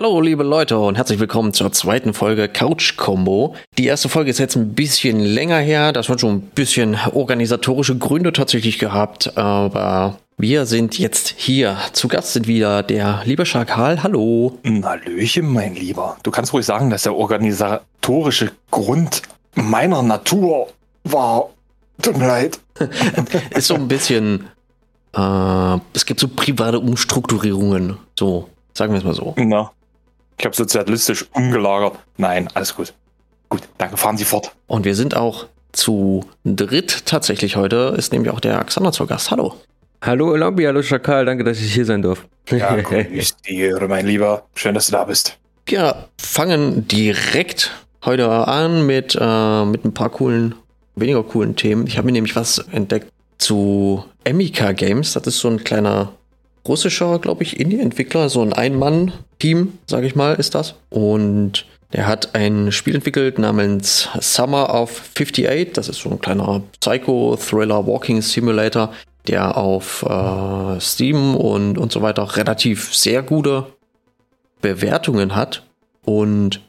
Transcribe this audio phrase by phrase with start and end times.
[0.00, 3.56] Hallo liebe Leute und herzlich willkommen zur zweiten Folge Couch Combo.
[3.78, 7.98] Die erste Folge ist jetzt ein bisschen länger her, das hat schon ein bisschen organisatorische
[7.98, 11.76] Gründe tatsächlich gehabt, aber wir sind jetzt hier.
[11.94, 14.04] Zu Gast sind wieder der liebe Schakal.
[14.04, 14.60] Hallo.
[14.64, 16.16] Hallöchen, mein Lieber.
[16.22, 19.22] Du kannst ruhig sagen, dass der organisatorische Grund
[19.56, 20.68] meiner Natur
[21.02, 21.50] war.
[22.00, 22.60] Tut mir leid.
[23.50, 24.46] ist so ein bisschen,
[25.16, 29.34] äh, es gibt so private Umstrukturierungen, so Sagen wir es mal so.
[29.36, 29.72] Na,
[30.38, 31.98] ich habe sozialistisch umgelagert.
[32.16, 32.94] Nein, alles gut.
[33.48, 34.52] Gut, danke, fahren Sie fort.
[34.66, 39.30] Und wir sind auch zu dritt tatsächlich heute, ist nämlich auch der Xander zu Gast.
[39.30, 39.54] Hallo.
[40.00, 42.24] Hallo Lobby, hallo Schakal, danke, dass ich hier sein darf.
[42.50, 44.44] Ja, grüß die mein Lieber.
[44.54, 45.38] Schön, dass du da bist.
[45.68, 47.72] Ja, fangen direkt
[48.04, 50.54] heute an mit, äh, mit ein paar coolen,
[50.94, 51.86] weniger coolen Themen.
[51.86, 55.12] Ich habe mir nämlich was entdeckt zu Emika Games.
[55.14, 56.12] Das ist so ein kleiner
[56.68, 60.74] russischer, glaube ich, Indie-Entwickler, so ein Ein-Mann-Team, sage ich mal, ist das.
[60.90, 65.72] Und der hat ein Spiel entwickelt namens Summer of 58.
[65.72, 68.92] Das ist so ein kleiner Psycho-Thriller-Walking-Simulator,
[69.26, 73.64] der auf äh, Steam und, und so weiter relativ sehr gute
[74.60, 75.62] Bewertungen hat.
[76.04, 76.60] Und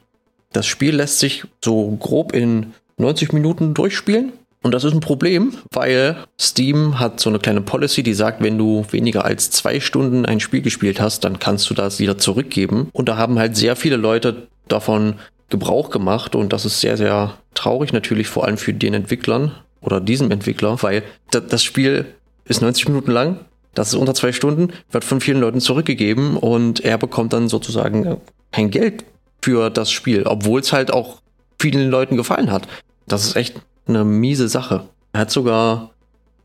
[0.52, 4.32] das Spiel lässt sich so grob in 90 Minuten durchspielen.
[4.62, 8.58] Und das ist ein Problem, weil Steam hat so eine kleine Policy, die sagt, wenn
[8.58, 12.90] du weniger als zwei Stunden ein Spiel gespielt hast, dann kannst du das wieder zurückgeben.
[12.92, 15.14] Und da haben halt sehr viele Leute davon
[15.48, 20.00] Gebrauch gemacht und das ist sehr, sehr traurig natürlich, vor allem für den Entwicklern oder
[20.00, 22.06] diesem Entwickler, weil das Spiel
[22.44, 23.40] ist 90 Minuten lang,
[23.74, 28.18] das ist unter zwei Stunden, wird von vielen Leuten zurückgegeben und er bekommt dann sozusagen
[28.52, 29.04] kein Geld
[29.42, 31.20] für das Spiel, obwohl es halt auch
[31.58, 32.68] vielen Leuten gefallen hat.
[33.06, 34.84] Das ist echt eine miese Sache.
[35.12, 35.90] Er hat sogar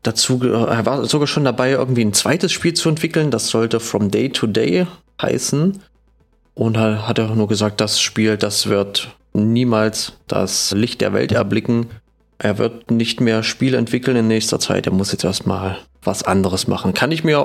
[0.02, 3.30] dazu, er war sogar schon dabei, irgendwie ein zweites Spiel zu entwickeln.
[3.30, 4.86] Das sollte From Day to Day
[5.20, 5.82] heißen.
[6.54, 11.90] Und hat er nur gesagt, das Spiel, das wird niemals das Licht der Welt erblicken.
[12.38, 14.86] Er wird nicht mehr Spiele entwickeln in nächster Zeit.
[14.86, 16.94] Er muss jetzt erstmal was anderes machen.
[16.94, 17.38] Kann ich mir,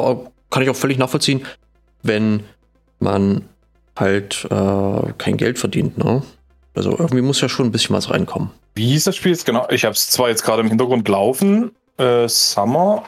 [0.50, 1.46] kann ich auch völlig nachvollziehen,
[2.04, 2.44] wenn
[3.00, 3.44] man
[3.98, 6.24] halt äh, kein Geld verdient, ne?
[6.74, 8.52] Also irgendwie muss ja schon ein bisschen was reinkommen.
[8.76, 9.68] Wie hieß das Spiel jetzt genau?
[9.70, 11.72] Ich habe es zwar jetzt gerade im Hintergrund laufen.
[11.98, 13.04] Äh, Summer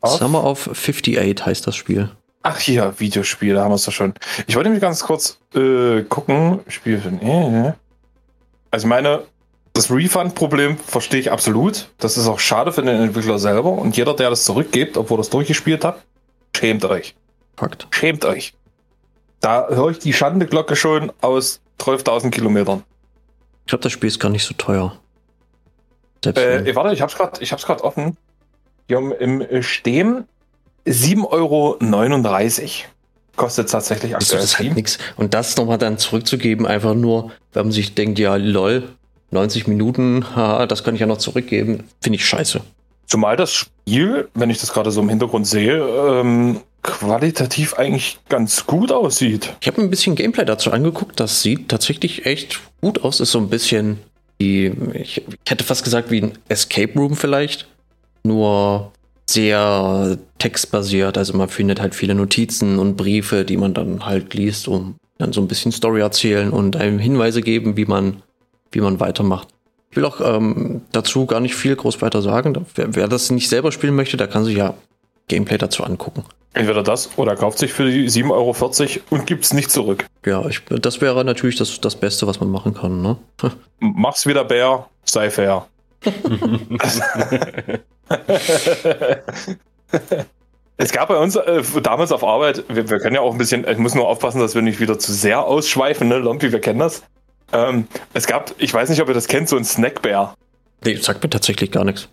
[0.00, 0.12] of?
[0.18, 2.10] Summer of 58 heißt das Spiel.
[2.42, 4.14] Ach hier, Videospiel, da haben wir es doch schon.
[4.46, 6.60] Ich wollte nämlich ganz kurz äh, gucken.
[6.66, 7.72] Spiel für äh,
[8.70, 9.22] Also meine,
[9.74, 11.88] das Refund-Problem verstehe ich absolut.
[11.98, 13.70] Das ist auch schade für den Entwickler selber.
[13.70, 16.02] Und jeder, der das zurückgibt, obwohl er es durchgespielt hat,
[16.56, 17.14] schämt euch.
[17.56, 17.86] Fakt.
[17.90, 18.54] Schämt euch.
[19.40, 22.82] Da höre ich die Schandeglocke schon aus 12.000 Kilometern.
[23.64, 24.98] Ich glaube, das Spiel ist gar nicht so teuer.
[26.24, 28.16] Äh, warte, ich hab's gerade hab offen.
[28.88, 30.24] Die haben im Stehen
[30.86, 31.78] 7,39 Euro
[33.36, 34.40] kostet tatsächlich aktuell.
[34.40, 34.98] Das ist halt nichts.
[35.16, 38.88] Und das nochmal dann zurückzugeben, einfach nur, wenn man sich denkt, ja, lol,
[39.30, 42.60] 90 Minuten, haha, das kann ich ja noch zurückgeben, finde ich scheiße.
[43.06, 48.66] Zumal das Spiel, wenn ich das gerade so im Hintergrund sehe, ähm, qualitativ eigentlich ganz
[48.66, 49.54] gut aussieht.
[49.60, 53.38] Ich habe ein bisschen Gameplay dazu angeguckt, das sieht tatsächlich echt gut aus, ist so
[53.38, 53.98] ein bisschen
[54.40, 57.68] die, ich, ich hätte fast gesagt wie ein Escape Room vielleicht,
[58.24, 58.92] nur
[59.28, 61.16] sehr textbasiert.
[61.16, 65.32] Also man findet halt viele Notizen und Briefe, die man dann halt liest, um dann
[65.32, 68.22] so ein bisschen Story erzählen und einem Hinweise geben, wie man,
[68.72, 69.48] wie man weitermacht.
[69.90, 72.66] Ich will auch ähm, dazu gar nicht viel groß weiter sagen.
[72.74, 74.74] Wer, wer das nicht selber spielen möchte, der kann sich ja
[75.32, 76.24] Gameplay dazu angucken.
[76.54, 78.54] Entweder das oder kauft sich für die 7,40 Euro
[79.10, 80.04] und gibt es nicht zurück.
[80.26, 83.00] Ja, ich, das wäre natürlich das, das Beste, was man machen kann.
[83.00, 83.16] Ne?
[83.80, 85.66] Mach's wieder Bär, sei fair.
[90.76, 93.66] es gab bei uns äh, damals auf Arbeit, wir, wir, können ja auch ein bisschen,
[93.66, 96.18] ich muss nur aufpassen, dass wir nicht wieder zu sehr ausschweifen, ne?
[96.18, 97.02] Lompi, wir kennen das.
[97.52, 100.34] Ähm, es gab, ich weiß nicht, ob ihr das kennt, so ein Snackbär.
[100.84, 102.08] Nee, sagt mir tatsächlich gar nichts.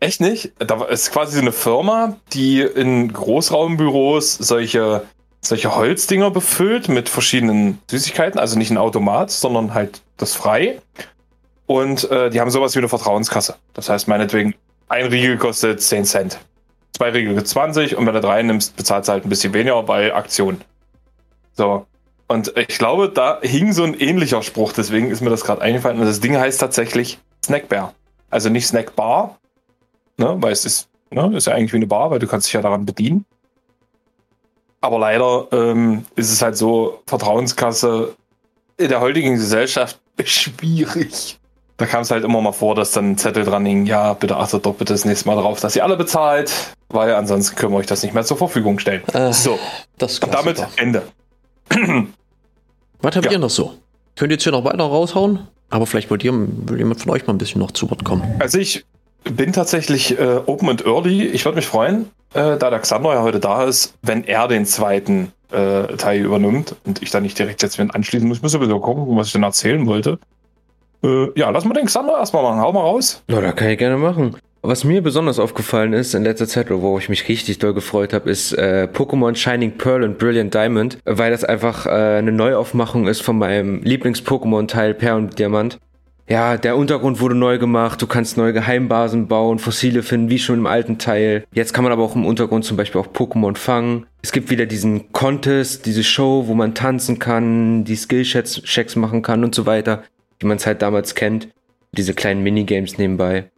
[0.00, 0.52] Echt nicht?
[0.58, 5.02] Da ist quasi so eine Firma, die in Großraumbüros solche,
[5.42, 8.40] solche Holzdinger befüllt mit verschiedenen Süßigkeiten.
[8.40, 10.80] Also nicht ein Automat, sondern halt das frei.
[11.66, 13.56] Und äh, die haben sowas wie eine Vertrauenskasse.
[13.74, 14.54] Das heißt, meinetwegen,
[14.88, 16.40] ein Riegel kostet 10 Cent.
[16.96, 20.62] Zwei Riegel 20 und wenn du drei nimmst, bezahlt halt ein bisschen weniger bei Aktion.
[21.52, 21.86] So.
[22.26, 26.00] Und ich glaube, da hing so ein ähnlicher Spruch, deswegen ist mir das gerade eingefallen.
[26.00, 27.94] Und das Ding heißt tatsächlich Snackbar.
[28.30, 29.39] Also nicht Snackbar,
[30.20, 30.36] ne?
[30.40, 31.36] weil es ist, ne?
[31.36, 33.24] ist ja eigentlich wie eine Bar, weil du kannst dich ja daran bedienen.
[34.80, 38.14] Aber leider ähm, ist es halt so, Vertrauenskasse
[38.78, 41.38] in der heutigen Gesellschaft schwierig.
[41.76, 44.36] Da kam es halt immer mal vor, dass dann ein Zettel dran hing, ja, bitte
[44.36, 46.52] achtet doch bitte das nächste Mal darauf, dass ihr alle bezahlt,
[46.90, 49.02] weil ansonsten können wir euch das nicht mehr zur Verfügung stellen.
[49.14, 49.58] Äh, so,
[49.98, 51.02] das und damit Ende.
[53.02, 53.32] Was habt Ja.
[53.32, 53.74] ihr noch so?
[54.16, 55.48] Könnt ihr jetzt hier noch weiter raushauen?
[55.70, 58.22] Aber vielleicht wollt ihr, will jemand von euch mal ein bisschen noch zu Wort kommen.
[58.40, 58.84] Also ich
[59.24, 61.26] bin tatsächlich äh, Open and Early.
[61.26, 64.66] Ich würde mich freuen, äh, da der Xander ja heute da ist, wenn er den
[64.66, 68.38] zweiten äh, Teil übernimmt und ich dann nicht direkt jetzt anschließen muss.
[68.38, 70.18] Ich muss sowieso gucken, was ich denn erzählen wollte.
[71.02, 72.60] Äh, ja, lass mal den Xander erstmal machen.
[72.60, 73.22] Hau mal raus.
[73.28, 74.36] Ja, da kann ich gerne machen.
[74.62, 78.28] Was mir besonders aufgefallen ist in letzter Zeit, wo ich mich richtig doll gefreut habe,
[78.28, 83.22] ist äh, Pokémon Shining Pearl und Brilliant Diamond, weil das einfach äh, eine Neuaufmachung ist
[83.22, 85.78] von meinem Lieblings-Pokémon-Teil Perl und Diamant.
[86.30, 90.60] Ja, der Untergrund wurde neu gemacht, du kannst neue Geheimbasen bauen, Fossile finden, wie schon
[90.60, 91.44] im alten Teil.
[91.52, 94.06] Jetzt kann man aber auch im Untergrund zum Beispiel auch Pokémon fangen.
[94.22, 99.42] Es gibt wieder diesen Contest, diese Show, wo man tanzen kann, die Skill-Checks machen kann
[99.42, 100.04] und so weiter,
[100.38, 101.48] wie man es halt damals kennt.
[101.96, 103.50] Diese kleinen Minigames nebenbei.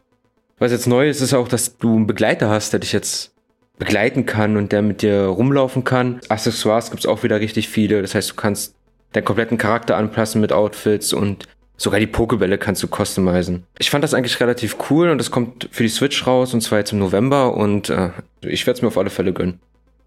[0.57, 3.33] Was jetzt neu ist, ist auch, dass du einen Begleiter hast, der dich jetzt
[3.77, 6.21] begleiten kann und der mit dir rumlaufen kann.
[6.27, 8.01] Accessoires gibt's auch wieder richtig viele.
[8.01, 8.73] Das heißt, du kannst
[9.11, 11.47] deinen kompletten Charakter anpassen mit Outfits und
[11.77, 13.63] sogar die Pokebälle kannst du customizen.
[13.79, 16.79] Ich fand das eigentlich relativ cool und das kommt für die Switch raus und zwar
[16.79, 18.09] jetzt im November und äh,
[18.41, 19.59] ich werde es mir auf alle Fälle gönnen.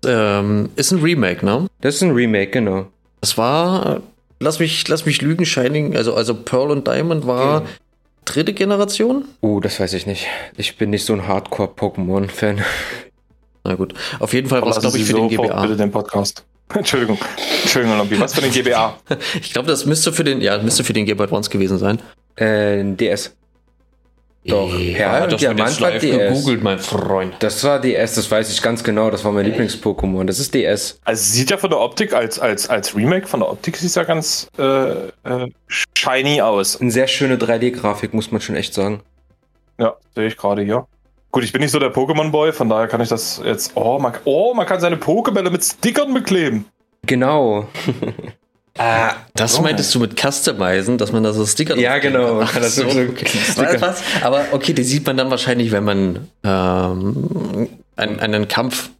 [0.04, 1.66] Ähm, ist ein Remake, ne?
[1.80, 2.86] Das ist ein Remake, genau.
[3.20, 4.02] Das war,
[4.40, 7.64] lass mich, lass mich lügen, Shining, also, also Pearl und Diamond war
[8.26, 9.24] dritte Generation?
[9.40, 10.26] Oh, das weiß ich nicht.
[10.56, 12.62] Ich bin nicht so ein Hardcore-Pokémon-Fan.
[13.64, 13.94] Na gut.
[14.20, 15.62] Auf jeden Fall war es, glaube ich, für den sofort GBA.
[15.62, 16.44] Bitte den Podcast.
[16.74, 17.18] Entschuldigung.
[17.62, 18.18] Entschuldigung, Lobby.
[18.20, 18.98] Was für den GBA?
[19.40, 22.00] Ich glaube, das müsste für den, ja, müsste für den Game Boy Advance gewesen sein.
[22.36, 23.34] Äh, DS.
[24.46, 26.02] Doch, Perl und das wird Diamant war DS.
[26.02, 27.34] gegoogelt, mein Freund.
[27.40, 29.10] Das war DS, das weiß ich ganz genau.
[29.10, 30.24] Das war mein Lieblings-Pokémon.
[30.24, 31.00] Das ist DS.
[31.04, 34.04] Also sieht ja von der Optik als, als, als Remake von der Optik sieht ja
[34.04, 35.50] ganz äh, äh,
[35.96, 36.80] shiny aus.
[36.80, 39.00] Eine sehr schöne 3D-Grafik, muss man schon echt sagen.
[39.78, 40.86] Ja, sehe ich gerade hier.
[41.36, 43.72] Gut, ich bin nicht so der Pokémon-Boy, von daher kann ich das jetzt.
[43.74, 46.64] Oh man, oh, man kann seine Pokebälle mit Stickern bekleben.
[47.04, 47.66] Genau.
[48.78, 49.62] Ah, Das Oh.
[49.62, 52.40] meintest du mit Customizen, dass man da so Sticker Ja, genau.
[52.42, 53.26] Ach so, so okay.
[53.26, 54.02] Sticker- Was?
[54.22, 58.90] Aber okay, die sieht man dann wahrscheinlich, wenn man ähm, einen, einen Kampf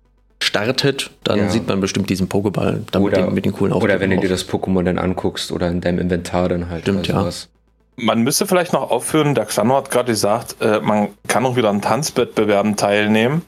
[0.43, 1.49] startet, dann Ja.
[1.51, 4.17] sieht man bestimmt diesen Pokéball dann mit, Oder- den, mit den coolen Oder wenn du
[4.19, 6.83] dir das Pokémon dann anguckst oder in deinem Inventar dann halt.
[6.83, 7.21] Stimmt, ja.
[7.21, 7.49] sowas.
[7.97, 11.71] Man müsste vielleicht noch aufführen, der Xano hat gerade gesagt, äh, man kann auch wieder
[11.71, 13.43] an Tanzwettbewerben teilnehmen.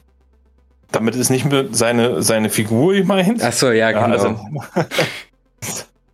[0.91, 3.41] Damit ist nicht mehr seine, seine Figur gemeint.
[3.43, 4.15] Ach so, ja, Ja, genau.
[4.15, 4.39] also,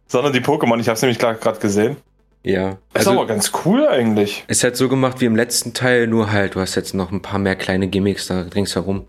[0.08, 0.80] sondern die Pokémon.
[0.80, 1.96] Ich habe es nämlich gerade gesehen.
[2.44, 2.72] ja.
[2.72, 4.44] Ist Also, aber ganz cool eigentlich.
[4.48, 7.22] ist halt so gemacht wie im letzten Teil, nur halt, du hast jetzt noch ein
[7.22, 9.08] paar mehr kleine Gimmicks da ringsherum.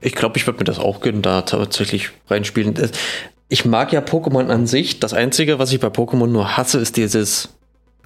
[0.00, 2.74] Ich glaube, ich würde mir das auch gönnen, da tatsächlich reinspielen.
[2.74, 2.92] Das-
[3.48, 5.00] Ich mag ja Pokémon an sich.
[5.00, 7.48] Das Einzige, was ich bei Pokémon nur hasse, ist dieses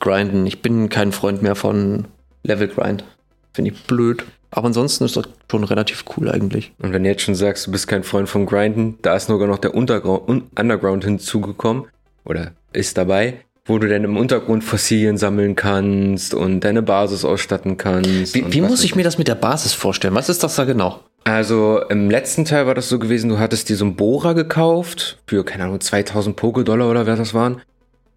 [0.01, 0.47] Grinden.
[0.47, 2.07] Ich bin kein Freund mehr von
[2.43, 3.05] Level Grind.
[3.53, 4.25] Finde ich blöd.
[4.51, 6.73] Aber ansonsten ist das schon relativ cool eigentlich.
[6.79, 9.49] Und wenn du jetzt schon sagst, du bist kein Freund vom Grinden, da ist sogar
[9.49, 11.85] noch der Untergrund, Un Underground hinzugekommen.
[12.25, 13.41] Oder ist dabei.
[13.65, 18.35] Wo du dann im Untergrund Fossilien sammeln kannst und deine Basis ausstatten kannst.
[18.35, 20.15] Wie, wie muss ich mir das mit der Basis vorstellen?
[20.15, 21.01] Was ist das da genau?
[21.25, 25.19] Also im letzten Teil war das so gewesen, du hattest dir so einen Bohrer gekauft
[25.27, 27.61] für, keine Ahnung, 2000 Poké-Dollar oder wer das waren.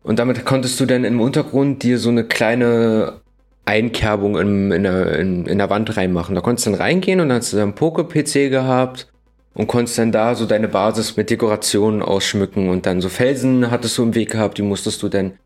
[0.06, 3.22] Und damit konntest du dann im Untergrund dir so eine kleine
[3.66, 6.36] Einkerbung im, in, der, in, in der Wand reinmachen.
[6.36, 9.08] Da konntest du dann reingehen und dann hast du dann einen Poké-PC gehabt
[9.56, 13.98] und konntest dann da so deine Basis mit Dekorationen ausschmücken und dann so Felsen hattest
[13.98, 15.40] du im Weg gehabt, die musstest du dann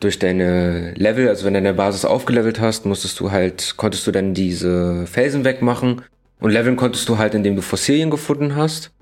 [0.00, 4.12] durch deine Level, also wenn du deine Basis aufgelevelt hast, musstest du halt, konntest du
[4.12, 6.00] dann diese Felsen wegmachen
[6.40, 8.92] und leveln konntest du halt, indem du Fossilien gefunden hast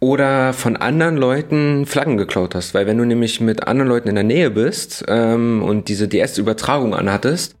[0.00, 2.74] oder von anderen Leuten Flaggen geklaut hast.
[2.74, 6.94] Weil wenn du nämlich mit anderen Leuten in der Nähe bist ähm, und diese DS-Übertragung
[6.94, 7.54] anhattest,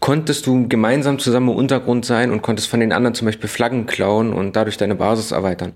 [0.00, 3.86] konntest du gemeinsam zusammen im Untergrund sein und konntest von den anderen zum Beispiel Flaggen
[3.86, 5.74] klauen und dadurch deine Basis erweitern.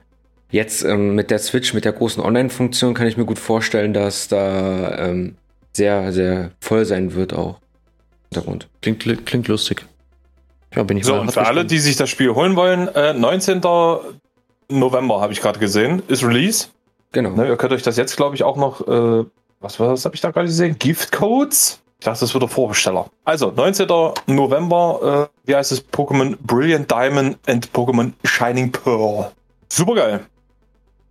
[0.51, 4.29] Jetzt ähm, mit der Switch, mit der großen Online-Funktion kann ich mir gut vorstellen, dass
[4.29, 5.37] da ähm,
[5.75, 7.59] sehr, sehr voll sein wird auch.
[8.33, 8.69] Hintergrund.
[8.81, 9.85] Klingt, klingt lustig.
[10.75, 13.15] Ja, bin ich So, mal und für alle, die sich das Spiel holen wollen, äh,
[13.15, 13.61] 19.
[14.71, 16.69] November habe ich gerade gesehen, ist Release.
[17.13, 17.31] Genau.
[17.31, 19.25] Ne, ihr könnt euch das jetzt, glaube ich, auch noch, äh,
[19.61, 20.77] was war das, habe ich da gerade gesehen?
[20.79, 21.81] Giftcodes?
[22.01, 23.07] Ich dachte, das wird der Vorbesteller.
[23.25, 23.89] Also, 19.
[24.27, 25.85] November, äh, wie heißt es?
[25.85, 29.33] Pokémon Brilliant Diamond and Pokémon Shining Pearl.
[29.69, 30.21] Super geil.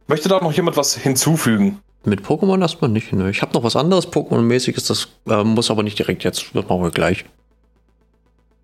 [0.08, 1.80] Möchte da noch jemand was hinzufügen?
[2.06, 3.12] Mit Pokémon erstmal nicht.
[3.12, 3.30] Ne?
[3.30, 6.52] Ich habe noch was anderes Pokémon-mäßiges, das äh, muss aber nicht direkt jetzt.
[6.54, 7.26] Das machen wir gleich.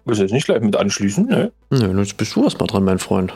[0.05, 1.25] Willst du jetzt nicht gleich mit anschließen?
[1.25, 1.51] Ne?
[1.69, 3.33] Nö, jetzt bist du erstmal dran, mein Freund.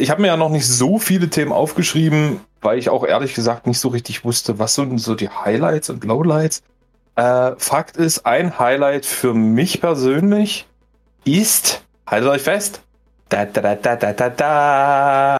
[0.00, 3.66] Ich habe mir ja noch nicht so viele Themen aufgeschrieben, weil ich auch ehrlich gesagt
[3.66, 6.62] nicht so richtig wusste, was sind so die Highlights und Lowlights.
[7.16, 10.66] Äh, Fakt ist, ein Highlight für mich persönlich
[11.24, 12.80] ist, haltet euch fest,
[13.28, 15.36] da, da, da, da, da, da, da,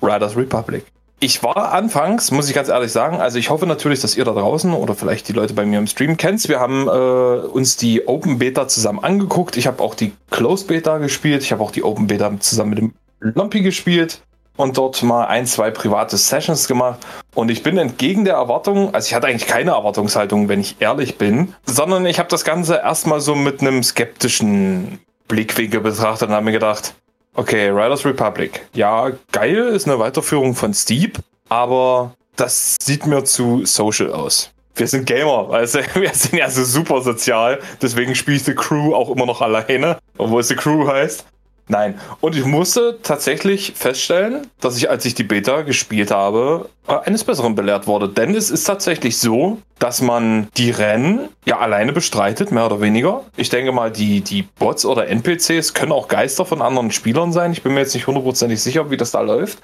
[0.00, 0.84] Riders Republic.
[1.18, 4.32] ich war anfangs, muss ich ganz ehrlich sagen, also ich hoffe natürlich, dass ihr da
[4.32, 6.48] draußen oder vielleicht die Leute bei mir im Stream kennt.
[6.48, 9.56] Wir haben äh, uns die Open Beta zusammen angeguckt.
[9.56, 11.42] Ich habe auch die Closed Beta gespielt.
[11.42, 12.92] Ich habe auch die Open Beta zusammen mit dem
[13.34, 14.20] Lumpy gespielt
[14.56, 17.00] und dort mal ein, zwei private Sessions gemacht.
[17.34, 21.16] Und ich bin entgegen der Erwartung, also ich hatte eigentlich keine Erwartungshaltung, wenn ich ehrlich
[21.16, 26.44] bin, sondern ich habe das Ganze erstmal so mit einem skeptischen Blickwinkel betrachtet und habe
[26.44, 26.94] mir gedacht,
[27.34, 33.64] okay, Riders Republic, ja, geil, ist eine Weiterführung von Steep, aber das sieht mir zu
[33.64, 34.50] social aus.
[34.76, 38.94] Wir sind Gamer, also wir sind ja so super sozial, deswegen spiele ich The Crew
[38.94, 41.24] auch immer noch alleine, obwohl es The Crew heißt.
[41.66, 41.98] Nein.
[42.20, 47.24] Und ich musste tatsächlich feststellen, dass ich, als ich die Beta gespielt habe, äh, eines
[47.24, 48.08] Besseren belehrt wurde.
[48.08, 53.22] Denn es ist tatsächlich so, dass man die Rennen ja alleine bestreitet, mehr oder weniger.
[53.36, 57.52] Ich denke mal, die, die Bots oder NPCs können auch Geister von anderen Spielern sein.
[57.52, 59.60] Ich bin mir jetzt nicht hundertprozentig sicher, wie das da läuft.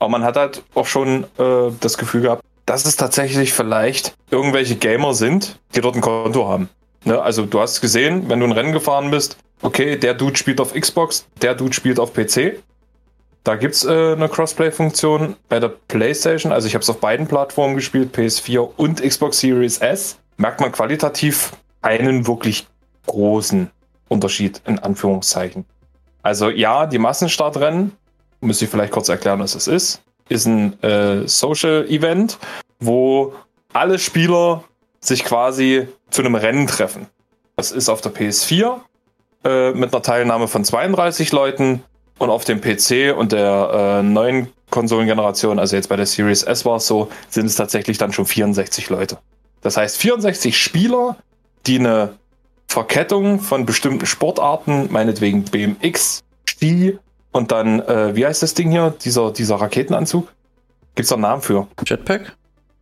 [0.00, 4.76] Aber man hat halt auch schon äh, das Gefühl gehabt, dass es tatsächlich vielleicht irgendwelche
[4.76, 6.68] Gamer sind, die dort ein Konto haben.
[7.08, 7.20] Ne?
[7.20, 10.74] Also du hast gesehen, wenn du ein Rennen gefahren bist, okay, der Dude spielt auf
[10.74, 12.62] Xbox, der Dude spielt auf PC.
[13.44, 16.52] Da gibt es äh, eine Crossplay-Funktion bei der PlayStation.
[16.52, 20.18] Also ich habe es auf beiden Plattformen gespielt, PS4 und Xbox Series S.
[20.36, 22.66] Merkt man qualitativ einen wirklich
[23.06, 23.70] großen
[24.08, 25.64] Unterschied in Anführungszeichen.
[26.22, 27.92] Also ja, die Massenstartrennen,
[28.40, 32.38] muss ich vielleicht kurz erklären, was das ist, ist ein äh, Social-Event,
[32.80, 33.32] wo
[33.72, 34.62] alle Spieler
[35.00, 37.06] sich quasi zu einem Rennen treffen.
[37.56, 38.80] Das ist auf der PS4
[39.44, 41.82] äh, mit einer Teilnahme von 32 Leuten
[42.18, 46.64] und auf dem PC und der äh, neuen Konsolengeneration, also jetzt bei der Series S
[46.64, 49.18] war es so, sind es tatsächlich dann schon 64 Leute.
[49.62, 51.16] Das heißt 64 Spieler,
[51.66, 52.14] die eine
[52.66, 56.98] Verkettung von bestimmten Sportarten, meinetwegen BMX, Ski
[57.32, 60.28] und dann, äh, wie heißt das Ding hier, dieser, dieser Raketenanzug?
[60.94, 61.66] Gibt's da einen Namen für?
[61.86, 62.36] Jetpack?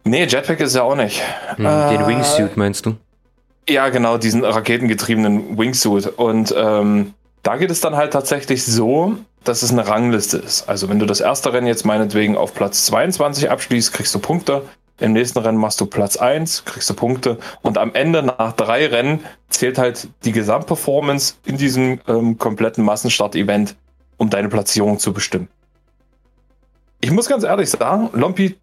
[0.06, 1.20] Nee, Jetpack ist ja auch nicht.
[1.56, 2.96] Hm, den Äh, Wingsuit meinst du?
[3.68, 6.06] Ja, genau, diesen raketengetriebenen Wingsuit.
[6.06, 10.68] Und ähm, da geht es dann halt tatsächlich so, dass es eine Rangliste ist.
[10.68, 14.62] Also wenn du das erste Rennen jetzt meinetwegen auf Platz 22 abschließt, kriegst du Punkte.
[14.98, 17.38] Im nächsten Rennen machst du Platz 1, kriegst du Punkte.
[17.62, 23.74] Und am Ende, nach drei Rennen, zählt halt die Gesamtperformance in diesem ähm, kompletten Massenstart-Event,
[24.16, 25.48] um deine Platzierung zu bestimmen.
[27.00, 28.56] Ich muss ganz ehrlich sagen, Lompi,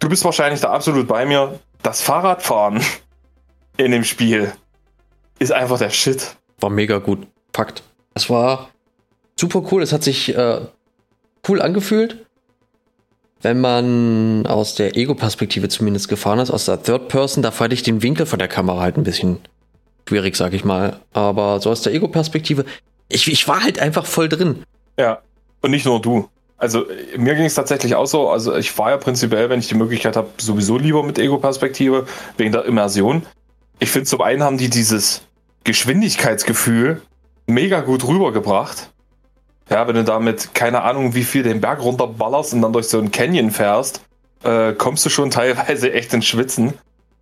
[0.00, 1.60] du bist wahrscheinlich da absolut bei mir.
[1.82, 2.82] Das Fahrradfahren
[3.76, 4.52] in dem Spiel
[5.38, 6.36] ist einfach der Shit.
[6.58, 7.26] War mega gut.
[7.54, 7.82] Fakt.
[8.14, 8.70] Es war
[9.38, 9.82] super cool.
[9.82, 10.60] Es hat sich äh,
[11.48, 12.26] cool angefühlt.
[13.42, 17.82] Wenn man aus der Ego-Perspektive zumindest gefahren ist, aus der Third Person, da fand ich
[17.82, 19.38] den Winkel von der Kamera halt ein bisschen
[20.06, 21.00] schwierig, sag ich mal.
[21.14, 22.66] Aber so aus der Ego-Perspektive,
[23.08, 24.64] ich, ich war halt einfach voll drin.
[24.98, 25.22] Ja.
[25.62, 26.28] Und nicht nur du.
[26.60, 26.84] Also
[27.16, 28.28] mir ging es tatsächlich auch so.
[28.28, 32.52] Also ich fahre ja prinzipiell, wenn ich die Möglichkeit habe, sowieso lieber mit Ego-Perspektive, wegen
[32.52, 33.22] der Immersion.
[33.78, 35.22] Ich finde, zum einen haben die dieses
[35.64, 37.00] Geschwindigkeitsgefühl
[37.46, 38.90] mega gut rübergebracht.
[39.70, 42.98] Ja, wenn du damit, keine Ahnung, wie viel den Berg runterballerst und dann durch so
[42.98, 44.02] einen Canyon fährst,
[44.42, 46.74] äh, kommst du schon teilweise echt ins Schwitzen.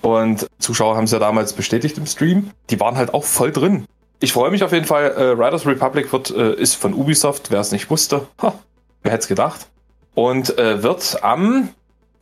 [0.02, 2.50] Und Zuschauer haben es ja damals bestätigt im Stream.
[2.70, 3.84] Die waren halt auch voll drin.
[4.20, 5.12] Ich freue mich auf jeden Fall.
[5.12, 8.26] Äh, Riders Republic wird, äh, ist von Ubisoft, wer es nicht wusste.
[8.42, 8.54] Ha,
[9.02, 9.68] wer hätte es gedacht?
[10.14, 11.70] Und äh, wird am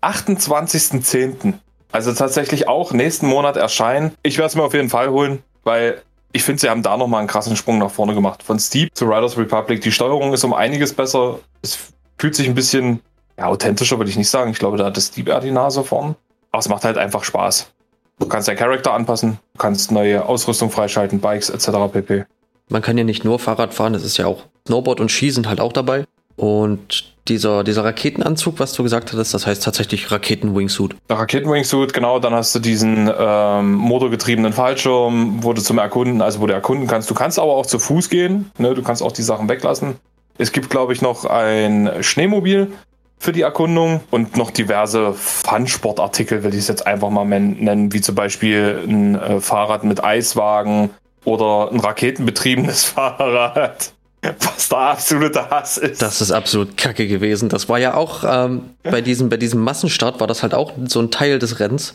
[0.03, 1.55] 28.10.
[1.93, 4.13] Also tatsächlich auch nächsten Monat erscheinen.
[4.23, 6.03] Ich werde es mir auf jeden Fall holen, weil
[6.33, 8.43] ich finde, sie haben da nochmal einen krassen Sprung nach vorne gemacht.
[8.43, 9.81] Von Steep zu Riders Republic.
[9.81, 11.39] Die Steuerung ist um einiges besser.
[11.63, 11.79] Es
[12.19, 13.01] fühlt sich ein bisschen
[13.39, 14.51] ja, authentischer, würde ich nicht sagen.
[14.51, 16.17] Ich glaube, da hat das Steep eher die Nase vorn.
[16.51, 17.73] Aber es macht halt einfach Spaß.
[18.19, 21.69] Du kannst deinen Charakter anpassen, du kannst neue Ausrüstung freischalten, Bikes etc.
[21.93, 22.25] pp.
[22.71, 25.49] Man kann ja nicht nur Fahrrad fahren, es ist ja auch Snowboard und Ski sind
[25.49, 26.07] halt auch dabei.
[26.37, 30.95] Und dieser, dieser Raketenanzug, was du gesagt hattest, das heißt tatsächlich Raketen-Wingsuit.
[31.11, 36.47] Raketenwingsuit, genau, dann hast du diesen ähm, motorgetriebenen Fallschirm, wo du zum Erkunden, also wo
[36.47, 37.11] du erkunden kannst.
[37.11, 38.75] Du kannst aber auch zu Fuß gehen, ne?
[38.75, 39.97] du kannst auch die Sachen weglassen.
[40.39, 42.73] Es gibt, glaube ich, noch ein Schneemobil
[43.19, 48.01] für die Erkundung und noch diverse Fun-Sportartikel, will ich es jetzt einfach mal nennen, wie
[48.01, 50.91] zum Beispiel ein äh, Fahrrad mit Eiswagen
[51.25, 53.93] oder ein raketenbetriebenes Fahrrad.
[54.23, 56.03] Was der absolute Hass ist.
[56.03, 57.49] Das ist absolut kacke gewesen.
[57.49, 61.01] Das war ja auch ähm, bei, diesem, bei diesem Massenstart, war das halt auch so
[61.01, 61.95] ein Teil des Rennens.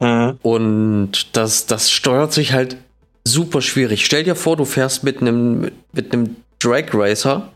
[0.00, 0.38] Mhm.
[0.42, 2.76] Und das, das steuert sich halt
[3.24, 4.04] super schwierig.
[4.04, 7.48] Stell dir vor, du fährst mit einem mit einem Drag Racer.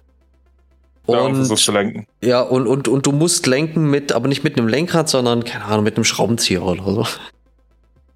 [1.08, 2.06] Ja, und Und, versuchst zu lenken.
[2.22, 5.64] ja, und, und, und du musst lenken mit, aber nicht mit einem Lenkrad, sondern, keine
[5.64, 7.06] Ahnung, mit einem Schraubenzieher oder so.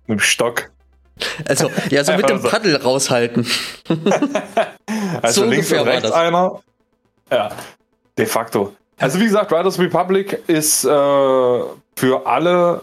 [0.07, 0.71] Mit dem Stock.
[1.47, 2.49] Also, ja, so mit dem so.
[2.49, 3.47] Paddel raushalten.
[5.23, 6.13] Also So links und war rechts das.
[6.13, 6.61] einer.
[7.31, 7.51] Ja,
[8.17, 8.73] de facto.
[8.99, 12.83] Also wie gesagt, Riders Republic ist äh, für alle,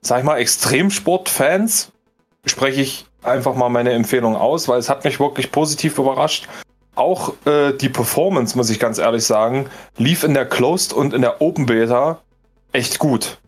[0.00, 1.90] sag ich mal, Extremsport-Fans,
[2.46, 6.48] spreche ich einfach mal meine Empfehlung aus, weil es hat mich wirklich positiv überrascht.
[6.94, 11.22] Auch äh, die Performance, muss ich ganz ehrlich sagen, lief in der Closed und in
[11.22, 12.20] der Open Beta
[12.72, 13.38] echt gut.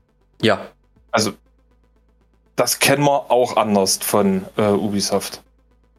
[0.43, 0.67] Ja.
[1.13, 1.33] Also,
[2.57, 5.43] das kennen wir auch anders von äh, Ubisoft.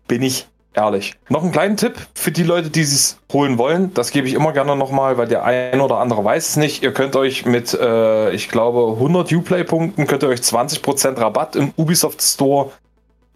[0.08, 1.16] Bin ich ehrlich.
[1.30, 3.94] Noch einen kleinen Tipp für die Leute, die es holen wollen.
[3.94, 6.84] Das gebe ich immer gerne nochmal, weil der ein oder andere weiß es nicht.
[6.84, 11.74] Ihr könnt euch mit, äh, ich glaube, 100 Uplay-Punkten, könnt ihr euch 20% Rabatt im
[11.78, 12.72] Ubisoft Store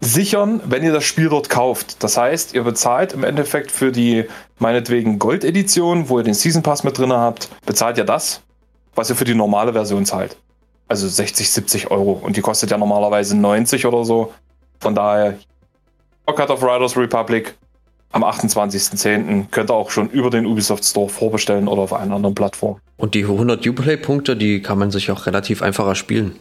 [0.00, 2.02] sichern, wenn ihr das Spiel dort kauft.
[2.02, 4.24] Das heißt, ihr bezahlt im Endeffekt für die
[4.58, 8.42] meinetwegen Gold-Edition, wo ihr den Season Pass mit drin habt, bezahlt ihr das,
[8.94, 10.36] was ihr für die normale Version zahlt.
[10.88, 12.12] Also 60, 70 Euro.
[12.12, 14.32] Und die kostet ja normalerweise 90 oder so.
[14.80, 15.38] Von daher,
[16.26, 17.54] Pocket of Riders Republic
[18.12, 19.46] am 28.10.
[19.50, 22.78] könnt ihr auch schon über den Ubisoft Store vorbestellen oder auf einer anderen Plattform.
[22.96, 26.36] Und die 100 Uplay-Punkte, die kann man sich auch relativ einfacher spielen.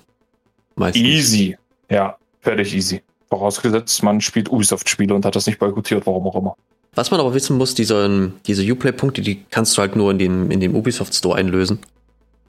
[0.75, 1.03] Meistens.
[1.03, 1.57] Easy.
[1.89, 3.01] Ja, völlig easy.
[3.29, 6.55] Vorausgesetzt, man spielt Ubisoft-Spiele und hat das nicht boykottiert, warum auch immer.
[6.95, 10.49] Was man aber wissen muss, diese, diese Uplay-Punkte, die kannst du halt nur in dem,
[10.49, 11.79] in dem Ubisoft Store einlösen.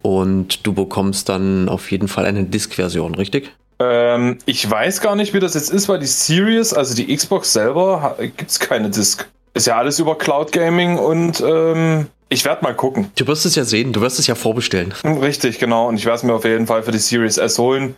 [0.03, 3.53] Und du bekommst dann auf jeden Fall eine Disk-Version, richtig?
[3.81, 7.53] Ähm, ich weiß gar nicht, wie das jetzt ist, weil die Series, also die Xbox
[7.53, 9.29] selber, gibt es keine Disk.
[9.55, 13.11] Ist ja alles über Cloud Gaming und ähm, ich werde mal gucken.
[13.17, 14.93] Du wirst es ja sehen, du wirst es ja vorbestellen.
[15.05, 15.89] Richtig, genau.
[15.89, 17.97] Und ich werde es mir auf jeden Fall für die Series S holen.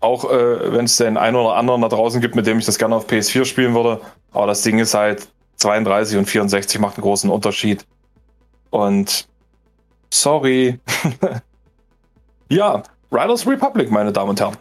[0.00, 2.78] Auch äh, wenn es den einen oder anderen da draußen gibt, mit dem ich das
[2.78, 4.00] gerne auf PS4 spielen würde.
[4.32, 7.84] Aber das Ding ist halt 32 und 64 macht einen großen Unterschied.
[8.70, 9.26] Und
[10.12, 10.78] sorry.
[12.48, 14.56] ja, Riders Republic, meine Damen und Herren.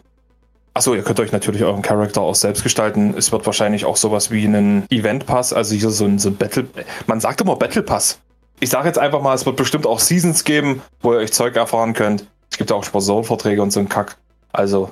[0.74, 3.14] Achso, ihr könnt euch natürlich euren Charakter auch selbst gestalten.
[3.18, 6.38] Es wird wahrscheinlich auch sowas wie einen Event Pass, also hier so ein, so ein
[6.38, 6.66] Battle.
[7.08, 8.20] Man sagt immer Battle Pass.
[8.62, 11.56] Ich sage jetzt einfach mal, es wird bestimmt auch Seasons geben, wo ihr euch Zeug
[11.56, 12.26] erfahren könnt.
[12.50, 14.18] Es gibt auch Sponsorenverträge und so ein Kack.
[14.54, 14.92] Also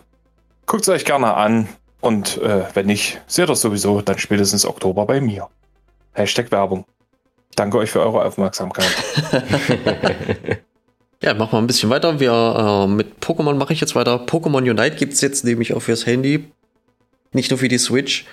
[0.69, 1.67] Guckt es euch gerne an
[1.99, 5.47] und äh, wenn nicht, seht das sowieso dann spätestens Oktober bei mir.
[6.13, 6.85] Hashtag Werbung.
[7.55, 8.89] Danke euch für eure Aufmerksamkeit.
[11.21, 12.19] ja, machen wir ein bisschen weiter.
[12.19, 14.25] Wir, äh, mit Pokémon mache ich jetzt weiter.
[14.25, 16.45] Pokémon Unite gibt es jetzt nämlich auch fürs Handy.
[17.33, 18.25] Nicht nur für die Switch.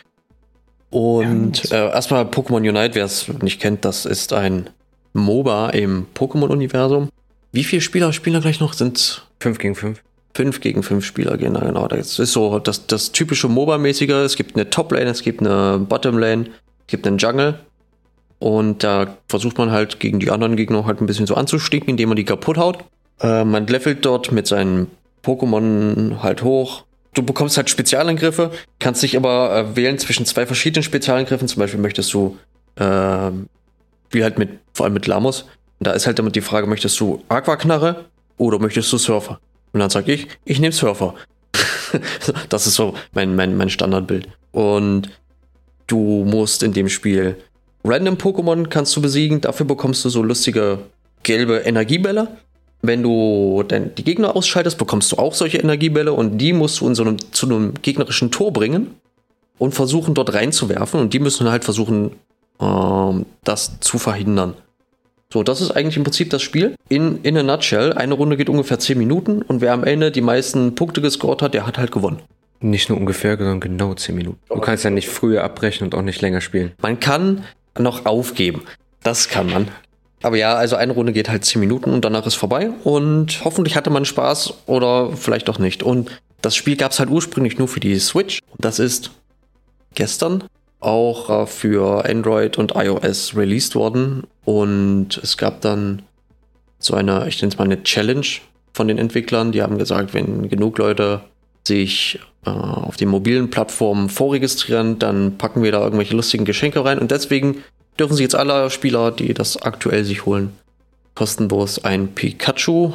[0.91, 4.71] Und äh, erstmal Pokémon Unite, wer es nicht kennt, das ist ein
[5.13, 7.09] MOBA im Pokémon-Universum.
[7.53, 8.75] Wie viele Spieler spielen da gleich noch?
[8.75, 10.03] Sind 5 gegen 5
[10.37, 11.55] fünf gegen fünf Spieler gehen.
[11.55, 14.11] Genau, das ist so das, das typische MOBA-mäßige.
[14.11, 17.59] Es gibt eine Top-Lane, es gibt eine Bottom-Lane, es gibt einen Jungle.
[18.47, 22.11] Und da versucht man halt gegen die anderen Gegner halt ein bisschen so anzustinken, indem
[22.11, 22.85] man die kaputt haut.
[23.21, 24.87] Äh, man levelt dort mit seinen
[25.25, 26.85] Pokémon halt hoch.
[27.13, 31.49] Du bekommst halt Spezialangriffe, kannst dich aber äh, wählen zwischen zwei verschiedenen Spezialangriffen.
[31.49, 32.39] Zum Beispiel möchtest du,
[32.77, 33.33] äh,
[34.13, 35.47] wie halt mit, vor allem mit Lamos.
[35.81, 38.05] Da ist halt damit die Frage, möchtest du Aquaknarre
[38.39, 39.41] oder möchtest du Surfer?
[39.73, 41.17] Und dann sage ich, ich nehme Surfer.
[42.49, 44.29] das ist so mein, mein, mein Standardbild.
[44.53, 45.11] Und
[45.89, 47.39] du musst in dem Spiel
[47.87, 49.41] random Pokémon kannst du besiegen.
[49.41, 50.79] Dafür bekommst du so lustige
[51.23, 52.29] gelbe Energiebälle.
[52.83, 56.87] Wenn du dann die Gegner ausschaltest, bekommst du auch solche Energiebälle und die musst du
[56.87, 58.95] in so einem, zu einem gegnerischen Tor bringen
[59.59, 62.13] und versuchen dort reinzuwerfen und die müssen halt versuchen,
[62.61, 64.55] ähm, das zu verhindern.
[65.33, 66.77] So, das ist eigentlich im Prinzip das Spiel.
[66.89, 70.21] In, in a nutshell, eine Runde geht ungefähr 10 Minuten und wer am Ende die
[70.21, 72.21] meisten Punkte gescored hat, der hat halt gewonnen.
[72.61, 74.39] Nicht nur ungefähr, sondern genau 10 Minuten.
[74.49, 76.73] Du kannst ja nicht früher abbrechen und auch nicht länger spielen.
[76.81, 77.45] Man kann
[77.79, 78.63] noch aufgeben.
[79.03, 79.69] Das kann man.
[80.23, 82.71] Aber ja, also eine Runde geht halt 10 Minuten und danach ist vorbei.
[82.85, 85.83] Und hoffentlich hatte man Spaß oder vielleicht auch nicht.
[85.83, 86.11] Und
[86.43, 88.41] das Spiel gab es halt ursprünglich nur für die Switch.
[88.59, 89.11] Das ist
[89.95, 90.45] gestern
[90.81, 94.25] auch äh, für Android und iOS released worden.
[94.45, 96.03] Und es gab dann
[96.79, 98.27] so eine, ich nenne es mal eine Challenge
[98.73, 99.53] von den Entwicklern.
[99.53, 101.23] Die haben gesagt, wenn genug Leute
[101.67, 106.99] sich auf den mobilen Plattformen vorregistrieren, dann packen wir da irgendwelche lustigen Geschenke rein.
[106.99, 107.63] Und deswegen
[107.99, 110.53] dürfen sich jetzt alle Spieler, die das aktuell sich holen,
[111.15, 112.93] kostenlos ein Pikachu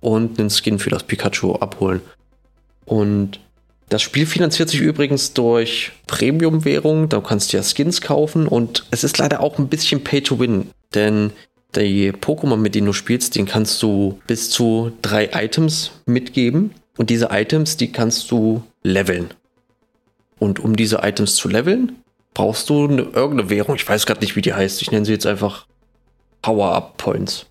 [0.00, 2.00] und einen Skin für das Pikachu abholen.
[2.84, 3.40] Und
[3.88, 7.08] das Spiel finanziert sich übrigens durch Premium-Währung.
[7.08, 10.38] Da kannst du ja Skins kaufen und es ist leider auch ein bisschen Pay to
[10.38, 10.70] Win.
[10.94, 11.32] Denn
[11.74, 16.72] die Pokémon, mit denen du spielst, den kannst du bis zu drei Items mitgeben.
[16.98, 19.30] Und diese Items, die kannst du leveln.
[20.38, 21.96] Und um diese Items zu leveln,
[22.34, 23.76] brauchst du eine, irgendeine Währung.
[23.76, 24.82] Ich weiß gerade nicht, wie die heißt.
[24.82, 25.66] Ich nenne sie jetzt einfach
[26.42, 27.46] Power-Up-Points.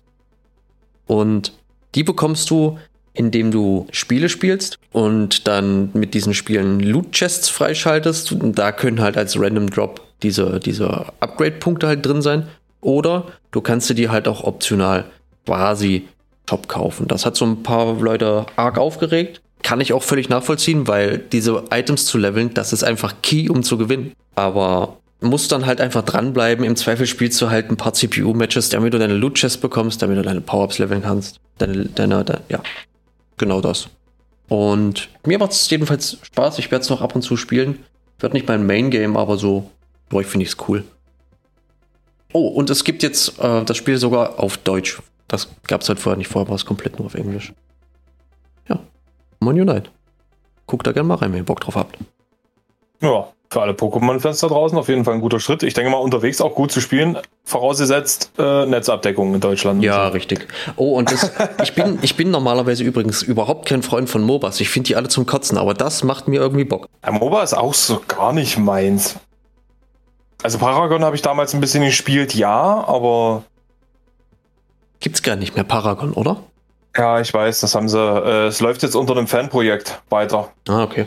[1.06, 1.52] Und
[1.94, 2.78] die bekommst du,
[3.14, 8.32] indem du Spiele spielst und dann mit diesen Spielen Loot-Chests freischaltest.
[8.32, 12.48] Und da können halt als Random Drop diese, diese Upgrade-Punkte halt drin sein.
[12.82, 15.06] Oder du kannst dir die halt auch optional
[15.46, 16.06] quasi
[16.48, 17.08] Shop kaufen.
[17.08, 19.42] Das hat so ein paar Leute arg aufgeregt.
[19.62, 23.62] Kann ich auch völlig nachvollziehen, weil diese Items zu leveln, das ist einfach key, um
[23.62, 24.12] zu gewinnen.
[24.34, 26.64] Aber musst dann halt einfach dranbleiben.
[26.64, 30.22] Im Zweifel spielst du halt ein paar CPU-Matches, damit du deine Loot-Chests bekommst, damit du
[30.22, 31.38] deine Power-Ups leveln kannst.
[31.58, 32.62] Deine, deine, deine, ja,
[33.36, 33.88] genau das.
[34.48, 36.58] Und mir macht es jedenfalls Spaß.
[36.60, 37.80] Ich werde es noch ab und zu spielen.
[38.20, 39.70] Wird nicht mein Main-Game, aber so,
[40.10, 40.84] finde ich es cool.
[42.32, 45.00] Oh, und es gibt jetzt äh, das Spiel sogar auf Deutsch.
[45.28, 46.28] Das gab es halt vorher nicht.
[46.28, 47.52] Vorher war es komplett nur auf Englisch.
[48.68, 48.80] Ja,
[49.40, 49.90] Mon Unite.
[50.66, 51.96] Guckt da gerne mal rein, wenn ihr Bock drauf habt.
[53.00, 55.62] Ja, für alle Pokémon-Fans da draußen auf jeden Fall ein guter Schritt.
[55.62, 59.82] Ich denke mal, unterwegs auch gut zu spielen, vorausgesetzt äh, Netzabdeckung in Deutschland.
[59.82, 60.12] Ja, so.
[60.12, 60.46] richtig.
[60.76, 64.60] Oh, und das, ich, bin, ich bin normalerweise übrigens überhaupt kein Freund von MOBAs.
[64.60, 66.88] Ich finde die alle zum Kotzen, aber das macht mir irgendwie Bock.
[67.04, 69.16] Ja, MOBA ist auch so gar nicht meins.
[70.42, 73.44] Also Paragon habe ich damals ein bisschen gespielt, ja, aber.
[75.00, 76.42] Gibt's gar nicht mehr Paragon, oder?
[76.96, 77.98] Ja, ich weiß, das haben sie.
[77.98, 80.50] Äh, es läuft jetzt unter einem Fanprojekt weiter.
[80.68, 81.06] Ah, okay.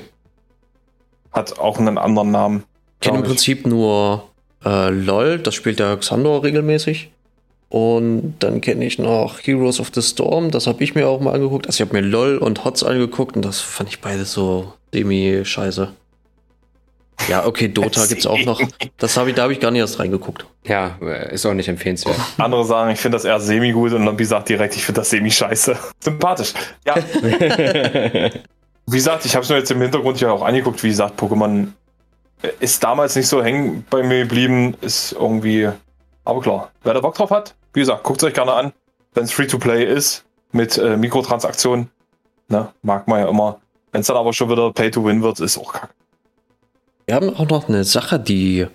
[1.32, 2.64] Hat auch einen anderen Namen.
[3.00, 4.30] Ich kenne im Prinzip nur
[4.64, 7.12] äh, LOL, das spielt der Xandor regelmäßig.
[7.70, 11.34] Und dann kenne ich noch Heroes of the Storm, das habe ich mir auch mal
[11.34, 11.68] angeguckt.
[11.68, 15.88] Also ich habe mir LOL und HOTS angeguckt und das fand ich beides so semi-scheiße.
[17.28, 18.62] Ja, okay, Dota gibt's auch noch.
[18.98, 20.46] Das hab ich, da habe ich gar nicht erst reingeguckt.
[20.66, 20.98] Ja,
[21.30, 22.16] ist auch nicht empfehlenswert.
[22.38, 25.78] Andere sagen, ich finde das eher semi-gut und Lobby sagt direkt, ich finde das semi-scheiße.
[26.00, 26.54] Sympathisch.
[26.86, 26.96] Ja.
[28.86, 30.84] wie gesagt, ich habe es mir jetzt im Hintergrund ja auch angeguckt.
[30.84, 31.68] Wie gesagt, Pokémon
[32.60, 34.76] ist damals nicht so hängen bei mir geblieben.
[34.82, 35.70] Ist irgendwie.
[36.24, 38.74] Aber klar, wer da Bock drauf hat, wie gesagt, guckt es euch gerne an.
[39.14, 41.90] Wenn es Free-to-Play ist, mit äh, Mikrotransaktionen,
[42.48, 43.60] ne, mag man ja immer.
[43.92, 45.94] Wenn es dann aber schon wieder Pay-to-Win wird, ist auch kacke.
[47.06, 48.68] Wir haben auch noch eine Sache, die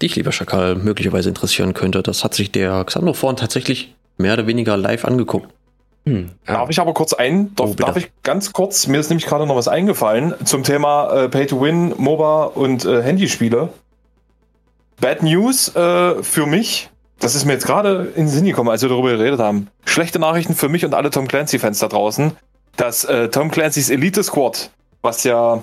[0.00, 2.02] dich, lieber Schakal, möglicherweise interessieren könnte.
[2.02, 5.48] Das hat sich der Xander vorhin tatsächlich mehr oder weniger live angeguckt.
[6.06, 6.54] Hm, ja.
[6.54, 7.54] Darf ich aber kurz ein?
[7.54, 8.86] Darf, oh, darf, ich ganz kurz?
[8.86, 12.84] Mir ist nämlich gerade noch was eingefallen zum Thema äh, Pay to Win, MOBA und
[12.84, 13.68] äh, Handyspiele.
[15.00, 16.90] Bad News äh, für mich.
[17.20, 19.68] Das ist mir jetzt gerade in den Sinn gekommen, als wir darüber geredet haben.
[19.84, 22.32] Schlechte Nachrichten für mich und alle Tom Clancy-Fans da draußen.
[22.76, 24.70] Dass äh, Tom Clancy's Elite Squad,
[25.02, 25.62] was ja,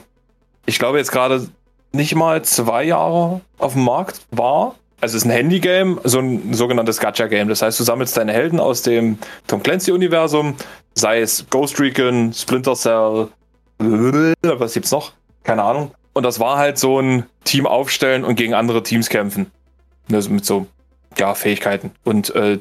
[0.65, 1.47] ich glaube jetzt gerade
[1.95, 4.75] nicht mal zwei Jahre auf dem Markt war.
[5.01, 7.49] Also es ist ein Handy-Game, so ein sogenanntes Gacha-Game.
[7.49, 10.55] Das heißt, du sammelst deine Helden aus dem Tom Clancy-Universum,
[10.93, 13.27] sei es Ghost Recon, Splinter Cell,
[13.77, 15.13] was gibt's noch?
[15.43, 15.91] Keine Ahnung.
[16.13, 19.51] Und das war halt so ein Team aufstellen und gegen andere Teams kämpfen.
[20.11, 20.67] Also mit so,
[21.17, 22.59] ja, Fähigkeiten und äh,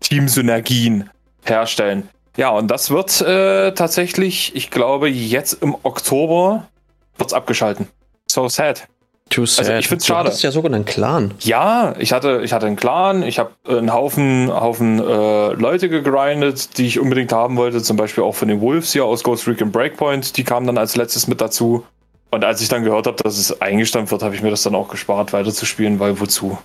[0.00, 1.08] Teamsynergien
[1.44, 2.08] herstellen.
[2.36, 6.68] Ja, und das wird äh, tatsächlich, ich glaube, jetzt im Oktober
[7.16, 7.88] wird's abgeschalten.
[8.30, 8.86] So sad.
[9.28, 9.66] Too sad.
[9.66, 10.28] Also ich finde es schade.
[10.28, 11.34] Du hast ja sogar einen Clan.
[11.40, 16.78] Ja, ich hatte, ich hatte einen Clan, ich habe einen Haufen, Haufen äh, Leute gegrindet,
[16.78, 19.72] die ich unbedingt haben wollte, zum Beispiel auch von den Wolves hier aus Ghost Recon
[19.72, 21.84] Breakpoint, die kamen dann als letztes mit dazu.
[22.30, 24.76] Und als ich dann gehört habe, dass es eingestampft wird, habe ich mir das dann
[24.76, 26.56] auch gespart, weiterzuspielen, weil wozu?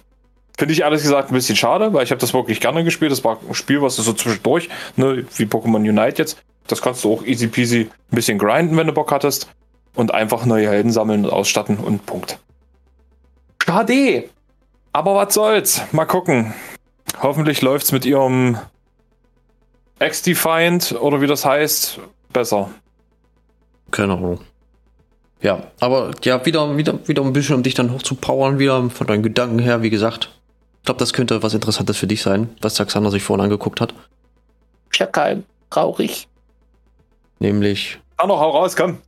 [0.56, 3.12] Finde ich ehrlich gesagt ein bisschen schade, weil ich habe das wirklich gerne gespielt.
[3.12, 7.04] Das war ein Spiel, was du so zwischendurch, ne, wie Pokémon Unite jetzt, das kannst
[7.04, 9.50] du auch easy peasy ein bisschen grinden, wenn du Bock hattest
[9.96, 12.40] und einfach neue Helden sammeln und ausstatten und Punkt.
[13.64, 14.30] Schade.
[14.94, 15.82] Aber was soll's?
[15.92, 16.54] Mal gucken.
[17.22, 18.58] Hoffentlich läuft's mit ihrem
[20.00, 22.00] Ex-Defiant oder wie das heißt
[22.32, 22.70] besser.
[23.92, 24.40] Keine Ahnung.
[25.42, 29.24] Ja, aber ja, wieder, wieder, wieder ein bisschen, um dich dann hochzupowern, wieder von deinen
[29.24, 30.30] Gedanken her, wie gesagt.
[30.80, 33.94] Ich glaube, das könnte was Interessantes für dich sein, was Taxander sich vorhin angeguckt hat.
[34.90, 36.28] Schakal, traurig.
[37.40, 38.00] Nämlich.
[38.18, 39.00] Ah, noch, hau raus, komm.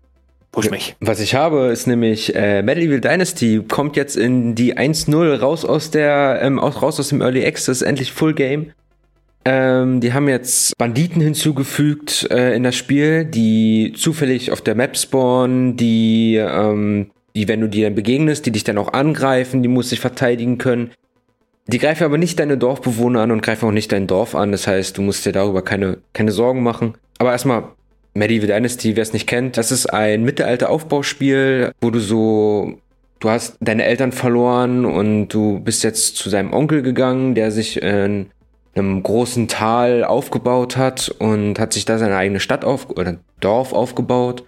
[0.58, 0.96] Push mich.
[1.00, 5.92] Was ich habe, ist nämlich äh, Medieval Dynasty kommt jetzt in die 1.0 raus aus
[5.92, 8.72] der, ähm, aus, raus aus dem Early Access, endlich Full Game.
[9.46, 14.98] Ähm, die haben jetzt Banditen hinzugefügt äh, in das Spiel, die zufällig auf der Map
[14.98, 19.92] spawnen, die, ähm, die, wenn du dir begegnest, die dich dann auch angreifen, die musst
[19.92, 20.90] dich verteidigen können.
[21.68, 24.52] Die greifen aber nicht deine Dorfbewohner an und greifen auch nicht dein Dorf an.
[24.52, 26.96] Das heißt, du musst dir darüber keine, keine Sorgen machen.
[27.20, 27.77] Aber erstmal
[28.18, 32.80] Medieval Dynasty, wer es nicht kennt, das ist ein Mittelalter-Aufbauspiel, wo du so,
[33.20, 37.82] du hast deine Eltern verloren und du bist jetzt zu seinem Onkel gegangen, der sich
[37.82, 38.28] in
[38.76, 43.74] einem großen Tal aufgebaut hat und hat sich da seine eigene Stadt auf oder Dorf
[43.74, 44.44] aufgebaut.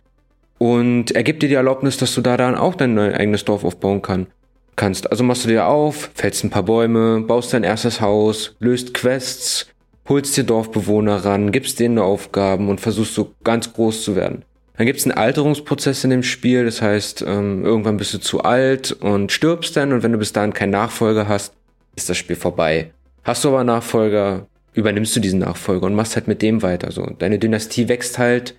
[0.58, 4.01] Und er gibt dir die Erlaubnis, dass du da dann auch dein eigenes Dorf aufbauen
[4.01, 4.27] kann,
[4.75, 5.10] kannst.
[5.10, 9.67] Also machst du dir auf, fällst ein paar Bäume, baust dein erstes Haus, löst Quests,
[10.10, 14.43] holst dir Dorfbewohner ran, gibst denen Aufgaben und versuchst so ganz groß zu werden.
[14.76, 18.43] Dann gibt es einen Alterungsprozess in dem Spiel, das heißt, ähm, irgendwann bist du zu
[18.43, 21.54] alt und stirbst dann und wenn du bis dahin keinen Nachfolger hast,
[21.95, 22.91] ist das Spiel vorbei.
[23.24, 26.91] Hast du aber Nachfolger, übernimmst du diesen Nachfolger und machst halt mit dem weiter.
[26.91, 28.56] So, deine Dynastie wächst halt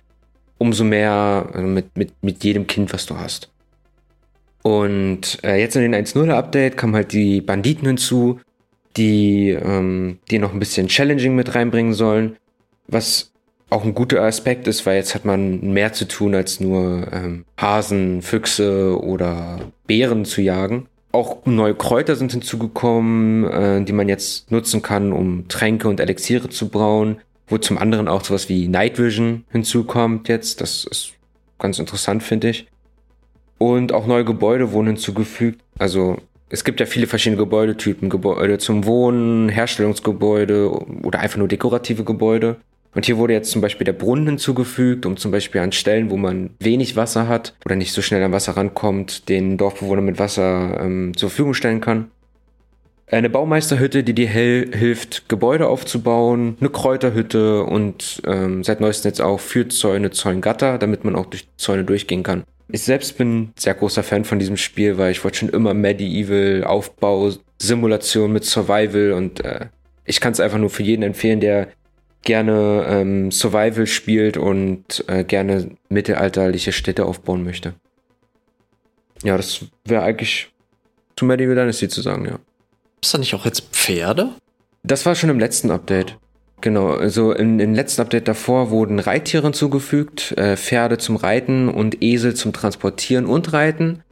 [0.59, 3.49] umso mehr also mit, mit, mit jedem Kind, was du hast.
[4.61, 8.39] Und äh, jetzt in den 1.0 Update kamen halt die Banditen hinzu,
[8.97, 12.37] die, ähm, die noch ein bisschen Challenging mit reinbringen sollen,
[12.87, 13.31] was
[13.69, 17.45] auch ein guter Aspekt ist, weil jetzt hat man mehr zu tun, als nur ähm,
[17.57, 20.87] Hasen, Füchse oder Bären zu jagen.
[21.13, 26.49] Auch neue Kräuter sind hinzugekommen, äh, die man jetzt nutzen kann, um Tränke und Elixiere
[26.49, 27.21] zu brauen.
[27.47, 30.61] Wo zum anderen auch sowas wie Night Vision hinzukommt jetzt.
[30.61, 31.13] Das ist
[31.59, 32.67] ganz interessant, finde ich.
[33.57, 35.61] Und auch neue Gebäude wurden hinzugefügt.
[35.77, 36.17] Also
[36.51, 38.09] es gibt ja viele verschiedene Gebäudetypen.
[38.09, 40.69] Gebäude zum Wohnen, Herstellungsgebäude
[41.01, 42.57] oder einfach nur dekorative Gebäude.
[42.93, 46.17] Und hier wurde jetzt zum Beispiel der Brunnen hinzugefügt, um zum Beispiel an Stellen, wo
[46.17, 50.77] man wenig Wasser hat oder nicht so schnell an Wasser rankommt, den Dorfbewohnern mit Wasser
[50.81, 52.11] ähm, zur Verfügung stellen kann.
[53.07, 59.39] Eine Baumeisterhütte, die dir hilft, Gebäude aufzubauen, eine Kräuterhütte und ähm, seit neuestem jetzt auch
[59.39, 62.43] Fürzäune, Zäungatter, damit man auch durch Zäune durchgehen kann.
[62.69, 66.63] Ich selbst bin sehr großer Fan von diesem Spiel, weil ich wollte schon immer Medieval,
[66.63, 69.67] Aufbau, Simulation mit Survival und äh,
[70.05, 71.67] ich kann es einfach nur für jeden empfehlen, der
[72.23, 77.73] gerne ähm, Survival spielt und äh, gerne mittelalterliche Städte aufbauen möchte.
[79.23, 80.51] Ja, das wäre eigentlich
[81.15, 82.39] zu Medieval Dynasty zu sagen, ja.
[83.01, 84.29] Ist da nicht auch jetzt Pferde?
[84.83, 86.17] Das war schon im letzten Update.
[86.61, 92.03] Genau, also im, im letzten Update davor wurden Reittiere hinzugefügt, äh, Pferde zum Reiten und
[92.03, 94.03] Esel zum Transportieren und Reiten.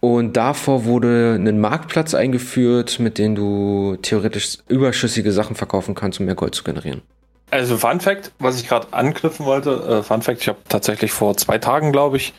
[0.00, 6.26] Und davor wurde ein Marktplatz eingeführt, mit dem du theoretisch überschüssige Sachen verkaufen kannst, um
[6.26, 7.02] mehr Gold zu generieren.
[7.50, 11.36] Also Fun Fact, was ich gerade anknüpfen wollte, äh, Fun Fact, ich habe tatsächlich vor
[11.36, 12.34] zwei Tagen, glaube ich,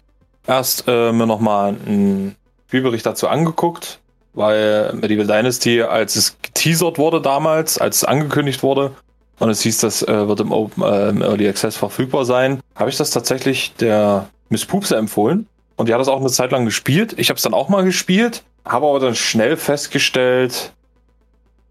[0.45, 2.35] erst äh, mir nochmal einen
[2.67, 3.99] Spielbericht dazu angeguckt,
[4.33, 8.91] weil Medieval Dynasty, als es geteasert wurde damals, als es angekündigt wurde,
[9.39, 12.89] und es hieß, das äh, wird im, Open, äh, im Early Access verfügbar sein, habe
[12.89, 15.47] ich das tatsächlich der Miss Pupse empfohlen.
[15.75, 17.13] Und die hat das auch eine Zeit lang gespielt.
[17.17, 20.73] Ich habe es dann auch mal gespielt, habe aber dann schnell festgestellt,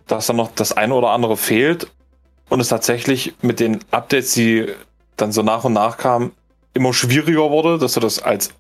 [0.07, 1.88] dass dann noch das eine oder andere fehlt
[2.48, 4.66] und es tatsächlich mit den Updates, die
[5.16, 6.33] dann so nach und nach kamen,
[6.74, 8.50] immer schwieriger wurde, dass du das als,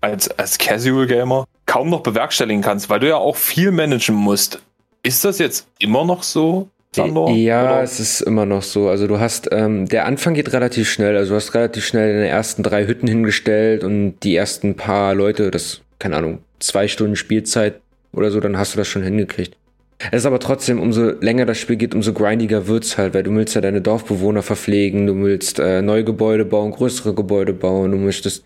[0.00, 4.60] als, als Casual Gamer kaum noch bewerkstelligen kannst, weil du ja auch viel managen musst.
[5.02, 6.68] Ist das jetzt immer noch so?
[6.94, 7.82] Sandor, ja, oder?
[7.82, 8.88] es ist immer noch so.
[8.88, 11.16] Also du hast, ähm, der Anfang geht relativ schnell.
[11.16, 15.50] Also du hast relativ schnell deine ersten drei Hütten hingestellt und die ersten paar Leute,
[15.50, 17.80] das, keine Ahnung, zwei Stunden Spielzeit
[18.12, 19.54] oder so, dann hast du das schon hingekriegt.
[19.98, 23.34] Es ist aber trotzdem, umso länger das Spiel geht, umso grindiger wird's halt, weil du
[23.34, 27.98] willst ja deine Dorfbewohner verpflegen, du willst äh, neue Gebäude bauen, größere Gebäude bauen, du
[27.98, 28.44] möchtest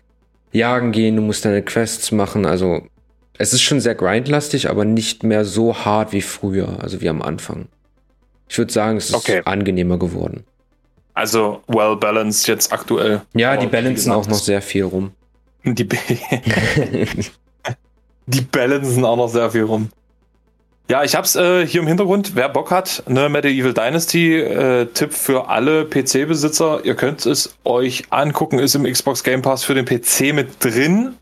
[0.51, 2.81] jagen gehen, du musst deine Quests machen, also
[3.37, 7.21] es ist schon sehr grindlastig, aber nicht mehr so hart wie früher, also wie am
[7.21, 7.67] Anfang.
[8.47, 9.41] Ich würde sagen, es ist okay.
[9.45, 10.43] angenehmer geworden.
[11.13, 13.21] Also well balanced jetzt aktuell.
[13.33, 15.11] Ja, die balancen auch noch sehr viel rum.
[15.65, 15.87] Die,
[18.25, 19.87] die balancen auch noch sehr viel rum.
[20.89, 22.35] Ja, ich hab's äh, hier im Hintergrund.
[22.35, 26.81] Wer Bock hat, ne, Medieval Dynasty, äh, Tipp für alle PC-Besitzer.
[26.83, 31.13] Ihr könnt es euch angucken, ist im Xbox Game Pass für den PC mit drin.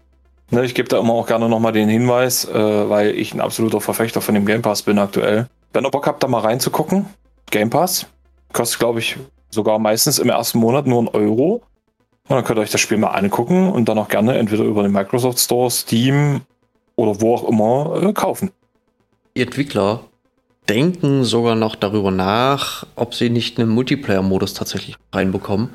[0.49, 3.79] Ne, ich gebe da immer auch gerne nochmal den Hinweis, äh, weil ich ein absoluter
[3.79, 5.47] Verfechter von dem Game Pass bin aktuell.
[5.73, 7.05] Wenn ihr Bock habt, da mal reinzugucken,
[7.49, 8.05] Game Pass,
[8.53, 9.17] kostet glaube ich
[9.49, 11.61] sogar meistens im ersten Monat nur einen Euro.
[12.27, 14.83] Und dann könnt ihr euch das Spiel mal angucken und dann auch gerne entweder über
[14.83, 16.41] den Microsoft Store, Steam
[16.95, 18.51] oder wo auch immer äh, kaufen.
[19.35, 20.01] Die Entwickler
[20.69, 25.71] denken sogar noch darüber nach, ob sie nicht einen Multiplayer-Modus tatsächlich reinbekommen.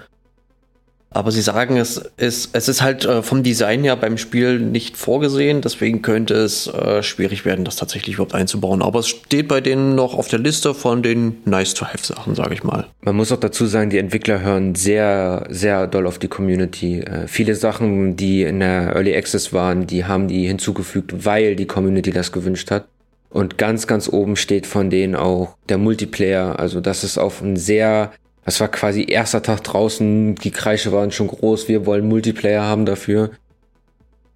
[1.11, 4.97] Aber sie sagen, es ist, es ist halt äh, vom Design her beim Spiel nicht
[4.97, 8.83] vorgesehen, deswegen könnte es äh, schwierig werden, das tatsächlich überhaupt einzubauen.
[8.83, 12.87] Aber es steht bei denen noch auf der Liste von den Nice-to-Have-Sachen, sage ich mal.
[13.01, 17.01] Man muss auch dazu sagen, die Entwickler hören sehr, sehr doll auf die Community.
[17.01, 21.67] Äh, viele Sachen, die in der Early Access waren, die haben die hinzugefügt, weil die
[21.67, 22.87] Community das gewünscht hat.
[23.31, 26.59] Und ganz, ganz oben steht von denen auch der Multiplayer.
[26.59, 28.13] Also das ist auf ein sehr,
[28.47, 32.87] das war quasi erster Tag draußen, die Kreische waren schon groß, wir wollen Multiplayer haben
[32.87, 33.33] dafür.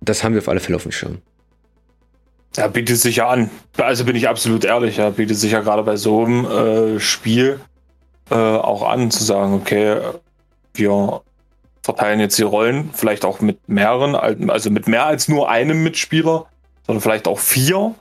[0.00, 1.18] Das haben wir auf alle Fälle auf dem Schirm.
[2.56, 3.50] Ja, bietet sich ja an.
[3.76, 7.60] Also bin ich absolut ehrlich, ja, bietet sich ja gerade bei so einem äh, Spiel
[8.30, 10.00] äh, auch an, zu sagen, okay,
[10.74, 11.22] wir
[11.82, 14.16] verteilen jetzt die Rollen, vielleicht auch mit mehreren,
[14.50, 16.46] also mit mehr als nur einem Mitspieler,
[16.84, 17.94] sondern vielleicht auch vier,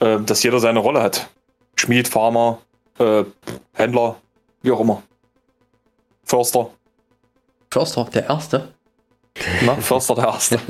[0.00, 1.30] äh, dass jeder seine Rolle hat.
[1.76, 2.58] Schmied, Farmer,
[2.98, 3.24] äh,
[3.72, 4.16] Händler,
[4.60, 5.02] wie auch immer.
[6.24, 6.70] Förster.
[7.70, 8.68] Förster, der Erste?
[9.62, 10.60] Na, Förster, der Erste.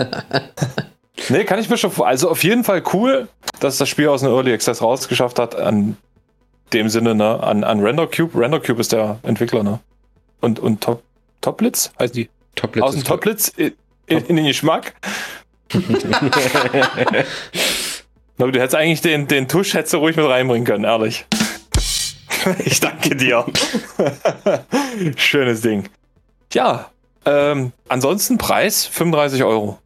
[1.29, 2.07] nee, kann ich mir schon vor.
[2.07, 3.29] Also auf jeden Fall cool,
[3.61, 5.55] dass das Spiel aus dem Early Access rausgeschafft hat.
[5.55, 5.97] An
[6.73, 8.39] dem Sinne, ne, an, an RenderCube.
[8.39, 9.81] RenderCube ist der Entwickler, ne?
[10.41, 11.03] Und, und Top,
[11.41, 12.29] Toplitz heißt die?
[12.55, 13.05] Toplitz Aus dem.
[13.05, 13.73] Toplitz in,
[14.07, 14.95] in, in den Geschmack.
[18.39, 21.27] Aber du hättest eigentlich den, den Tusch hättest du ruhig mit reinbringen können, ehrlich.
[22.65, 23.45] ich danke dir.
[25.17, 25.85] Schönes Ding.
[26.53, 26.91] Ja,
[27.25, 29.79] ähm, ansonsten Preis 35 Euro.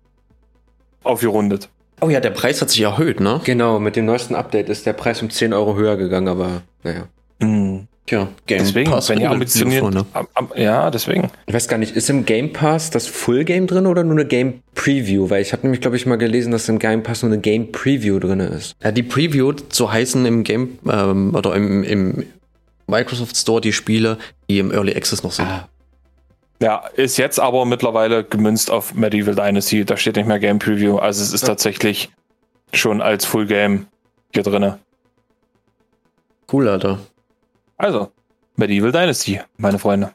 [1.03, 1.69] Aufgerundet.
[2.01, 3.40] Oh ja, der Preis hat sich erhöht, ne?
[3.45, 7.05] Genau, mit dem neuesten Update ist der Preis um 10 Euro höher gegangen, aber naja.
[7.40, 7.87] Mhm.
[8.07, 9.92] Tja, Game Deswegen, wenn ihr ambitioniert.
[9.92, 10.07] ne?
[10.12, 11.29] am- am- Ja, deswegen.
[11.47, 14.25] Ich weiß gar nicht, ist im Game Pass das Full Game drin oder nur eine
[14.27, 15.29] Game Preview?
[15.29, 17.73] Weil ich habe nämlich, glaube ich, mal gelesen, dass im Game Pass nur eine Game
[17.73, 18.77] Preview drin ist.
[18.85, 22.25] Ja, die Preview, so heißen im Game ähm, oder im, im
[22.87, 24.18] Microsoft Store die Spiele,
[24.49, 25.46] die im Early Access noch sind.
[25.49, 25.68] Ah,
[26.61, 29.85] Ja, ist jetzt aber mittlerweile gemünzt auf Medieval Dynasty.
[29.85, 30.96] Da steht nicht mehr Game Preview.
[30.99, 31.49] Also es ist Ja.
[31.49, 32.11] tatsächlich
[32.72, 33.87] schon als Full Game
[34.33, 34.79] hier drinne.
[36.53, 37.01] Cool, Alter.
[37.77, 38.11] Also,
[38.57, 40.12] Medieval Dynasty, meine Freunde.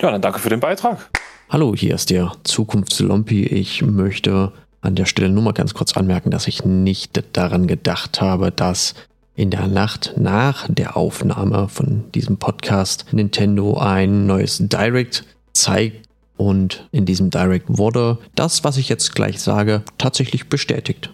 [0.00, 1.10] Ja, dann danke für den Beitrag.
[1.50, 3.44] Hallo, hier ist der Zukunftslompi.
[3.44, 8.20] Ich möchte an der Stelle nur mal ganz kurz anmerken, dass ich nicht daran gedacht
[8.20, 8.94] habe, dass
[9.36, 16.88] in der Nacht nach der Aufnahme von diesem Podcast Nintendo ein neues Direct zeigt und
[16.90, 21.10] in diesem Direct wurde das, was ich jetzt gleich sage, tatsächlich bestätigt.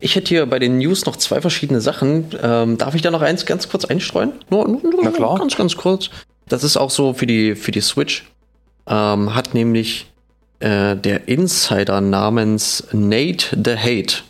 [0.00, 2.26] Ich hätte hier bei den News noch zwei verschiedene Sachen.
[2.40, 4.32] Ähm, darf ich da noch eins ganz kurz einstreuen?
[4.48, 5.38] Nur, nur, nur Na klar.
[5.38, 6.10] ganz, ganz kurz.
[6.48, 8.24] Das ist auch so für die, für die Switch.
[8.86, 10.06] Ähm, hat nämlich
[10.60, 14.22] äh, der Insider namens Nate the Hate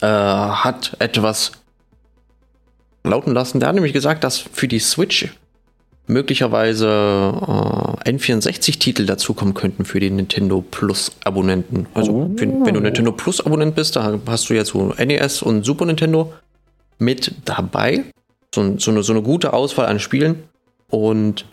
[0.00, 1.52] äh, hat etwas
[3.08, 3.60] lauten lassen.
[3.60, 5.28] Der hat nämlich gesagt, dass für die Switch
[6.08, 11.86] möglicherweise äh, N64-Titel dazukommen könnten für die Nintendo Plus-Abonnenten.
[11.94, 15.84] Also, wenn, wenn du Nintendo Plus-Abonnent bist, da hast du jetzt so NES und Super
[15.84, 16.32] Nintendo
[16.98, 18.04] mit dabei.
[18.54, 20.44] So, so, eine, so eine gute Auswahl an Spielen.
[20.88, 21.44] Und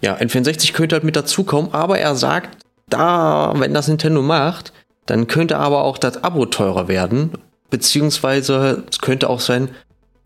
[0.00, 4.72] ja, N64 könnte halt mit dazukommen, aber er sagt, da, wenn das Nintendo macht,
[5.06, 7.32] dann könnte aber auch das Abo teurer werden.
[7.70, 9.70] Beziehungsweise es könnte auch sein,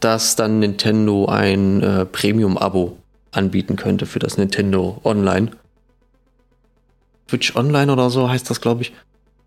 [0.00, 2.96] dass dann Nintendo ein äh, Premium-Abo
[3.32, 5.50] anbieten könnte für das Nintendo Online.
[7.28, 8.92] Switch Online oder so heißt das, glaube ich.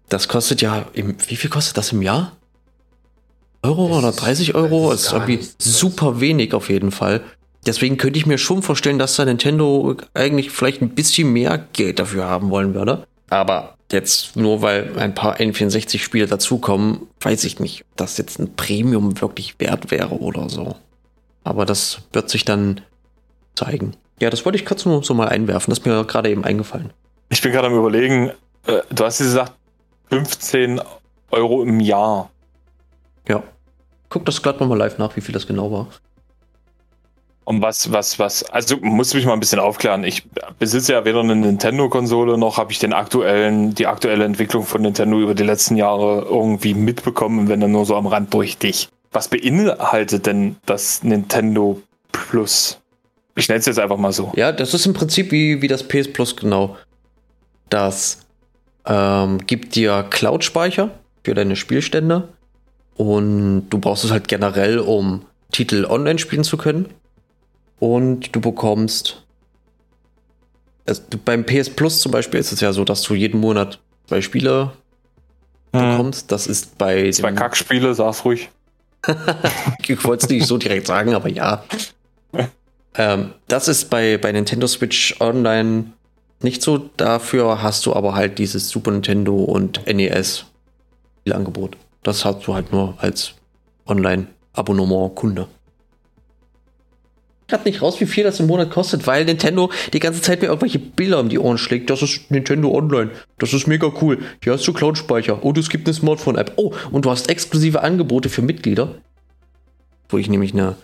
[0.09, 2.33] Das kostet ja, im, wie viel kostet das im Jahr?
[3.63, 4.91] Euro Das oder ist- 30 Euro?
[4.91, 7.21] das ist ist irgendwie super wenig auf jeden Fall.
[7.65, 11.99] Deswegen könnte ich mir schon vorstellen, dass da Nintendo eigentlich vielleicht ein bisschen mehr Geld
[11.99, 13.07] dafür haben wollen würde.
[13.33, 18.55] Aber jetzt nur weil ein paar N64-Spiele dazukommen, weiß ich nicht, ob das jetzt ein
[18.55, 20.75] Premium wirklich wert wäre oder so.
[21.43, 22.81] Aber das wird sich dann
[23.55, 23.95] zeigen.
[24.21, 25.71] Ja, das wollte ich kurz nur so mal einwerfen.
[25.71, 26.93] Das ist mir gerade eben eingefallen.
[27.29, 28.29] Ich bin gerade am überlegen,
[28.67, 29.53] äh, du hast gesagt,
[30.11, 30.79] 15
[31.31, 32.29] Euro im Jahr.
[33.27, 33.41] Ja.
[34.09, 35.87] Guck das gerade nochmal live nach, wie viel das genau war.
[37.45, 40.03] Und was, was, was, also muss mich mal ein bisschen aufklären.
[40.05, 40.23] Ich
[40.59, 45.19] besitze ja weder eine Nintendo-Konsole noch habe ich den aktuellen, die aktuelle Entwicklung von Nintendo
[45.19, 48.87] über die letzten Jahre irgendwie mitbekommen, wenn dann nur so am Rand durch dich.
[49.11, 52.79] Was beinhaltet denn das Nintendo Plus?
[53.35, 54.31] Ich nenne es jetzt einfach mal so.
[54.35, 56.77] Ja, das ist im Prinzip wie, wie das PS Plus genau.
[57.69, 58.19] Das
[58.85, 60.91] ähm, gibt dir Cloud-Speicher
[61.23, 62.29] für deine Spielstände
[62.95, 66.87] und du brauchst es halt generell, um Titel online spielen zu können.
[67.83, 69.23] Und du bekommst.
[70.85, 74.21] Also beim PS Plus zum Beispiel ist es ja so, dass du jeden Monat zwei
[74.21, 74.71] Spiele
[75.75, 75.89] Hm.
[75.91, 76.31] bekommst.
[76.31, 77.11] Das ist bei.
[77.11, 78.49] Zwei Kackspiele, sag's ruhig.
[79.85, 81.65] ich wollte es nicht so direkt sagen, aber ja.
[82.95, 85.87] ähm, das ist bei, bei Nintendo Switch Online
[86.41, 86.89] nicht so.
[86.95, 90.45] Dafür hast du aber halt dieses Super Nintendo und NES
[91.19, 91.75] Spielangebot.
[92.01, 93.33] Das hast du halt nur als
[93.87, 95.49] Online-Abonnement-Kunde.
[97.47, 100.47] Gerade nicht raus, wie viel das im Monat kostet, weil Nintendo die ganze Zeit mir
[100.47, 101.89] irgendwelche Bilder um die Ohren schlägt.
[101.89, 103.11] Das ist Nintendo Online.
[103.37, 104.19] Das ist mega cool.
[104.41, 105.43] Hier hast du Cloud-Speicher.
[105.43, 106.53] Und es gibt eine Smartphone-App.
[106.55, 108.95] Oh, und du hast exklusive Angebote für Mitglieder.
[110.07, 110.77] Wo ich nämlich eine,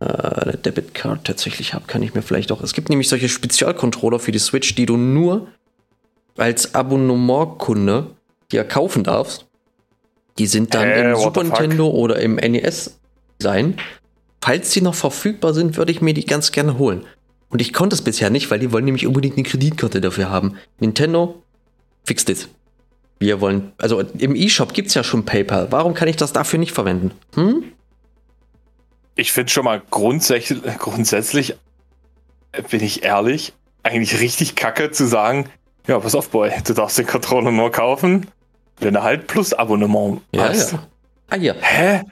[0.00, 2.62] äh, eine Debit-Card tatsächlich habe, kann ich mir vielleicht auch.
[2.62, 5.48] Es gibt nämlich solche Spezialcontroller für die Switch, die du nur
[6.36, 8.08] als Abonnementkunde
[8.50, 9.46] hier kaufen darfst.
[10.38, 11.42] Die sind dann Hä, im Super?
[11.42, 12.98] Nintendo oder im NES
[13.38, 13.76] sein.
[14.42, 17.04] Falls die noch verfügbar sind, würde ich mir die ganz gerne holen.
[17.50, 20.56] Und ich konnte es bisher nicht, weil die wollen nämlich unbedingt eine Kreditkarte dafür haben.
[20.78, 21.42] Nintendo,
[22.04, 22.48] fix this.
[23.18, 25.70] Wir wollen, also im E-Shop gibt es ja schon PayPal.
[25.70, 27.10] Warum kann ich das dafür nicht verwenden?
[27.34, 27.64] Hm?
[29.14, 31.56] Ich finde schon mal grundsätzlich, grundsätzlich,
[32.70, 35.50] bin ich ehrlich, eigentlich richtig kacke zu sagen,
[35.86, 38.26] ja, pass auf, Boy, du darfst den Controller nur kaufen,
[38.78, 40.76] wenn du halt Plus-Abonnement hast.
[41.28, 41.54] Ah ja.
[41.60, 42.02] Hä?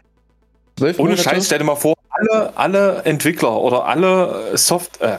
[0.81, 1.22] Ohne Monate?
[1.22, 5.18] Scheiß, stell dir mal vor, alle, alle Entwickler oder alle Soft äh,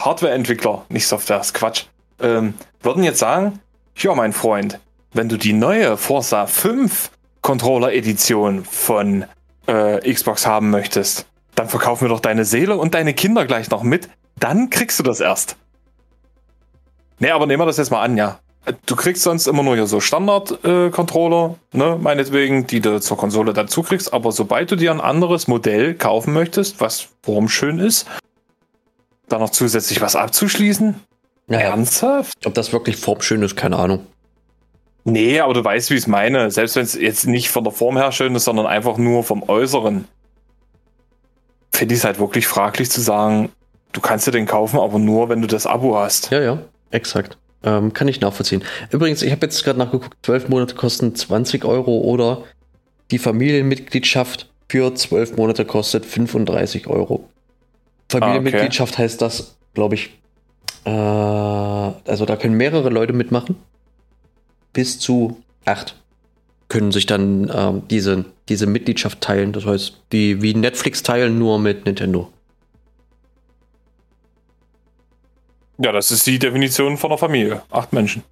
[0.00, 1.84] Hardware-Entwickler, nicht Software, ist Quatsch,
[2.20, 3.60] ähm, würden jetzt sagen,
[3.96, 4.78] ja, mein Freund,
[5.12, 7.10] wenn du die neue Forza 5
[7.42, 9.24] Controller-Edition von
[9.66, 13.82] äh, Xbox haben möchtest, dann verkauf mir doch deine Seele und deine Kinder gleich noch
[13.82, 14.08] mit,
[14.38, 15.56] dann kriegst du das erst.
[17.18, 18.38] Nee, aber nehmen wir das jetzt mal an, ja.
[18.86, 23.54] Du kriegst sonst immer nur hier so Standard-Controller, äh, ne, meinetwegen, die du zur Konsole
[23.54, 28.06] dazu kriegst, aber sobald du dir ein anderes Modell kaufen möchtest, was formschön ist,
[29.28, 30.94] dann noch zusätzlich was abzuschließen?
[31.46, 32.46] Naja, Ernsthaft?
[32.46, 34.06] Ob das wirklich formschön ist, keine Ahnung.
[35.04, 36.50] Nee, aber du weißt, wie ich es meine.
[36.50, 39.42] Selbst wenn es jetzt nicht von der Form her schön ist, sondern einfach nur vom
[39.48, 40.04] Äußeren.
[41.72, 43.50] Finde ich es halt wirklich fraglich zu sagen,
[43.92, 46.30] du kannst dir den kaufen, aber nur, wenn du das Abo hast.
[46.30, 46.58] Ja, ja,
[46.90, 47.38] exakt.
[47.62, 48.64] Ähm, kann ich nachvollziehen.
[48.90, 52.44] Übrigens, ich habe jetzt gerade nachgeguckt, 12 Monate kosten 20 Euro oder
[53.10, 57.28] die Familienmitgliedschaft für 12 Monate kostet 35 Euro.
[58.08, 59.02] Familienmitgliedschaft ah, okay.
[59.02, 60.10] heißt das, glaube ich,
[60.84, 63.56] äh, also da können mehrere Leute mitmachen.
[64.72, 65.96] Bis zu acht
[66.68, 69.52] können sich dann äh, diese, diese Mitgliedschaft teilen.
[69.52, 72.30] Das heißt, die wie Netflix teilen, nur mit Nintendo.
[75.82, 77.62] Ja, das ist die Definition von einer Familie.
[77.70, 78.22] Acht Menschen.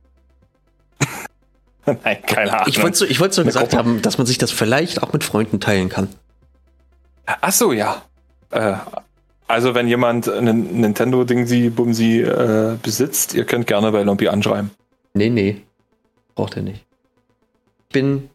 [1.86, 2.66] Nein, keine Ahnung.
[2.68, 5.24] Ich wollte so, ich wollt so gesagt haben, dass man sich das vielleicht auch mit
[5.24, 6.08] Freunden teilen kann.
[7.24, 8.02] Ach so, ja.
[8.50, 8.74] Äh,
[9.46, 14.70] also, wenn jemand einen Nintendo-Ding sie Bumsi äh, besitzt, ihr könnt gerne bei Lompi anschreiben.
[15.14, 15.62] Nee, nee.
[16.34, 16.84] Braucht er nicht.
[17.88, 18.28] Ich bin,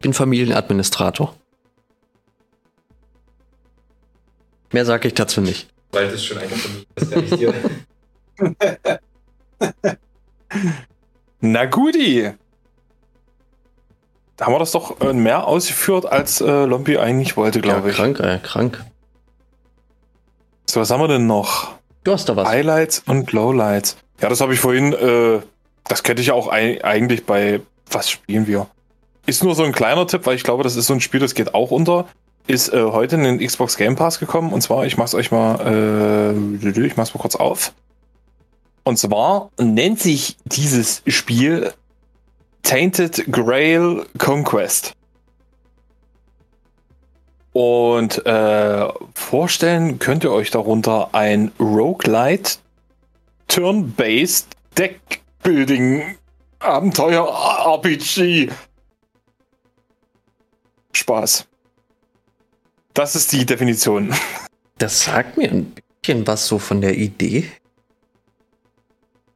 [0.00, 1.34] bin Familienadministrator.
[4.72, 5.68] Mehr sage ich dazu nicht.
[5.92, 7.54] Weil das schon eine Familie ist, kann ich dir.
[11.40, 12.32] Na guti.
[14.36, 17.90] Da haben wir das doch äh, mehr ausgeführt, als äh, Lompi eigentlich wollte, glaube ja,
[17.90, 17.96] ich.
[17.96, 18.84] Krank, äh, krank.
[20.68, 21.76] So, was haben wir denn noch?
[22.04, 22.46] Du hast da was.
[22.46, 23.96] Highlights und Lowlights.
[24.20, 25.40] Ja, das habe ich vorhin, äh,
[25.84, 27.60] das könnte ich ja auch eigentlich bei,
[27.90, 28.66] was spielen wir?
[29.26, 31.34] Ist nur so ein kleiner Tipp, weil ich glaube, das ist so ein Spiel, das
[31.34, 32.06] geht auch unter.
[32.46, 35.60] Ist äh, heute in den Xbox Game Pass gekommen und zwar, ich mach's euch mal,
[35.66, 37.72] äh, ich mach's mal kurz auf.
[38.84, 41.72] Und zwar nennt sich dieses Spiel
[42.62, 44.92] Tainted Grail Conquest.
[47.52, 52.58] Und äh, vorstellen könnt ihr euch darunter ein Roguelite
[53.48, 56.16] Turn-Based Deck-Building
[56.58, 57.26] Abenteuer
[57.64, 58.50] RPG.
[60.92, 61.46] Spaß.
[62.96, 64.12] Das ist die Definition.
[64.78, 65.72] Das sagt mir ein
[66.02, 67.48] bisschen was so von der Idee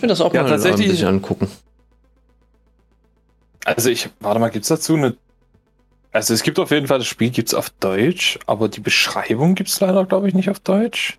[0.02, 1.48] will das auch ja, mal tatsächlich, ein bisschen angucken.
[3.64, 5.16] Also ich, warte mal, gibt es dazu eine.
[6.12, 9.54] Also es gibt auf jeden Fall, das Spiel gibt es auf Deutsch, aber die Beschreibung
[9.54, 11.18] gibt es leider, glaube ich, nicht auf Deutsch.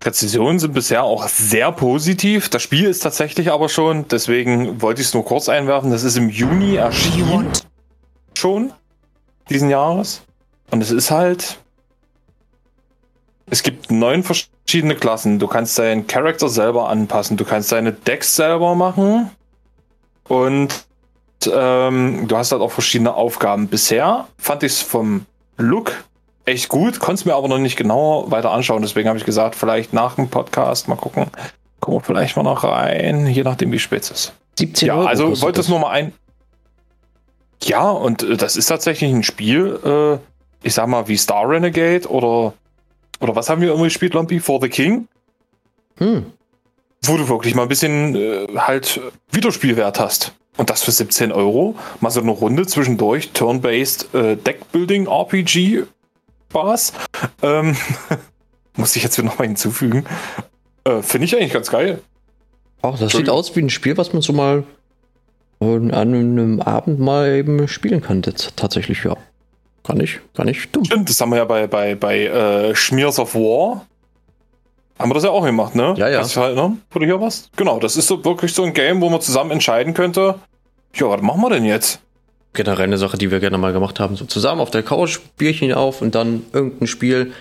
[0.00, 2.50] Präzisionen sind bisher auch sehr positiv.
[2.50, 6.18] Das Spiel ist tatsächlich aber schon, deswegen wollte ich es nur kurz einwerfen, das ist
[6.18, 7.48] im Juni erschienen.
[8.36, 8.74] Schon
[9.48, 10.22] diesen Jahres.
[10.70, 11.58] Und es ist halt,
[13.46, 15.38] es gibt neun verschiedene Klassen.
[15.38, 17.36] Du kannst deinen Charakter selber anpassen.
[17.36, 19.30] Du kannst deine Decks selber machen.
[20.28, 20.86] Und
[21.52, 23.68] ähm, du hast halt auch verschiedene Aufgaben.
[23.68, 25.26] Bisher fand ich es vom
[25.56, 25.92] Look
[26.44, 28.82] echt gut, konnte es mir aber noch nicht genauer weiter anschauen.
[28.82, 31.26] Deswegen habe ich gesagt, vielleicht nach dem Podcast mal gucken.
[31.80, 34.32] Kommen wir vielleicht mal noch rein, je nachdem, wie spät es ist.
[34.58, 36.12] 17 ja, Euro also wollte es nur mal ein.
[37.62, 42.08] Ja, und äh, das ist tatsächlich ein Spiel, äh, ich sag mal, wie Star Renegade
[42.08, 42.54] oder
[43.20, 44.40] oder was haben wir irgendwie gespielt, Lumpy?
[44.40, 45.08] For the King?
[45.98, 46.26] Hm.
[47.04, 49.00] Wo du wirklich mal ein bisschen äh, halt
[49.30, 50.34] Wiederspielwert hast.
[50.56, 51.74] Und das für 17 Euro.
[52.00, 53.30] Mal so eine Runde zwischendurch.
[53.32, 55.84] Turn-based äh, Deckbuilding RPG.
[56.50, 56.92] Spaß.
[57.42, 57.76] Ähm,
[58.76, 60.04] muss ich jetzt wieder nochmal hinzufügen.
[60.84, 62.02] Äh, Finde ich eigentlich ganz geil.
[62.82, 64.64] Ach, das sieht aus wie ein Spiel, was man so mal
[65.60, 68.22] an einem Abend mal eben spielen kann.
[68.24, 69.16] Jetzt tatsächlich, ja.
[69.82, 70.84] Kann ich, kann ich tun.
[70.84, 73.86] Stimmt, das haben wir ja bei, bei, bei äh, Schmiers of War.
[74.98, 75.94] Haben wir das ja auch gemacht, ne?
[75.96, 76.20] Ja, ja.
[76.20, 76.78] Hast du halt, ne?
[76.94, 77.50] Oder hier was?
[77.56, 80.36] Genau, das ist so wirklich so ein Game, wo man zusammen entscheiden könnte,
[80.94, 82.00] ja, was machen wir denn jetzt?
[82.52, 84.16] Generell eine Sache, die wir gerne mal gemacht haben.
[84.16, 87.32] So zusammen auf der Couch, Bierchen auf und dann irgendein Spiel,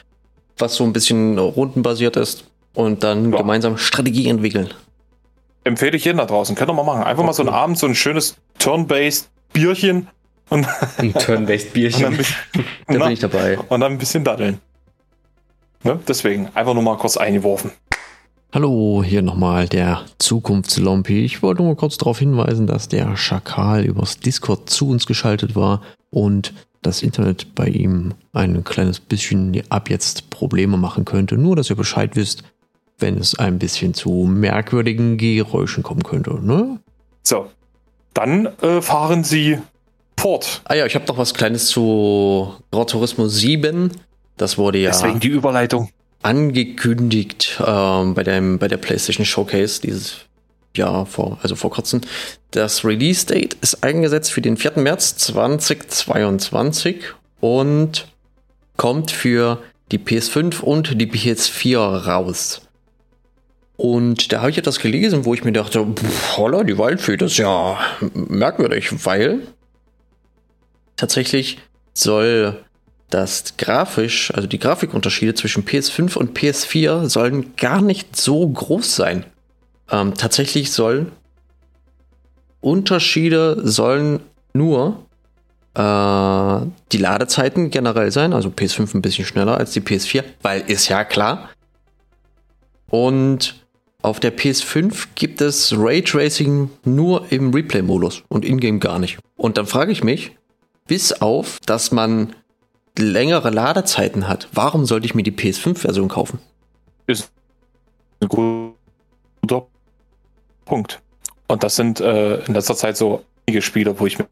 [0.57, 3.37] was so ein bisschen rundenbasiert ist und dann ja.
[3.37, 4.73] gemeinsam Strategie entwickeln.
[5.63, 6.55] Empfehle ich jeden da draußen.
[6.55, 7.03] Könnt ihr mal machen.
[7.03, 7.27] Einfach okay.
[7.27, 10.07] mal so einen Abend, so ein schönes Turn-Based Bierchen
[10.49, 12.17] und ein Turn-based Bierchen.
[12.17, 12.35] Bisschen,
[12.87, 13.57] da bin ich dabei.
[13.57, 14.59] Und dann ein bisschen daddeln.
[15.83, 15.99] Ne?
[16.07, 17.71] Deswegen einfach nur mal kurz eingeworfen.
[18.51, 21.25] Hallo, hier nochmal der Zukunftslompi.
[21.25, 25.81] Ich wollte nur kurz darauf hinweisen, dass der Schakal übers Discord zu uns geschaltet war
[26.11, 31.37] und das Internet bei ihm ein kleines bisschen ab jetzt Probleme machen könnte.
[31.37, 32.43] Nur, dass ihr Bescheid wisst,
[32.99, 36.33] wenn es ein bisschen zu merkwürdigen Geräuschen kommen könnte.
[36.41, 36.79] Ne?
[37.23, 37.47] So,
[38.13, 39.59] dann äh, fahren Sie
[40.19, 40.61] fort.
[40.65, 43.91] Ah ja, ich habe noch was Kleines zu Grand Turismo 7.
[44.37, 45.89] Das wurde ja Deswegen die Überleitung.
[46.21, 50.17] angekündigt ähm, bei, dem, bei der PlayStation Showcase dieses
[50.75, 52.01] Jahr vor, also vor kurzem.
[52.51, 54.73] Das Release Date ist eingesetzt für den 4.
[54.77, 57.03] März 2022
[57.39, 58.07] und
[58.77, 62.61] kommt für die PS5 und die PS4 raus.
[63.75, 65.85] Und da habe ich etwas gelesen, wo ich mir dachte,
[66.37, 67.79] holla, die Waldfee, das ist ja
[68.13, 69.41] merkwürdig, weil
[70.95, 71.57] tatsächlich
[71.93, 72.63] soll
[73.09, 79.25] das grafisch, also die Grafikunterschiede zwischen PS5 und PS4 sollen gar nicht so groß sein.
[79.91, 81.11] Ähm, tatsächlich sollen
[82.61, 84.21] Unterschiede sollen
[84.53, 85.05] nur
[85.75, 90.87] äh, die Ladezeiten generell sein, also PS5 ein bisschen schneller als die PS4, weil ist
[90.87, 91.49] ja klar.
[92.87, 93.62] Und
[94.03, 99.17] auf der PS5 gibt es Raytracing nur im Replay-Modus und in-game gar nicht.
[99.37, 100.35] Und dann frage ich mich,
[100.87, 102.35] bis auf, dass man
[102.97, 106.39] längere Ladezeiten hat, warum sollte ich mir die PS5-Version kaufen?
[107.07, 107.31] Ist
[108.19, 109.67] ein guter
[110.65, 111.01] Punkt.
[111.47, 114.27] Und das sind äh, in letzter Zeit so einige Spiele, wo ich mir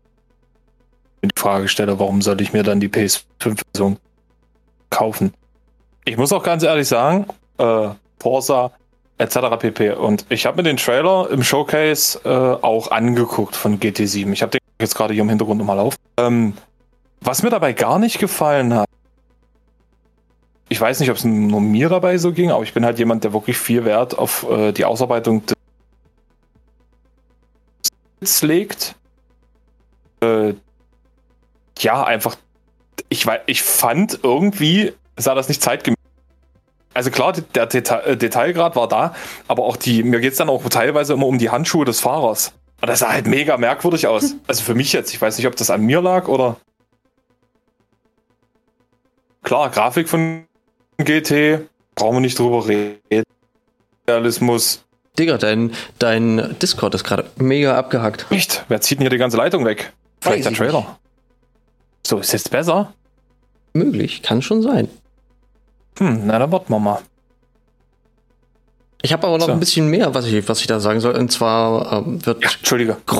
[1.24, 3.98] die Frage stelle, warum sollte ich mir dann die PS5-Version
[4.90, 5.34] kaufen?
[6.04, 7.26] Ich muss auch ganz ehrlich sagen,
[7.58, 8.74] äh, Forza
[9.22, 9.58] etc.
[9.60, 9.92] pp.
[9.92, 14.32] Und ich habe mir den Trailer im Showcase äh, auch angeguckt von GT7.
[14.34, 15.96] Ich habe den jetzt gerade hier im Hintergrund nochmal auf.
[16.18, 16.54] Ähm,
[17.22, 18.88] was mir dabei gar nicht gefallen hat,
[20.70, 23.24] ich weiß nicht, ob es nur mir dabei so ging, aber ich bin halt jemand,
[23.24, 25.44] der wirklich viel Wert auf äh, die Ausarbeitung
[28.22, 28.96] des legt.
[30.22, 30.54] Äh,
[31.78, 32.38] ja, einfach,
[33.10, 36.01] ich, ich fand irgendwie, sah das nicht zeitgemäß.
[36.94, 39.16] Also klar, der Deta äh, Detailgrad war da,
[39.48, 42.54] aber auch die, mir geht es dann auch teilweise immer um die Handschuhe des Fahrers.
[42.82, 44.36] Und das sah halt mega merkwürdig aus.
[44.48, 46.58] Also für mich jetzt, ich weiß nicht, ob das an mir lag oder.
[49.44, 50.46] Klar, Grafik von
[50.98, 51.62] GT,
[51.96, 53.24] brauchen wir nicht drüber reden.
[54.08, 54.84] Realismus.
[55.18, 58.30] Digga, dein, dein Discord ist gerade mega abgehackt.
[58.32, 58.66] Nicht.
[58.68, 59.94] Wer zieht denn hier die ganze Leitung weg?
[60.20, 61.00] Vielleicht Weiß der Trailer.
[62.06, 62.94] So, ist jetzt besser?
[63.74, 64.90] Möglich, kann schon sein.
[66.00, 67.00] Hm, na dann warten wir mal.
[69.04, 69.52] Ich habe aber noch So.
[69.54, 71.16] ein bisschen mehr, was ich, was ich da sagen soll.
[71.16, 72.50] Und zwar ähm, wird Ja,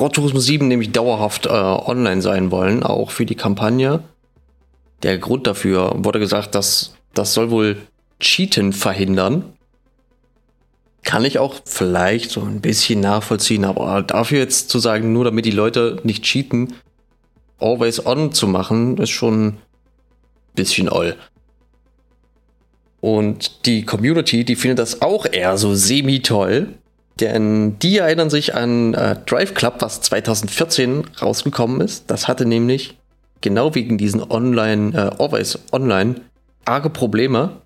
[0.08, 4.00] Turismo 7 nämlich dauerhaft äh, online sein wollen, auch für die Kampagne.
[5.02, 7.76] Der Grund dafür wurde gesagt, dass das soll wohl
[8.20, 9.44] Cheaten verhindern.
[11.02, 15.44] Kann ich auch vielleicht so ein bisschen nachvollziehen, aber dafür jetzt zu sagen, nur damit
[15.44, 16.74] die Leute nicht cheaten,
[17.58, 19.58] always on zu machen, ist schon ein
[20.54, 21.16] bisschen oll.
[23.02, 26.68] Und die Community, die findet das auch eher so semi-toll.
[27.20, 32.10] Denn die erinnern sich an äh, Drive Club, was 2014 rausgekommen ist.
[32.10, 32.96] Das hatte nämlich
[33.40, 36.22] genau wegen diesen Online, äh, Always Online
[36.64, 37.56] arge Probleme.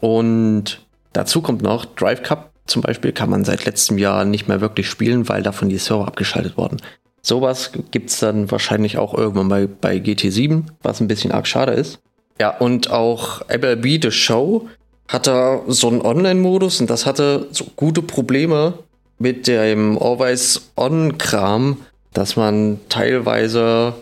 [0.00, 4.60] Und dazu kommt noch, Drive Cup zum Beispiel kann man seit letztem Jahr nicht mehr
[4.60, 6.78] wirklich spielen, weil davon die Server abgeschaltet wurden.
[7.22, 12.00] Sowas gibt's dann wahrscheinlich auch irgendwann bei, bei GT7, was ein bisschen arg schade ist.
[12.40, 14.68] Ja, und auch MLB The Show
[15.08, 18.74] hat da so einen Online-Modus und das hatte so gute Probleme
[19.18, 21.78] mit dem Always-On-Kram,
[22.12, 23.94] dass man teilweise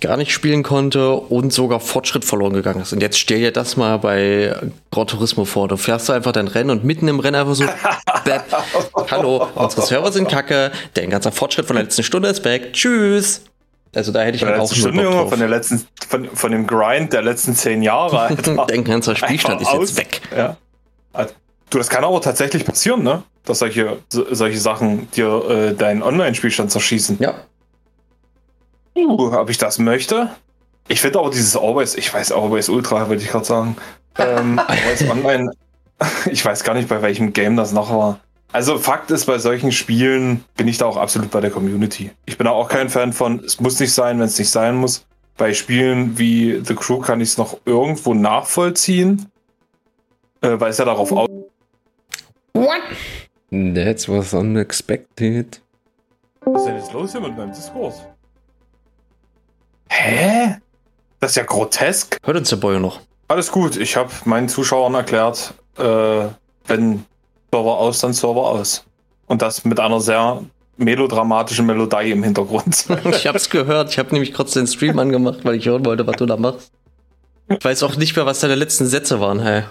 [0.00, 2.92] gar nicht spielen konnte und sogar Fortschritt verloren gegangen ist.
[2.92, 4.54] Und jetzt stell dir das mal bei
[4.90, 5.68] Gran Turismo vor.
[5.68, 7.64] Du fährst einfach dein Rennen und mitten im Rennen einfach so,
[9.10, 13.42] hallo, unsere Server sind kacke, dein ganzer Fortschritt von der letzten Stunde ist weg, tschüss.
[13.94, 15.30] Also da hätte ich der auch Stunde, Bock Junge, drauf.
[15.30, 18.18] von, der letzten, von, von dem Grind der letzten zehn Jahre.
[18.20, 18.64] Alter.
[18.66, 19.96] Dein ganzer Spielstand ist Einfach jetzt aus.
[19.98, 20.20] weg.
[20.36, 20.56] Ja.
[21.12, 21.34] Also,
[21.70, 23.22] Du, das kann aber tatsächlich passieren, ne?
[23.44, 27.16] Dass solche, so, solche Sachen dir äh, deinen Online-Spielstand zerschießen.
[27.20, 27.34] Ja,
[28.94, 30.28] Uh, ob ich das möchte?
[30.88, 33.76] Ich finde aber dieses Always, ich weiß Always Ultra, würde ich gerade sagen.
[34.18, 35.50] Ähm, Always Online,
[36.30, 38.20] ich weiß gar nicht, bei welchem Game das noch war.
[38.52, 42.10] Also Fakt ist, bei solchen Spielen bin ich da auch absolut bei der Community.
[42.26, 45.06] Ich bin auch kein Fan von, es muss nicht sein, wenn es nicht sein muss.
[45.38, 49.26] Bei Spielen wie The Crew kann ich es noch irgendwo nachvollziehen,
[50.42, 51.28] äh, weil es ja darauf aus
[53.52, 55.60] That's was unexpected.
[56.40, 58.02] Was ist denn jetzt los hier mit meinem Diskurs?
[59.90, 60.56] Hä?
[61.20, 62.18] Das ist ja grotesk.
[62.24, 63.00] hört uns der Boy noch.
[63.28, 66.28] Alles gut, ich habe meinen Zuschauern erklärt, äh,
[66.66, 67.04] wenn
[67.52, 68.84] Server aus, dann Server aus.
[69.26, 70.42] Und das mit einer sehr
[70.78, 72.86] melodramatische Melodie im Hintergrund.
[73.04, 73.90] ich hab's gehört.
[73.90, 76.72] Ich habe nämlich kurz den Stream angemacht, weil ich hören wollte, was du da machst.
[77.48, 79.64] Ich weiß auch nicht mehr, was deine letzten Sätze waren, hey.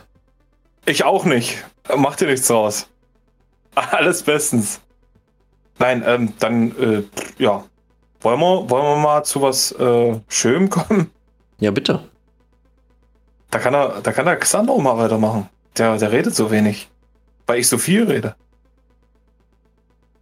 [0.86, 1.58] Ich auch nicht.
[1.96, 2.88] Mach dir nichts draus.
[3.74, 4.80] Alles bestens.
[5.80, 7.04] Nein, ähm, dann, äh,
[7.40, 7.64] ja.
[8.22, 11.10] Wollen wir, wollen wir mal zu was äh, Schönem kommen?
[11.60, 12.04] Ja, bitte.
[13.50, 15.50] Da kann er, da kann der Xander mal weitermachen.
[15.78, 16.91] Der, der redet so wenig.
[17.52, 18.34] Weil ich so viel rede.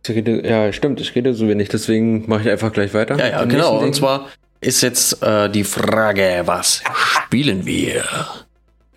[0.04, 3.18] Ich rede, ja, stimmt, ich rede so wenig, deswegen mache ich einfach gleich weiter.
[3.20, 3.78] Ja, ja, Am genau.
[3.78, 4.30] Und zwar
[4.62, 8.04] ist jetzt äh, die Frage, was spielen wir?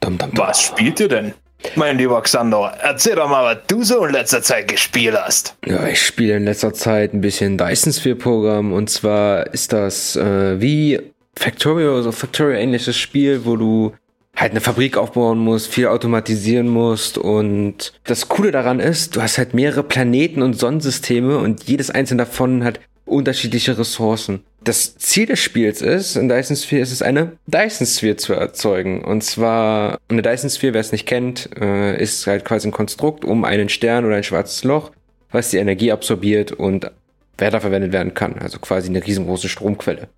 [0.00, 0.46] Dum, dum, dum.
[0.46, 1.34] Was spielt ihr denn?
[1.76, 5.54] Mein lieber Xander, erzähl doch mal, was du so in letzter Zeit gespielt hast.
[5.66, 10.16] Ja, ich spiele in letzter Zeit ein bisschen Dyson Sphere Programm und zwar ist das
[10.16, 10.98] äh, wie
[11.36, 13.92] Factorio, so Factorio ähnliches Spiel, wo du
[14.34, 19.38] halt eine Fabrik aufbauen musst, viel automatisieren musst und das Coole daran ist, du hast
[19.38, 24.42] halt mehrere Planeten und Sonnensysteme und jedes einzelne davon hat unterschiedliche Ressourcen.
[24.64, 29.04] Das Ziel des Spiels ist, in Dyson Sphere ist es eine Dyson Sphere zu erzeugen.
[29.04, 33.24] Und zwar, eine Dyson Sphere, wer es nicht kennt, äh, ist halt quasi ein Konstrukt
[33.24, 34.92] um einen Stern oder ein schwarzes Loch,
[35.32, 36.90] was die Energie absorbiert und
[37.38, 38.38] weiterverwendet werden kann.
[38.38, 40.08] Also quasi eine riesengroße Stromquelle.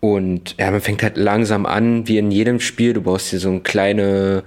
[0.00, 2.92] Und ja, man fängt halt langsam an, wie in jedem Spiel.
[2.92, 4.44] Du baust hier so ein kleine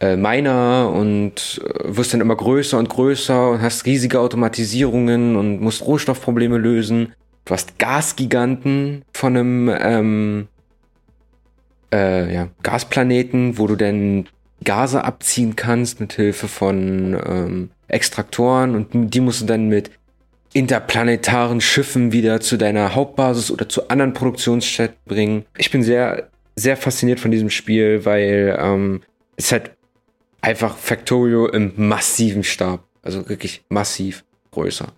[0.00, 5.60] äh, Miner und äh, wirst dann immer größer und größer und hast riesige Automatisierungen und
[5.60, 7.12] musst Rohstoffprobleme lösen.
[7.44, 10.48] Du hast Gasgiganten von einem ähm,
[11.92, 14.26] äh, ja, Gasplaneten, wo du dann
[14.64, 19.90] Gase abziehen kannst mit Hilfe von ähm, Extraktoren und die musst du dann mit
[20.54, 25.44] interplanetaren Schiffen wieder zu deiner Hauptbasis oder zu anderen Produktionsstätten bringen.
[25.58, 29.02] Ich bin sehr, sehr fasziniert von diesem Spiel, weil ähm,
[29.36, 29.72] es halt
[30.40, 32.84] einfach Factorio im massiven Stab.
[33.02, 34.92] Also wirklich massiv größer.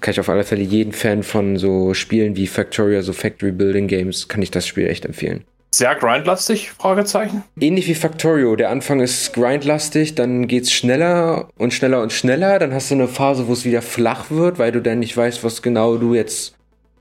[0.00, 3.86] Kann ich auf alle Fälle jeden Fan von so Spielen wie Factorio, so Factory Building
[3.86, 5.44] Games, kann ich das Spiel echt empfehlen.
[5.70, 6.70] Sehr grindlastig?
[6.72, 7.44] Fragezeichen.
[7.60, 8.56] Ähnlich wie Factorio.
[8.56, 12.58] Der Anfang ist grindlastig, dann geht's schneller und schneller und schneller.
[12.58, 15.44] Dann hast du eine Phase, wo es wieder flach wird, weil du dann nicht weißt,
[15.44, 16.54] was genau du jetzt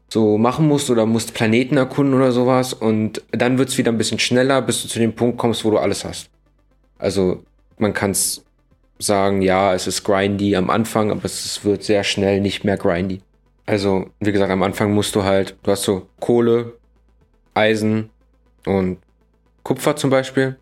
[0.09, 2.73] so machen musst oder musst Planeten erkunden oder sowas.
[2.73, 5.77] Und dann wird's wieder ein bisschen schneller, bis du zu dem Punkt kommst, wo du
[5.77, 6.29] alles hast.
[6.97, 7.43] Also
[7.77, 8.43] man kann's
[8.99, 13.21] sagen, ja, es ist grindy am Anfang, aber es wird sehr schnell nicht mehr grindy.
[13.65, 16.73] Also, wie gesagt, am Anfang musst du halt, du hast so Kohle,
[17.53, 18.09] Eisen
[18.67, 18.99] und
[19.63, 20.57] Kupfer zum Beispiel.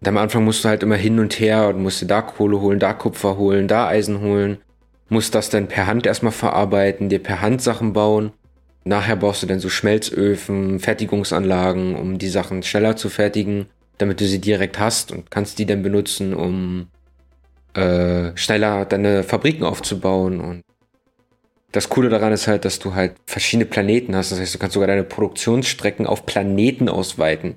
[0.00, 2.60] Und am Anfang musst du halt immer hin und her und musst dir da Kohle
[2.60, 4.58] holen, da Kupfer holen, da Eisen holen.
[5.08, 8.32] Musst das dann per Hand erstmal verarbeiten, dir per Hand Sachen bauen.
[8.84, 13.66] Nachher baust du dann so Schmelzöfen, Fertigungsanlagen, um die Sachen schneller zu fertigen,
[13.98, 16.86] damit du sie direkt hast und kannst die dann benutzen, um
[17.74, 20.40] äh, schneller deine Fabriken aufzubauen.
[20.40, 20.62] Und
[21.72, 24.32] das Coole daran ist halt, dass du halt verschiedene Planeten hast.
[24.32, 27.56] Das heißt, du kannst sogar deine Produktionsstrecken auf Planeten ausweiten.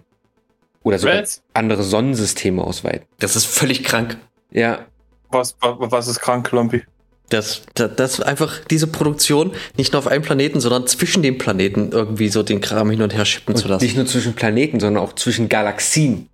[0.84, 1.42] Oder sogar Was?
[1.54, 3.06] andere Sonnensysteme ausweiten.
[3.20, 4.18] Das ist völlig krank.
[4.52, 4.86] Ja,
[5.32, 6.84] Was, was, was ist krank, Klompi?
[7.30, 11.90] Das, das, das einfach diese Produktion nicht nur auf einem Planeten, sondern zwischen den Planeten
[11.92, 13.84] irgendwie so den Kram hin und her schippen zu und lassen.
[13.86, 16.30] nicht nur zwischen Planeten, sondern auch zwischen Galaxien.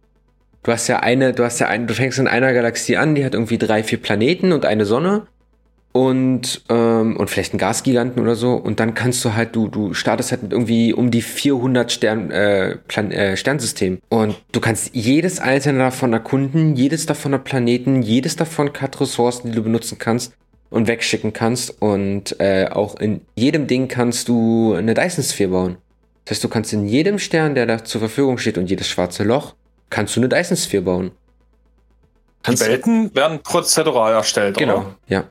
[0.64, 3.24] Du hast ja eine, du hast ja eine, du fängst in einer Galaxie an, die
[3.24, 5.28] hat irgendwie drei, vier Planeten und eine Sonne
[5.92, 9.94] und ähm, und vielleicht einen Gasgiganten oder so und dann kannst du halt du du
[9.94, 14.92] startest halt mit irgendwie um die 400 Stern äh, Plan, äh, Sternsystem und du kannst
[14.94, 19.98] jedes einzelne davon erkunden, jedes davon hat Planeten, jedes davon hat Ressourcen, die du benutzen
[19.98, 20.34] kannst
[20.70, 25.78] und wegschicken kannst und äh, auch in jedem Ding kannst du eine Dyson Sphere bauen.
[26.26, 29.24] Das heißt, du kannst in jedem Stern, der da zur Verfügung steht und jedes schwarze
[29.24, 29.56] Loch,
[29.90, 31.12] kannst du eine Dyson Sphere bauen.
[32.42, 34.96] Die Kannst Welten werden prozedural erstellt, Genau, oder?
[35.08, 35.24] ja.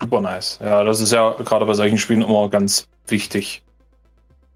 [0.00, 0.58] Super nice.
[0.62, 3.62] Ja, das ist ja gerade bei solchen Spielen immer ganz wichtig.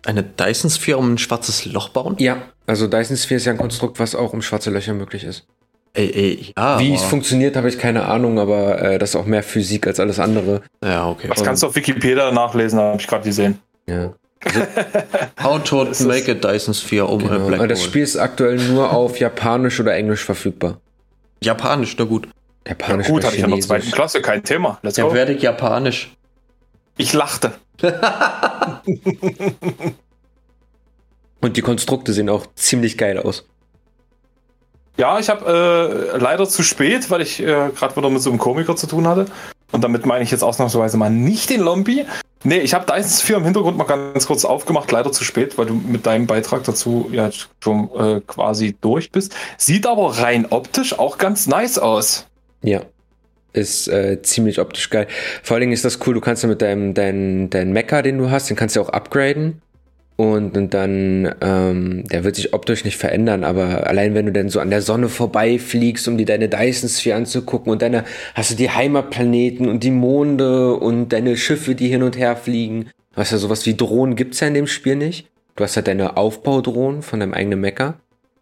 [0.04, 2.16] eine Dyson Sphere um ein schwarzes Loch bauen?
[2.18, 5.46] Ja, also Dyson Sphere ist ja ein Konstrukt, was auch um schwarze Löcher möglich ist.
[5.92, 6.78] Ey, ey, ja.
[6.78, 9.98] Wie es funktioniert, habe ich keine Ahnung, aber äh, das ist auch mehr Physik als
[9.98, 10.62] alles andere.
[10.84, 11.26] Ja, okay.
[11.28, 13.58] Das kannst du auf Wikipedia nachlesen, habe ich gerade gesehen.
[13.88, 14.12] Ja.
[15.42, 17.46] How to make a Dyson Sphere um Genau.
[17.46, 17.88] Black Aber das Hole.
[17.88, 20.78] Spiel ist aktuell nur auf Japanisch oder Englisch verfügbar.
[21.42, 22.28] Japanisch, na gut.
[22.66, 23.90] Ja, Japanisch gut, oder hatte ich in der zweiten.
[23.90, 24.78] Klasse, kein Thema.
[24.82, 25.14] Let's Ja, go.
[25.14, 26.14] werde ich Japanisch.
[26.96, 27.52] Ich lachte.
[31.40, 33.46] Und die Konstrukte sehen auch ziemlich geil aus.
[34.98, 38.38] Ja, ich habe äh, leider zu spät, weil ich äh, gerade wieder mit so einem
[38.38, 39.24] Komiker zu tun hatte.
[39.72, 42.04] Und damit meine ich jetzt ausnahmsweise mal nicht den Lombi.
[42.42, 45.66] Nee, ich habe Dyson Sphere im Hintergrund mal ganz kurz aufgemacht, leider zu spät, weil
[45.66, 47.30] du mit deinem Beitrag dazu ja
[47.62, 49.34] schon äh, quasi durch bist.
[49.56, 52.26] Sieht aber rein optisch auch ganz nice aus.
[52.62, 52.82] Ja.
[53.52, 55.06] ist äh, ziemlich optisch geil.
[55.42, 58.18] Vor allen Dingen ist das cool, du kannst ja mit deinem dein, dein Mecha, den
[58.18, 59.62] du hast, den kannst du auch upgraden.
[60.16, 64.50] Und, und dann, ähm, der wird sich optisch nicht verändern, aber allein wenn du dann
[64.50, 68.04] so an der Sonne vorbeifliegst, um dir deine Dyson-Sphere anzugucken und deine,
[68.34, 72.90] hast du die Heimatplaneten und die Monde und deine Schiffe, die hin und her fliegen.
[73.14, 75.26] Du ja sowas wie Drohnen gibt's ja in dem Spiel nicht.
[75.56, 77.94] Du hast halt deine Aufbaudrohnen von deinem eigenen Mecha.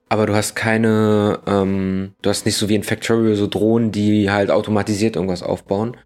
[0.08, 4.30] Aber du hast keine, ähm, du hast nicht so wie in Factorio so Drohnen, die
[4.30, 5.96] halt automatisiert irgendwas aufbauen.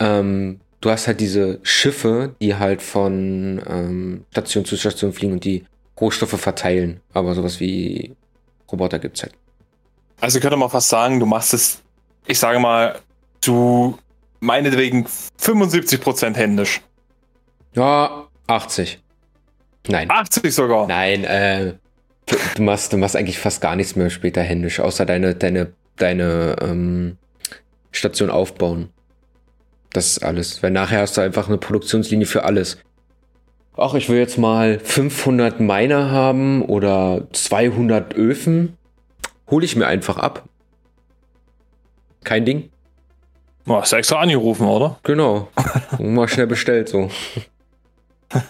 [0.00, 5.44] Ähm, du hast halt diese Schiffe, die halt von ähm, Station zu Station fliegen und
[5.44, 5.64] die
[6.00, 7.00] Rohstoffe verteilen.
[7.12, 8.16] Aber sowas wie
[8.70, 9.34] Roboter gibt's halt.
[10.20, 11.82] Also könnte man fast sagen, du machst es,
[12.26, 13.00] ich sage mal,
[13.42, 13.98] zu
[14.40, 15.06] meinetwegen
[15.40, 16.80] 75% händisch.
[17.74, 18.98] Ja, 80.
[19.88, 20.10] Nein.
[20.10, 20.86] 80 sogar.
[20.86, 21.74] Nein, äh,
[22.26, 26.56] du machst, du machst eigentlich fast gar nichts mehr später händisch, außer deine, deine, deine
[26.60, 27.16] ähm,
[27.92, 28.90] Station aufbauen.
[29.92, 30.62] Das ist alles.
[30.62, 32.78] Weil nachher hast du einfach eine Produktionslinie für alles.
[33.76, 38.76] Ach, ich will jetzt mal 500 Miner haben oder 200 Öfen.
[39.50, 40.44] Hole ich mir einfach ab.
[42.24, 42.70] Kein Ding.
[43.66, 44.98] Oh, hast du extra angerufen, oder?
[45.02, 45.48] Genau.
[45.98, 47.10] mal schnell bestellt so.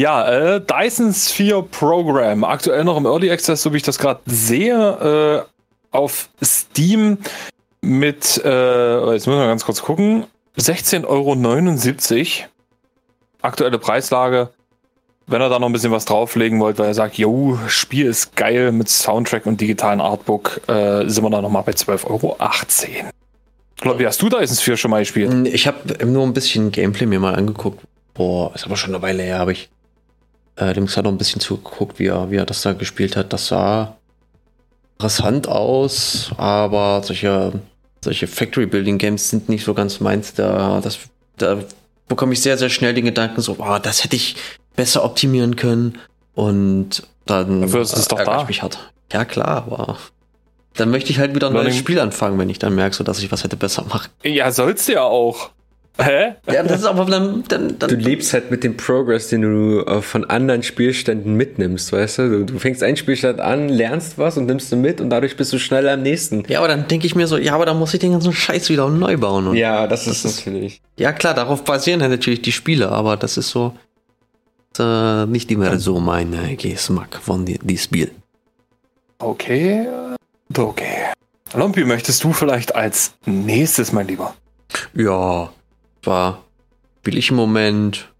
[0.00, 4.20] Ja, äh, Dyson Sphere Program, aktuell noch im Early Access, so wie ich das gerade
[4.24, 7.18] sehe, äh, auf Steam
[7.82, 10.24] mit, äh, jetzt müssen wir ganz kurz gucken,
[10.56, 12.48] 16,79 Euro.
[13.42, 14.48] Aktuelle Preislage.
[15.26, 18.34] Wenn ihr da noch ein bisschen was drauflegen wollt, weil er sagt, jo, Spiel ist
[18.36, 22.06] geil mit Soundtrack und digitalen Artbook, äh, sind wir da nochmal bei 12,18
[23.84, 23.98] Euro.
[23.98, 25.46] Wie hast du Dyson Sphere schon mal gespielt?
[25.48, 27.84] Ich habe nur ein bisschen Gameplay mir mal angeguckt.
[28.14, 29.68] Boah, ist aber schon eine Weile her, habe ich
[30.56, 33.32] äh, dem Xander ein bisschen zugeguckt, wie er, wie er das da gespielt hat.
[33.32, 33.96] Das sah
[34.98, 37.52] interessant aus, aber solche,
[38.04, 40.34] solche Factory Building Games sind nicht so ganz meins.
[40.34, 40.98] Da, das,
[41.38, 41.58] da
[42.06, 44.36] bekomme ich sehr, sehr schnell den Gedanken so, oh, das hätte ich
[44.76, 45.98] besser optimieren können.
[46.34, 48.42] Und dann Dafür ist es doch da.
[48.42, 48.92] ich mich hart.
[49.12, 49.96] Ja, klar, aber
[50.74, 53.18] dann möchte ich halt wieder ein neues Spiel anfangen, wenn ich dann merke, so, dass
[53.18, 54.10] ich was hätte besser machen.
[54.22, 55.50] Ja, sollst du ja auch.
[56.02, 56.34] Hä?
[56.50, 59.84] Ja, das ist aber dann, dann, dann Du lebst halt mit dem Progress, den du
[59.84, 62.30] äh, von anderen Spielständen mitnimmst, weißt du?
[62.30, 62.44] du?
[62.46, 65.58] Du fängst einen Spielstand an, lernst was und nimmst du mit und dadurch bist du
[65.58, 66.44] schneller am nächsten.
[66.48, 68.70] Ja, aber dann denke ich mir so, ja, aber dann muss ich den ganzen Scheiß
[68.70, 69.48] wieder neu bauen.
[69.48, 70.80] Und Ja, das, ist natürlich.
[70.96, 73.74] ja, klar, darauf basieren halt natürlich die Spiele, aber das ist so
[74.78, 78.10] äh, nicht immer so mein äh, Geschmack von die, die Spiel.
[79.18, 79.86] Okay,
[80.56, 81.12] okay.
[81.54, 84.34] Lompi, möchtest du vielleicht als nächstes, mein Lieber?
[84.94, 85.50] Ja,
[86.02, 86.44] war
[87.00, 88.12] spiele ich im Moment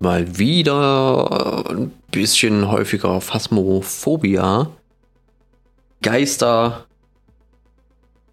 [0.00, 4.68] mal wieder ein bisschen häufiger Phasmophobia.
[6.02, 6.86] Geister.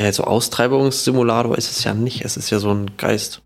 [0.01, 2.25] Ja, so Austreibungssimulator ist es ja nicht.
[2.25, 3.41] Es ist ja so ein Geist.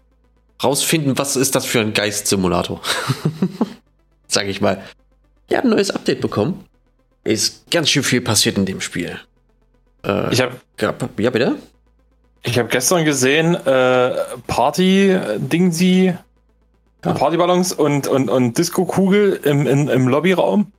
[0.63, 2.81] Rausfinden, was ist das für ein Geistsimulator?
[4.27, 4.81] Sag ich mal.
[5.49, 6.63] Ja, ein neues Update bekommen.
[7.25, 9.19] Ist ganz schön viel passiert in dem Spiel.
[10.05, 11.57] Äh, Ich habe gab- ja, bitte?
[12.45, 14.11] Ich hab gestern gesehen, äh,
[14.47, 16.13] Party-Dingsi,
[17.03, 17.13] Ja.
[17.13, 20.71] Partyballons und, und, und Disco-Kugel im, im, im Lobbyraum.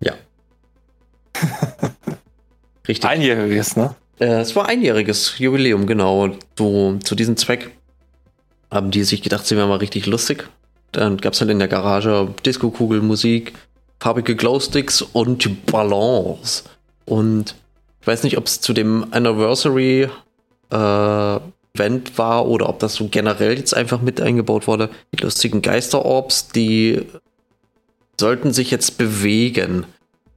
[0.00, 0.14] Ja.
[2.88, 3.08] Richtig.
[3.08, 3.94] Einjähriges, ne?
[4.18, 6.30] Äh, es war einjähriges Jubiläum, genau.
[6.58, 7.70] So, zu diesem Zweck
[8.70, 10.48] haben die sich gedacht, sie wären mal richtig lustig.
[10.92, 13.52] Dann gab es halt in der Garage Disco-Kugel, Musik,
[14.00, 16.64] farbige Glowsticks und Ballons.
[17.04, 17.54] Und
[18.00, 20.08] ich weiß nicht, ob es zu dem Anniversary
[20.72, 21.40] äh,
[21.74, 24.90] Event war oder ob das so generell jetzt einfach mit eingebaut wurde.
[25.14, 27.02] Die lustigen Geisterorbs, die
[28.20, 29.86] sollten sich jetzt bewegen.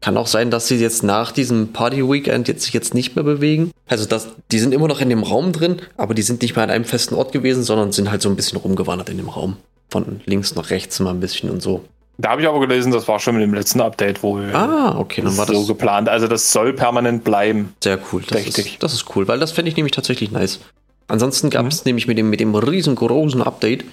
[0.02, 3.72] Kann auch sein, dass sie jetzt nach diesem Party-Weekend jetzt sich jetzt nicht mehr bewegen.
[3.88, 6.64] Also das, die sind immer noch in dem Raum drin, aber die sind nicht mehr
[6.64, 9.58] an einem festen Ort gewesen, sondern sind halt so ein bisschen rumgewandert in dem Raum.
[9.90, 11.84] Von links nach rechts mal ein bisschen und so.
[12.18, 15.22] Da habe ich aber gelesen, das war schon mit dem letzten Update wohl Ah, okay,
[15.22, 16.08] dann war so das geplant.
[16.08, 17.74] Also das soll permanent bleiben.
[17.84, 18.24] sehr cool.
[18.28, 18.74] Das Richtig.
[18.74, 20.60] ist, das ist cool, weil das fände ich nämlich tatsächlich nice.
[21.08, 23.84] Ansonsten gab es nämlich mit dem, mit dem riesengroßen Update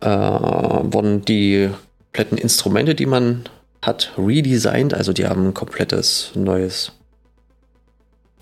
[0.00, 1.70] äh, wurden die
[2.16, 3.44] kompletten Instrumente, die man
[3.82, 4.94] hat, redesigned.
[4.94, 6.92] Also die haben ein komplettes neues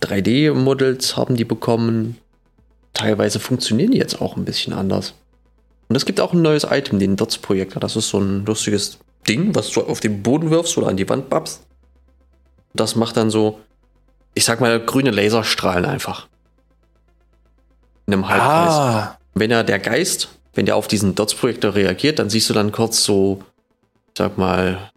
[0.02, 2.18] 3D-Models haben die bekommen.
[2.92, 5.14] Teilweise funktionieren die jetzt auch ein bisschen anders.
[5.88, 7.80] Und es gibt auch ein neues Item, den Dots-Projektor.
[7.80, 11.08] Das ist so ein lustiges Ding, was du auf den Boden wirfst oder an die
[11.08, 11.62] Wand babst.
[12.74, 13.60] Das macht dann so,
[14.34, 16.28] ich sag mal, grüne Laserstrahlen einfach.
[18.06, 18.72] In einem Halbkreis.
[18.72, 22.72] Ah, Wenn er der Geist, wenn der auf diesen Dots-Projektor reagiert, dann siehst du dann
[22.72, 23.42] kurz so,
[24.08, 24.90] ich sag mal,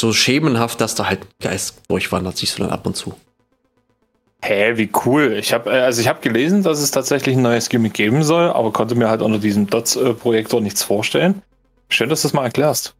[0.00, 3.14] so schemenhaft, dass da halt ein Geist durchwandert, siehst du dann ab und zu.
[4.40, 5.32] Hä, wie cool.
[5.32, 8.72] Ich habe also ich habe gelesen, dass es tatsächlich ein neues Gimmick geben soll, aber
[8.72, 11.42] konnte mir halt unter diesem Dots-Projektor nichts vorstellen.
[11.88, 12.94] Schön, dass du das mal erklärst.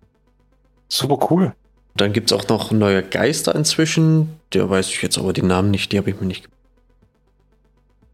[0.89, 1.53] Super cool.
[1.95, 4.41] Dann gibt es auch noch neue Geister inzwischen.
[4.53, 6.49] Der weiß ich jetzt aber die Namen nicht, die habe ich mir nicht.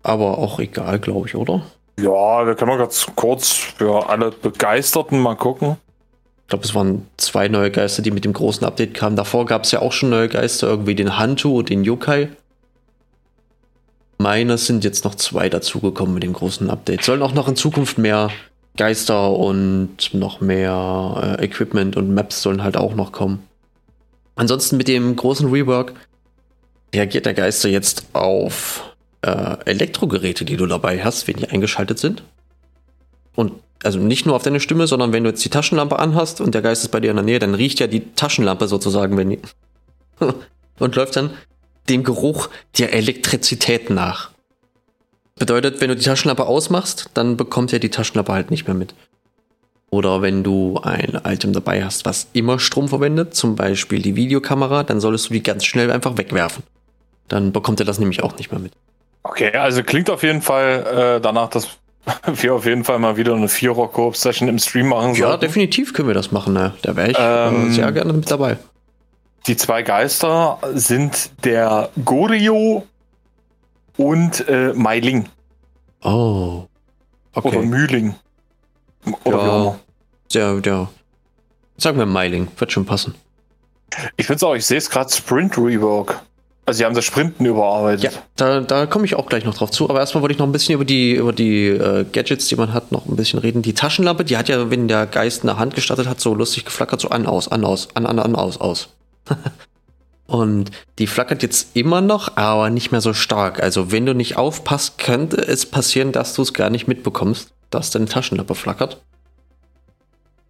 [0.02, 1.62] Aber auch egal, glaube ich, oder?
[1.98, 5.76] Ja, wir können mal ganz kurz für alle Begeisterten mal gucken.
[6.42, 9.16] Ich glaube, es waren zwei neue Geister, die mit dem großen Update kamen.
[9.16, 12.28] Davor gab es ja auch schon neue Geister, irgendwie den Hantu und den Yokai.
[14.18, 17.02] Meine sind jetzt noch zwei dazugekommen mit dem großen Update.
[17.02, 18.30] Sollen auch noch in Zukunft mehr
[18.76, 23.42] Geister und noch mehr äh, Equipment und Maps sollen halt auch noch kommen.
[24.36, 25.94] Ansonsten mit dem großen Rework
[26.94, 32.22] reagiert der Geister jetzt auf äh, Elektrogeräte, die du dabei hast, wenn die eingeschaltet sind.
[33.36, 33.52] Und
[33.84, 36.62] also nicht nur auf deine Stimme, sondern wenn du jetzt die Taschenlampe anhast und der
[36.62, 39.40] Geist ist bei dir in der Nähe, dann riecht ja die Taschenlampe sozusagen, wenn die
[40.78, 41.30] und läuft dann
[41.88, 44.30] dem Geruch der Elektrizität nach.
[45.36, 48.94] Bedeutet, wenn du die Taschenlampe ausmachst, dann bekommt ja die Taschenlampe halt nicht mehr mit.
[49.90, 54.82] Oder wenn du ein Item dabei hast, was immer Strom verwendet, zum Beispiel die Videokamera,
[54.82, 56.64] dann solltest du die ganz schnell einfach wegwerfen.
[57.28, 58.72] Dann bekommt er das nämlich auch nicht mehr mit.
[59.22, 61.68] Okay, also klingt auf jeden Fall äh, danach, dass
[62.26, 66.14] wir auf jeden Fall mal wieder eine Vierer-Koop-Session im Stream machen Ja, definitiv können wir
[66.14, 66.54] das machen.
[66.54, 66.74] Ne?
[66.82, 68.58] Da wäre ich äh, ähm, sehr gerne mit dabei.
[69.46, 72.86] Die zwei Geister sind der Gorio
[73.98, 75.28] und äh, Meiling.
[76.02, 76.64] Oh.
[77.34, 77.48] Okay.
[77.48, 78.14] Oder Mühling.
[79.24, 79.36] Oder
[80.30, 80.88] ja, der, der.
[81.76, 83.14] Sagen wir Meiling, wird schon passen.
[84.16, 86.22] Ich finde es auch, ich sehe es gerade Sprint Rework.
[86.66, 88.04] Also sie haben das Sprinten überarbeitet.
[88.04, 89.90] Ja, da, da komme ich auch gleich noch drauf zu.
[89.90, 92.72] Aber erstmal wollte ich noch ein bisschen über die, über die äh, Gadgets, die man
[92.72, 93.60] hat, noch ein bisschen reden.
[93.60, 96.64] Die Taschenlampe, die hat ja, wenn der Geist in der Hand gestattet hat, so lustig
[96.64, 98.88] geflackert, so an, aus, an, aus, an, an, an, aus, aus.
[100.26, 103.62] Und die flackert jetzt immer noch, aber nicht mehr so stark.
[103.62, 107.90] Also wenn du nicht aufpasst, könnte es passieren, dass du es gar nicht mitbekommst, dass
[107.90, 109.02] deine Taschenlampe flackert.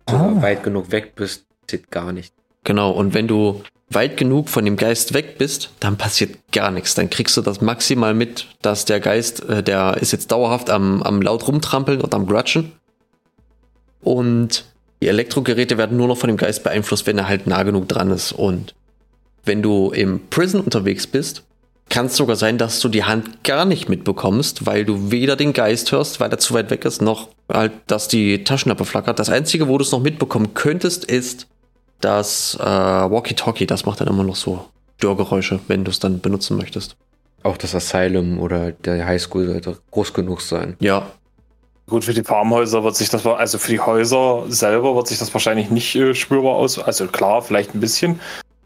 [0.07, 0.43] Ah.
[0.43, 2.35] weit genug weg bist, sieht gar nicht.
[2.63, 6.95] Genau, und wenn du weit genug von dem Geist weg bist, dann passiert gar nichts.
[6.95, 11.03] Dann kriegst du das maximal mit, dass der Geist, äh, der ist jetzt dauerhaft am,
[11.03, 12.73] am laut rumtrampeln und am grutschen.
[14.01, 14.65] Und
[15.05, 18.11] die Elektrogeräte werden nur noch von dem Geist beeinflusst, wenn er halt nah genug dran
[18.11, 18.33] ist.
[18.33, 18.75] Und
[19.45, 21.43] wenn du im Prison unterwegs bist,
[21.91, 25.53] kann es sogar sein, dass du die Hand gar nicht mitbekommst, weil du weder den
[25.53, 29.19] Geist hörst, weil er zu weit weg ist, noch halt, dass die Taschenlampe flackert.
[29.19, 31.49] Das Einzige, wo du es noch mitbekommen könntest, ist
[32.01, 33.67] das äh, Walkie-Talkie.
[33.67, 34.65] Das macht dann immer noch so
[34.97, 36.97] Störgeräusche, wenn du es dann benutzen möchtest.
[37.43, 40.77] Auch das Asylum oder der Highschool sollte groß genug sein.
[40.81, 41.11] Ja.
[41.87, 45.35] Gut, für die Farmhäuser wird sich das, also für die Häuser selber wird sich das
[45.35, 46.79] wahrscheinlich nicht äh, spürbar aus.
[46.79, 48.21] Also klar, vielleicht ein bisschen.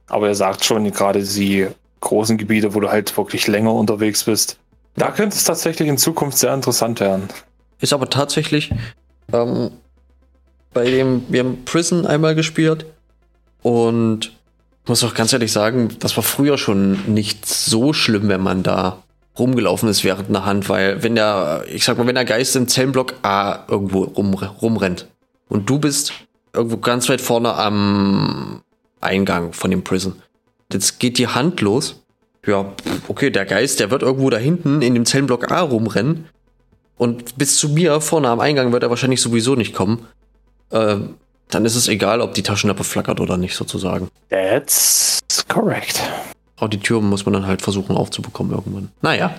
[0.07, 1.67] Aber er sagt schon, gerade die
[2.01, 4.59] großen Gebiete, wo du halt wirklich länger unterwegs bist,
[4.95, 7.29] da könnte es tatsächlich in Zukunft sehr interessant werden.
[7.81, 8.73] Ist aber tatsächlich
[9.33, 9.71] ähm,
[10.73, 12.87] bei dem, wir haben Prison einmal gespielt
[13.63, 14.33] und
[14.85, 18.63] ich muss auch ganz ehrlich sagen, das war früher schon nicht so schlimm, wenn man
[18.63, 19.03] da
[19.39, 22.69] rumgelaufen ist während einer Hand, weil wenn der, ich sag mal, wenn der Geist im
[22.69, 25.07] Zellenblock A irgendwo rum, rumrennt
[25.49, 26.13] und du bist
[26.53, 28.63] irgendwo ganz weit vorne am
[29.01, 30.15] Eingang von dem Prison.
[30.73, 32.03] Jetzt geht die Hand los.
[32.47, 32.73] Ja,
[33.09, 36.27] okay, der Geist, der wird irgendwo da hinten in dem Zellenblock A rumrennen.
[36.97, 40.07] Und bis zu mir vorne am Eingang wird er wahrscheinlich sowieso nicht kommen.
[40.73, 41.15] Ähm,
[41.49, 44.09] dann ist es egal, ob die Taschenlampe flackert oder nicht, sozusagen.
[44.29, 46.03] That's correct.
[46.61, 48.91] Auch die Tür muss man dann halt versuchen aufzubekommen irgendwann.
[49.03, 49.35] Naja.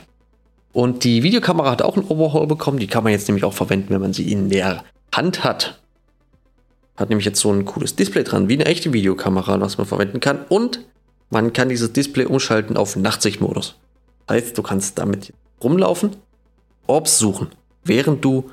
[0.72, 2.80] Und die Videokamera hat auch einen Overhaul bekommen.
[2.80, 5.80] Die kann man jetzt nämlich auch verwenden, wenn man sie in der Hand hat.
[6.96, 10.20] Hat nämlich jetzt so ein cooles Display dran, wie eine echte Videokamera, was man verwenden
[10.20, 10.46] kann.
[10.50, 10.86] Und
[11.30, 13.76] man kann dieses Display umschalten auf Nachtsichtmodus.
[14.30, 16.16] Heißt, du kannst damit rumlaufen,
[16.88, 17.48] Orbs suchen,
[17.84, 18.52] während du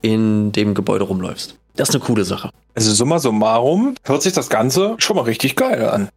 [0.00, 1.56] in dem Gebäude rumläufst.
[1.76, 2.50] Das ist eine coole Sache.
[2.74, 6.08] Also summa summarum hört sich das Ganze schon mal richtig geil an.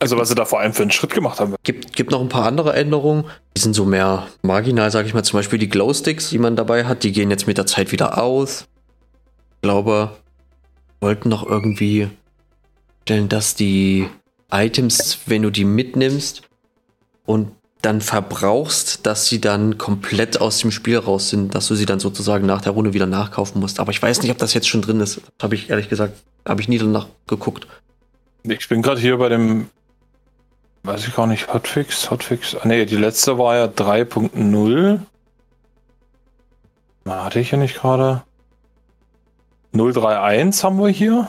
[0.00, 1.54] Also was sie da vor allem für einen Schritt gemacht haben.
[1.62, 3.26] Gibt, gibt noch ein paar andere Änderungen.
[3.56, 5.22] Die sind so mehr marginal, sage ich mal.
[5.22, 8.16] Zum Beispiel die Glowsticks, die man dabei hat, die gehen jetzt mit der Zeit wieder
[8.20, 8.66] aus.
[9.56, 10.10] Ich glaube,
[11.00, 12.08] wollten noch irgendwie
[13.02, 14.08] stellen, dass die
[14.50, 16.42] Items, wenn du die mitnimmst
[17.26, 21.86] und dann verbrauchst, dass sie dann komplett aus dem Spiel raus sind, dass du sie
[21.86, 23.80] dann sozusagen nach der Runde wieder nachkaufen musst.
[23.80, 25.20] Aber ich weiß nicht, ob das jetzt schon drin ist.
[25.40, 27.66] Habe ich ehrlich gesagt, habe ich nie danach geguckt.
[28.42, 29.68] Ich bin gerade hier bei dem,
[30.82, 32.54] weiß ich gar nicht, Hotfix, Hotfix.
[32.54, 35.00] Ah, nee, die letzte war ja 3.0.
[37.06, 38.22] Hatte ich ja nicht gerade.
[39.72, 41.28] 031 haben wir hier.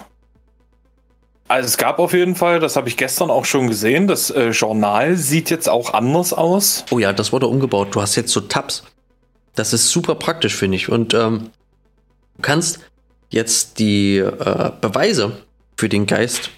[1.48, 4.52] Also es gab auf jeden Fall, das habe ich gestern auch schon gesehen, das äh,
[4.52, 6.86] Journal sieht jetzt auch anders aus.
[6.92, 7.90] Oh ja, das wurde umgebaut.
[7.92, 8.84] Du hast jetzt so Tabs.
[9.56, 10.88] Das ist super praktisch, finde ich.
[10.88, 11.50] Und ähm,
[12.38, 12.80] du kannst
[13.30, 15.44] jetzt die äh, Beweise
[15.76, 16.52] für den Geist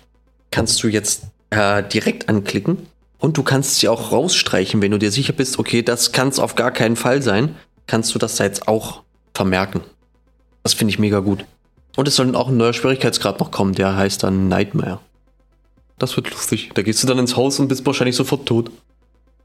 [0.51, 1.23] kannst du jetzt
[1.53, 2.87] äh, direkt anklicken
[3.19, 6.39] und du kannst sie auch rausstreichen, wenn du dir sicher bist, okay, das kann es
[6.39, 7.55] auf gar keinen Fall sein,
[7.87, 9.81] kannst du das da jetzt auch vermerken.
[10.63, 11.45] Das finde ich mega gut.
[11.95, 14.99] Und es soll auch ein neuer Schwierigkeitsgrad noch kommen, der heißt dann Nightmare.
[15.99, 16.71] Das wird lustig.
[16.73, 18.71] Da gehst du dann ins Haus und bist wahrscheinlich sofort tot.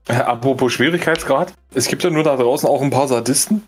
[0.09, 3.63] Äh, apropos Schwierigkeitsgrad, es gibt ja nur da draußen auch ein paar Sadisten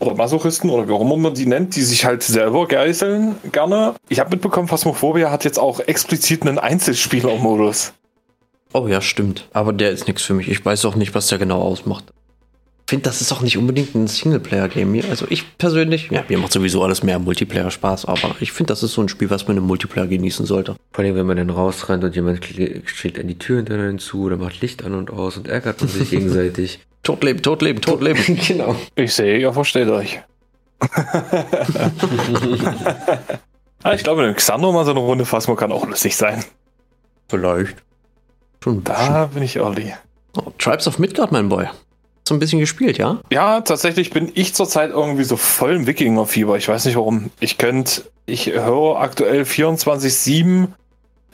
[0.00, 3.94] oder Masochisten oder wie auch immer man die nennt, die sich halt selber geißeln gerne.
[4.08, 7.92] Ich habe mitbekommen, Phasmophobia hat jetzt auch explizit einen Einzelspielermodus.
[8.72, 9.48] Oh ja, stimmt.
[9.52, 10.48] Aber der ist nichts für mich.
[10.48, 12.04] Ich weiß auch nicht, was der genau ausmacht.
[12.86, 15.00] Ich finde, das ist auch nicht unbedingt ein Singleplayer-Game.
[15.10, 18.82] Also ich persönlich, ja, mir macht sowieso alles mehr Multiplayer Spaß, aber ich finde, das
[18.82, 20.74] ist so ein Spiel, was man im Multiplayer genießen sollte.
[20.90, 24.38] Vor allem, wenn man dann rausrennt und jemand schlägt an die Tür hinterher zu oder
[24.38, 26.80] macht Licht an und aus und ärgert man sich gegenseitig.
[27.02, 28.38] Totleben, Totleben, Totleben.
[28.46, 28.76] genau.
[28.94, 30.20] Ich sehe, ihr versteht euch.
[33.82, 36.44] ah, ich glaube, ein Xander mal so eine Runde Phasmo kann auch lustig sein.
[37.28, 37.76] Vielleicht.
[38.62, 39.94] Schon da bin ich early.
[40.36, 41.66] Oh, Tribes of Midgard, mein Boy.
[42.28, 43.18] So ein bisschen gespielt, ja?
[43.32, 46.56] Ja, tatsächlich bin ich zurzeit irgendwie so voll im Wikinger-Fieber.
[46.56, 47.30] Ich weiß nicht warum.
[47.40, 50.68] Ich könnte, ich höre aktuell 24-7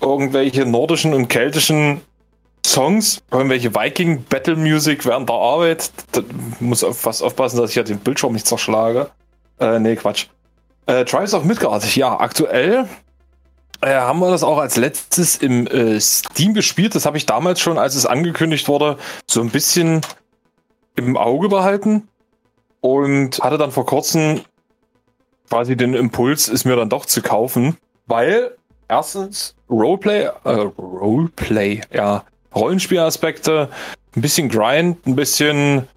[0.00, 2.00] irgendwelche nordischen und keltischen
[2.66, 5.90] Songs, irgendwelche Viking-Battle-Music während der Arbeit.
[6.12, 6.22] Da
[6.60, 9.10] muss auf was aufpassen, dass ich ja den Bildschirm nicht zerschlage.
[9.60, 10.26] Äh, nee, Quatsch.
[10.86, 12.86] Äh, Tribes of Midgard, ja, aktuell
[13.80, 16.94] äh, haben wir das auch als letztes im äh, Steam gespielt.
[16.94, 18.96] Das habe ich damals schon, als es angekündigt wurde,
[19.26, 20.00] so ein bisschen
[20.96, 22.08] im Auge behalten
[22.80, 24.40] und hatte dann vor kurzem
[25.48, 28.56] quasi den Impuls, es mir dann doch zu kaufen, weil
[28.88, 32.24] erstens Roleplay, äh, Roleplay, ja,
[32.56, 33.68] Rollenspielaspekte,
[34.16, 35.88] ein bisschen Grind, ein bisschen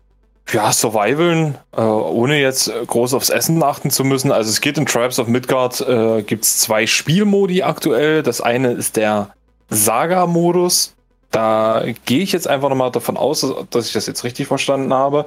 [0.52, 4.32] ja, Survivalen, äh, ohne jetzt groß aufs Essen achten zu müssen.
[4.32, 8.24] Also es geht in Tribes of Midgard, äh, gibt es zwei Spielmodi aktuell.
[8.24, 9.30] Das eine ist der
[9.70, 10.96] Saga-Modus.
[11.32, 15.26] Da gehe ich jetzt einfach nochmal davon aus, dass ich das jetzt richtig verstanden habe.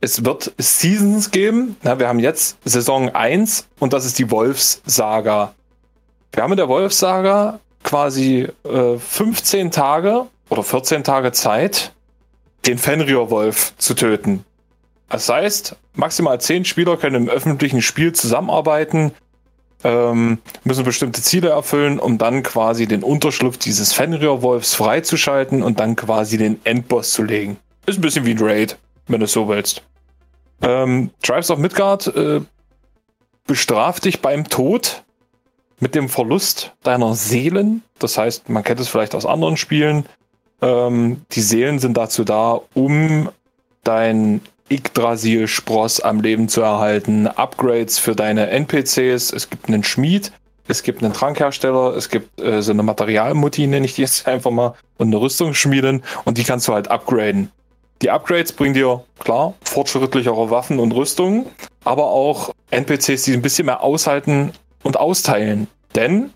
[0.00, 1.76] Es wird Seasons geben.
[1.84, 5.54] Ja, wir haben jetzt Saison 1 und das ist die Wolfs-Saga.
[6.32, 11.92] Wir haben in der Wolfs-Saga quasi äh, 15 Tage oder 14 Tage Zeit,
[12.66, 14.44] den Fenrir-Wolf zu töten.
[15.08, 19.12] Das heißt, maximal zehn Spieler können im öffentlichen Spiel zusammenarbeiten,
[19.82, 25.96] ähm, müssen bestimmte Ziele erfüllen, um dann quasi den Unterschlupf dieses Fenrir-Wolfs freizuschalten und dann
[25.96, 27.56] quasi den Endboss zu legen.
[27.86, 28.76] Ist ein bisschen wie ein Raid,
[29.06, 29.82] wenn du es so willst.
[30.60, 32.42] Ähm, Tribes of Midgard äh,
[33.46, 35.02] bestraft dich beim Tod
[35.80, 37.82] mit dem Verlust deiner Seelen.
[37.98, 40.04] Das heißt, man kennt es vielleicht aus anderen Spielen.
[40.62, 43.28] Ähm, die Seelen sind dazu da, um
[43.82, 44.40] dein
[44.70, 50.32] Yggdrasil-Spross am Leben zu erhalten, Upgrades für deine NPCs, es gibt einen Schmied,
[50.68, 54.50] es gibt einen Trankhersteller, es gibt äh, so eine Materialmutti, nenne ich die jetzt einfach
[54.50, 57.50] mal, und eine Rüstungsschmiedin und die kannst du halt upgraden.
[58.00, 61.46] Die Upgrades bringen dir, klar, fortschrittlichere Waffen und Rüstungen,
[61.84, 64.52] aber auch NPCs, die ein bisschen mehr aushalten
[64.82, 65.68] und austeilen.
[65.94, 66.30] Denn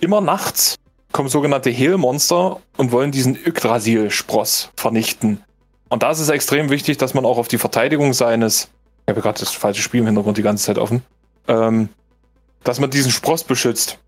[0.00, 0.76] immer nachts
[1.12, 5.42] kommen sogenannte Heelmonster und wollen diesen Yggdrasil-Spross vernichten.
[5.88, 8.70] Und da ist es extrem wichtig, dass man auch auf die Verteidigung seines,
[9.04, 11.02] ich habe gerade das falsche Spiel im Hintergrund die ganze Zeit offen,
[11.48, 11.90] ähm,
[12.64, 13.98] dass man diesen Spross beschützt.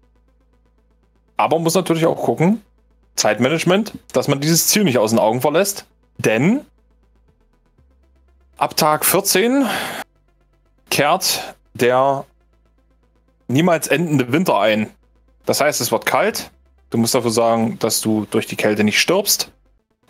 [1.37, 2.63] Aber man muss natürlich auch gucken,
[3.17, 5.87] Zeitmanagement, dass man dieses Ziel nicht aus den Augen verlässt.
[6.19, 6.65] Denn
[8.57, 9.67] ab Tag 14
[10.91, 12.25] kehrt der
[13.49, 14.91] niemals endende Winter ein.
[15.45, 16.51] Das heißt, es wird kalt.
[16.95, 19.51] Du musst dafür sagen, dass du durch die Kälte nicht stirbst.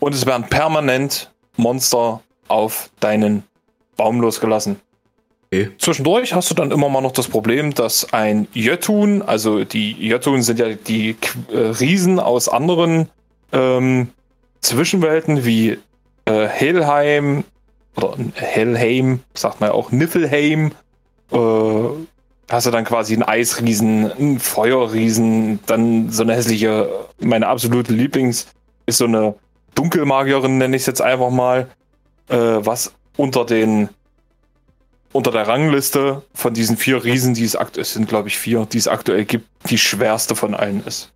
[0.01, 3.43] Und es werden permanent Monster auf deinen
[3.97, 4.77] Baum losgelassen.
[5.47, 5.71] Okay.
[5.79, 10.43] Zwischendurch hast du dann immer mal noch das Problem, dass ein Jötun, also die Jötun
[10.43, 11.17] sind ja die
[11.51, 13.09] äh, Riesen aus anderen
[13.51, 14.11] ähm,
[14.61, 15.79] Zwischenwelten wie
[16.27, 17.45] äh, Helheim
[17.97, 20.73] oder Helheim, sagt man ja auch Niffelheim,
[21.33, 21.37] äh,
[22.51, 26.89] hast du dann quasi einen Eisriesen, einen Feuerriesen, dann so eine hässliche,
[27.21, 28.47] meine absolute Lieblings
[28.87, 29.35] ist so eine
[29.75, 31.69] Dunkelmagierin, nenne ich es jetzt einfach mal,
[32.29, 33.89] äh, was unter den
[35.13, 38.79] unter der Rangliste von diesen vier Riesen, die es aktuell sind, glaube ich, vier, die
[38.79, 41.13] es aktuell gibt, die schwerste von allen ist.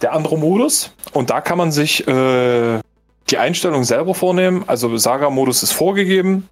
[0.00, 2.80] Der andere Modus, und da kann man sich äh,
[3.28, 4.64] die Einstellung selber vornehmen.
[4.66, 6.48] Also Saga-Modus ist vorgegeben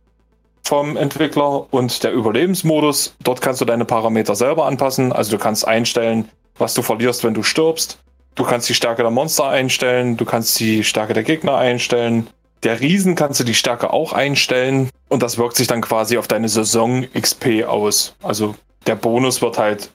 [0.69, 5.15] vom Entwickler und der Überlebensmodus, dort kannst du deine Parameter selber anpassen.
[5.15, 7.99] Also du kannst einstellen, was du verlierst, wenn du stirbst.
[8.35, 12.29] Du kannst die Stärke der Monster einstellen, du kannst die Stärke der Gegner einstellen.
[12.65, 16.29] Der Riesen kannst du die Stärke auch einstellen und das wirkt sich dann quasi auf
[16.29, 18.15] deine Saison XP aus.
[18.23, 18.55] Also
[18.87, 19.91] der Bonus wird halt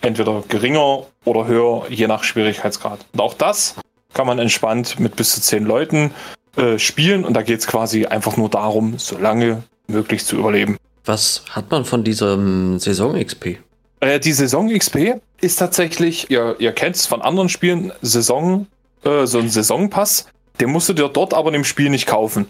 [0.00, 3.04] entweder geringer oder höher, je nach Schwierigkeitsgrad.
[3.12, 3.74] Und auch das
[4.14, 6.14] kann man entspannt mit bis zu zehn Leuten
[6.56, 10.76] äh, spielen und da geht es quasi einfach nur darum, so lange möglich zu überleben.
[11.04, 13.58] Was hat man von diesem Saison-XP?
[14.00, 18.66] Äh, die Saison-XP ist tatsächlich, ihr, ihr kennt es von anderen Spielen, Saison,
[19.04, 20.26] äh, so ein Saisonpass.
[20.60, 22.46] Den musst du dir dort aber im Spiel nicht kaufen.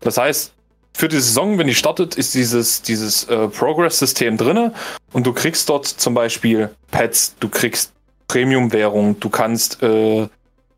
[0.00, 0.52] Das heißt,
[0.96, 4.72] für die Saison, wenn die startet, ist dieses, dieses äh, Progress-System drin
[5.12, 7.92] und du kriegst dort zum Beispiel Pets, du kriegst
[8.28, 10.28] Premium-Währung, du kannst äh,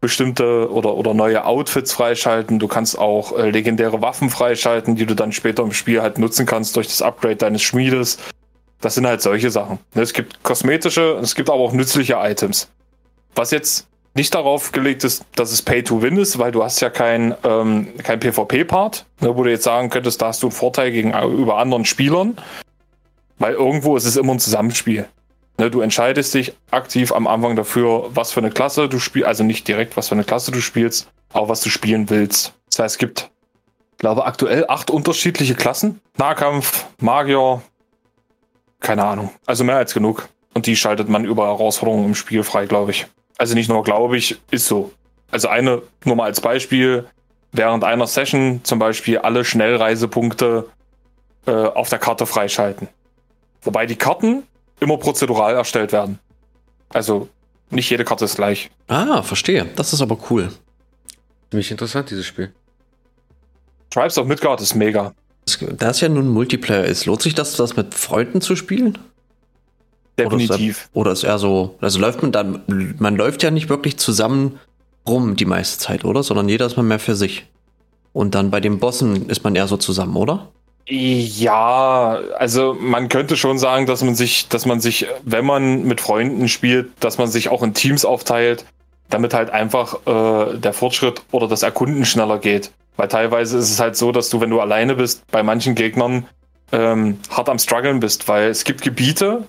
[0.01, 5.15] bestimmte oder, oder neue Outfits freischalten, du kannst auch äh, legendäre Waffen freischalten, die du
[5.15, 8.19] dann später im Spiel halt nutzen kannst durch das Upgrade deines Schmiedes.
[8.81, 9.79] Das sind halt solche Sachen.
[9.95, 12.69] Ne, es gibt kosmetische, es gibt aber auch nützliche Items.
[13.35, 16.81] Was jetzt nicht darauf gelegt ist, dass es Pay to Win ist, weil du hast
[16.81, 20.53] ja kein, ähm, kein PvP-Part, ne, wo du jetzt sagen könntest, da hast du einen
[20.53, 22.37] Vorteil gegenüber anderen Spielern,
[23.39, 25.07] weil irgendwo ist es immer ein Zusammenspiel.
[25.59, 29.43] Ne, du entscheidest dich aktiv am Anfang dafür, was für eine Klasse du spielst, also
[29.43, 32.53] nicht direkt, was für eine Klasse du spielst, aber was du spielen willst.
[32.71, 33.31] Das heißt, es gibt,
[33.97, 36.01] glaube aktuell acht unterschiedliche Klassen.
[36.19, 37.63] Nahkampf, Magier,
[38.81, 39.31] keine Ahnung.
[39.47, 40.29] Also mehr als genug.
[40.55, 43.07] Und die schaltet man über Herausforderungen im Spiel frei, glaube ich.
[43.39, 44.93] Also nicht nur, glaube ich, ist so.
[45.31, 47.07] Also eine, nur mal als Beispiel,
[47.53, 50.69] während einer Session zum Beispiel alle Schnellreisepunkte
[51.47, 52.89] äh, auf der Karte freischalten.
[53.63, 54.45] Wobei die Karten
[54.81, 56.19] immer prozedural erstellt werden.
[56.89, 57.29] Also
[57.71, 58.71] nicht jede Karte ist gleich.
[58.89, 59.67] Ah, verstehe.
[59.77, 60.51] Das ist aber cool.
[61.51, 62.53] Ziemlich interessant, dieses Spiel.
[63.91, 65.15] Tribes of Midgard ist mega.
[65.79, 68.99] Da es ja nun Multiplayer ist, lohnt sich das, das mit Freunden zu spielen?
[70.19, 70.89] Definitiv.
[70.93, 74.59] Oder ist, eher so, also läuft man dann, man läuft ja nicht wirklich zusammen
[75.07, 76.23] rum die meiste Zeit, oder?
[76.23, 77.47] Sondern jeder ist mal mehr für sich.
[78.13, 80.49] Und dann bei den Bossen ist man eher so zusammen, oder?
[80.89, 86.01] Ja, also man könnte schon sagen, dass man sich, dass man sich, wenn man mit
[86.01, 88.65] Freunden spielt, dass man sich auch in Teams aufteilt,
[89.11, 92.71] damit halt einfach äh, der Fortschritt oder das Erkunden schneller geht.
[92.97, 96.27] Weil teilweise ist es halt so, dass du, wenn du alleine bist, bei manchen Gegnern
[96.73, 99.45] ähm, hart am struggeln bist, weil es gibt Gebiete,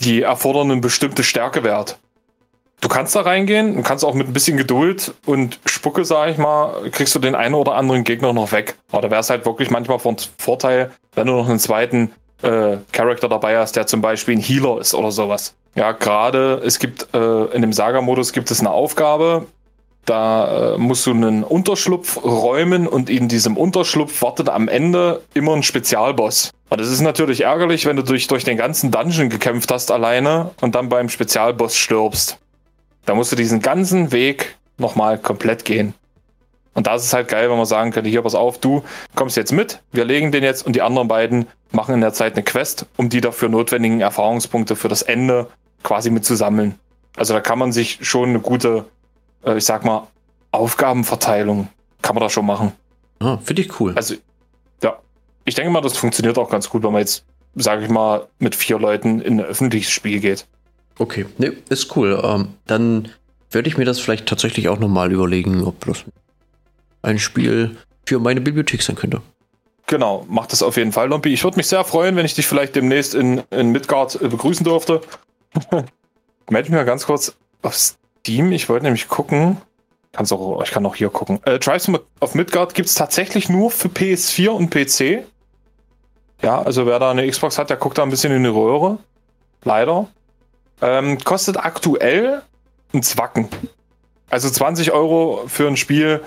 [0.00, 1.98] die erfordern einen bestimmten Stärkewert.
[2.82, 6.36] Du kannst da reingehen und kannst auch mit ein bisschen Geduld und Spucke, sag ich
[6.36, 8.76] mal, kriegst du den einen oder anderen Gegner noch weg.
[8.90, 12.10] Aber da wäre es halt wirklich manchmal von Vorteil, wenn du noch einen zweiten
[12.42, 15.54] äh, Charakter dabei hast, der zum Beispiel ein Healer ist oder sowas.
[15.76, 19.46] Ja, gerade es gibt äh, in dem Saga-Modus gibt es eine Aufgabe,
[20.04, 25.54] da äh, musst du einen Unterschlupf räumen und in diesem Unterschlupf wartet am Ende immer
[25.54, 26.50] ein Spezialboss.
[26.68, 30.50] Und das ist natürlich ärgerlich, wenn du durch, durch den ganzen Dungeon gekämpft hast alleine
[30.60, 32.38] und dann beim Spezialboss stirbst.
[33.04, 35.94] Da musst du diesen ganzen Weg nochmal komplett gehen.
[36.74, 38.82] Und da ist es halt geil, wenn man sagen könnte, hier, pass auf, du
[39.14, 42.34] kommst jetzt mit, wir legen den jetzt und die anderen beiden machen in der Zeit
[42.34, 45.48] eine Quest, um die dafür notwendigen Erfahrungspunkte für das Ende
[45.82, 46.76] quasi mit zu sammeln.
[47.16, 48.86] Also da kann man sich schon eine gute
[49.44, 50.06] äh, ich sag mal,
[50.50, 51.68] Aufgabenverteilung
[52.00, 52.72] kann man da schon machen.
[53.20, 53.92] Ah, Finde ich cool.
[53.94, 54.16] Also,
[54.82, 54.98] ja,
[55.44, 57.24] ich denke mal, das funktioniert auch ganz gut, wenn man jetzt,
[57.54, 60.46] sage ich mal, mit vier Leuten in ein öffentliches Spiel geht.
[60.98, 62.20] Okay, ne, ist cool.
[62.22, 63.08] Ähm, dann
[63.50, 66.04] werde ich mir das vielleicht tatsächlich auch nochmal überlegen, ob das
[67.02, 67.76] ein Spiel
[68.06, 69.22] für meine Bibliothek sein könnte.
[69.86, 71.30] Genau, mach das auf jeden Fall, Lompi.
[71.30, 74.64] Ich würde mich sehr freuen, wenn ich dich vielleicht demnächst in, in Midgard äh, begrüßen
[74.64, 75.00] durfte.
[76.50, 78.52] Melde mich mal ganz kurz auf Steam.
[78.52, 79.58] Ich wollte nämlich gucken.
[80.12, 81.40] Kann's auch, ich kann auch hier gucken.
[81.44, 81.90] Äh, Tribes
[82.20, 85.26] of Midgard gibt es tatsächlich nur für PS4 und PC.
[86.42, 88.98] Ja, also wer da eine Xbox hat, der guckt da ein bisschen in die Röhre.
[89.64, 90.08] Leider.
[90.82, 92.42] Ähm, kostet aktuell
[92.92, 93.48] ein Zwacken.
[94.28, 96.22] Also 20 Euro für ein Spiel,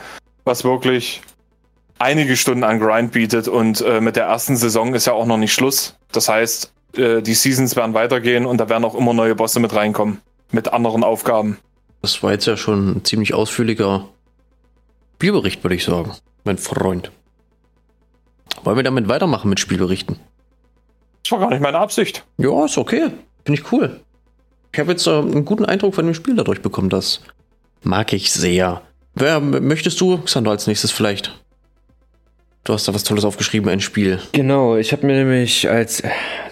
[0.45, 1.21] was wirklich
[1.99, 5.37] einige Stunden an Grind bietet und äh, mit der ersten Saison ist ja auch noch
[5.37, 5.95] nicht Schluss.
[6.11, 9.75] Das heißt, äh, die Seasons werden weitergehen und da werden auch immer neue Bosse mit
[9.75, 10.21] reinkommen.
[10.51, 11.57] Mit anderen Aufgaben.
[12.01, 14.07] Das war jetzt ja schon ein ziemlich ausführlicher
[15.15, 16.11] Spielbericht, würde ich sagen,
[16.43, 17.11] mein Freund.
[18.63, 20.19] Wollen wir damit weitermachen mit Spielberichten?
[21.23, 22.23] Das war gar nicht meine Absicht.
[22.37, 23.09] Ja, ist okay.
[23.43, 23.99] Finde ich cool.
[24.75, 26.89] Ich habe jetzt äh, einen guten Eindruck von dem Spiel dadurch bekommen.
[26.89, 27.21] Das
[27.83, 28.81] mag ich sehr.
[29.13, 31.33] Wer möchtest du, Xander, als nächstes vielleicht?
[32.65, 34.19] Du hast da was Tolles aufgeschrieben, ein Spiel.
[34.33, 36.03] Genau, ich habe mir nämlich als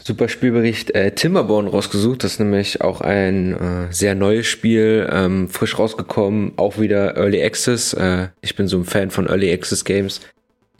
[0.05, 2.23] super Spielbericht äh, Timberborn rausgesucht.
[2.23, 7.43] Das ist nämlich auch ein äh, sehr neues Spiel, ähm, frisch rausgekommen, auch wieder Early
[7.43, 7.91] Access.
[7.91, 10.21] Äh, ich bin so ein Fan von Early Access Games.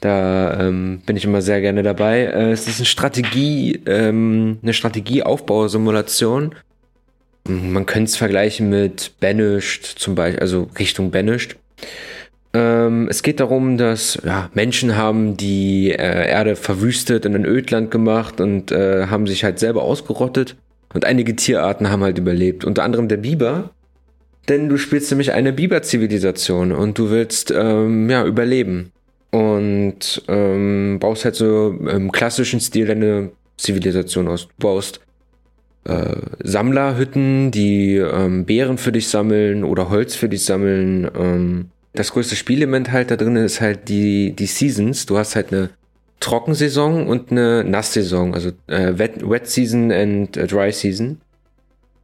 [0.00, 2.20] Da ähm, bin ich immer sehr gerne dabei.
[2.20, 6.54] Äh, es ist eine Strategie, ähm, eine Strategieaufbausimulation.
[7.46, 11.56] Man könnte es vergleichen mit Banished zum Beispiel, also Richtung Banished.
[12.54, 17.90] Ähm, es geht darum, dass ja, Menschen haben die äh, Erde verwüstet und ein Ödland
[17.90, 20.56] gemacht und äh, haben sich halt selber ausgerottet.
[20.94, 23.70] Und einige Tierarten haben halt überlebt, unter anderem der Biber.
[24.48, 28.92] Denn du spielst nämlich eine Biber-Zivilisation und du willst ähm, ja überleben.
[29.32, 34.46] Und ähm, baust halt so im klassischen Stil deine Zivilisation aus.
[34.46, 35.00] Du baust
[35.84, 41.10] äh, Sammlerhütten, die ähm, Beeren für dich sammeln oder Holz für dich sammeln.
[41.16, 45.06] Ähm, das größte Spielelement halt da drin ist halt die, die Seasons.
[45.06, 45.70] Du hast halt eine
[46.20, 51.20] Trockensaison und eine Nasssaison, also äh, Wet, Wet Season und äh, Dry Season.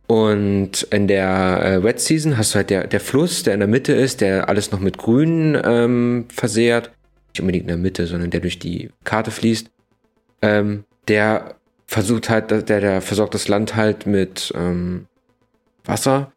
[0.07, 3.69] Und in der äh, Wet Season hast du halt der, der Fluss, der in der
[3.69, 6.91] Mitte ist, der alles noch mit Grün ähm, versehrt.
[7.33, 9.71] Nicht unbedingt in der Mitte, sondern der durch die Karte fließt.
[10.43, 11.55] Ähm, der
[11.91, 15.07] versucht halt, der, der versorgt das Land halt mit ähm,
[15.85, 16.31] Wasser.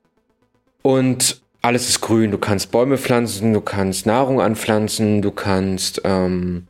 [0.81, 2.31] Und alles ist grün.
[2.31, 6.65] Du kannst Bäume pflanzen, du kannst Nahrung anpflanzen, du kannst, ähm,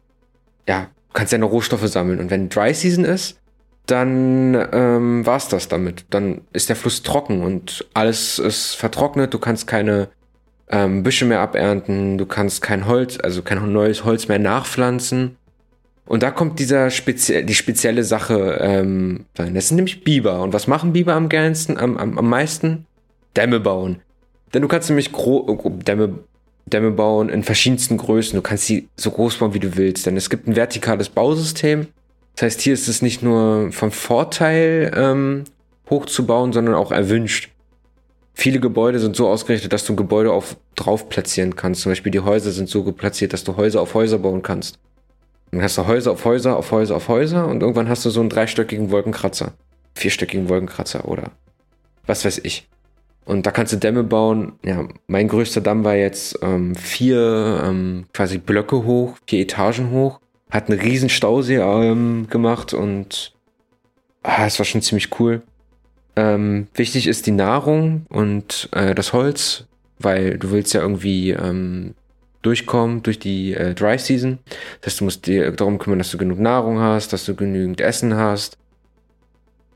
[0.67, 2.19] ja, kannst deine Rohstoffe sammeln.
[2.19, 3.39] Und wenn Dry Season ist,
[3.85, 6.03] dann ähm, war's das damit.
[6.09, 9.33] Dann ist der Fluss trocken und alles ist vertrocknet.
[9.33, 10.09] Du kannst keine
[10.67, 15.37] ähm, Büsche mehr abernten, du kannst kein Holz, also kein neues Holz mehr nachpflanzen.
[16.05, 19.53] Und da kommt dieser spezie die spezielle Sache ähm, rein.
[19.53, 20.41] Das sind nämlich Biber.
[20.41, 22.85] Und was machen Biber am geilsten, am, am, am meisten?
[23.35, 24.01] Dämme bauen.
[24.53, 26.19] Denn du kannst nämlich Dämme,
[26.65, 28.35] Dämme bauen in verschiedensten Größen.
[28.35, 30.05] Du kannst sie so groß bauen, wie du willst.
[30.05, 31.87] Denn es gibt ein vertikales Bausystem.
[32.35, 35.45] Das heißt, hier ist es nicht nur vom Vorteil ähm,
[35.89, 37.49] hochzubauen, sondern auch erwünscht.
[38.33, 41.81] Viele Gebäude sind so ausgerichtet, dass du ein Gebäude auf, drauf platzieren kannst.
[41.81, 44.79] Zum Beispiel die Häuser sind so platziert, dass du Häuser auf Häuser bauen kannst.
[45.53, 48.21] Dann hast du Häuser auf Häuser auf Häuser auf Häuser und irgendwann hast du so
[48.21, 49.53] einen dreistöckigen Wolkenkratzer.
[49.93, 51.29] Vierstöckigen Wolkenkratzer oder
[52.07, 52.67] was weiß ich.
[53.25, 54.53] Und da kannst du Dämme bauen.
[54.65, 60.19] Ja, mein größter Damm war jetzt ähm, vier ähm, quasi Blöcke hoch, vier Etagen hoch.
[60.49, 63.33] Hat einen riesen Stausee ähm, gemacht und
[64.23, 65.43] ah, es war schon ziemlich cool.
[66.15, 69.65] Ähm, wichtig ist die Nahrung und äh, das Holz,
[69.99, 71.93] weil du willst ja irgendwie ähm,
[72.43, 74.37] durchkommen durch die äh, Dry Season.
[74.81, 77.81] Das heißt, du musst dir darum kümmern, dass du genug Nahrung hast, dass du genügend
[77.81, 78.57] Essen hast.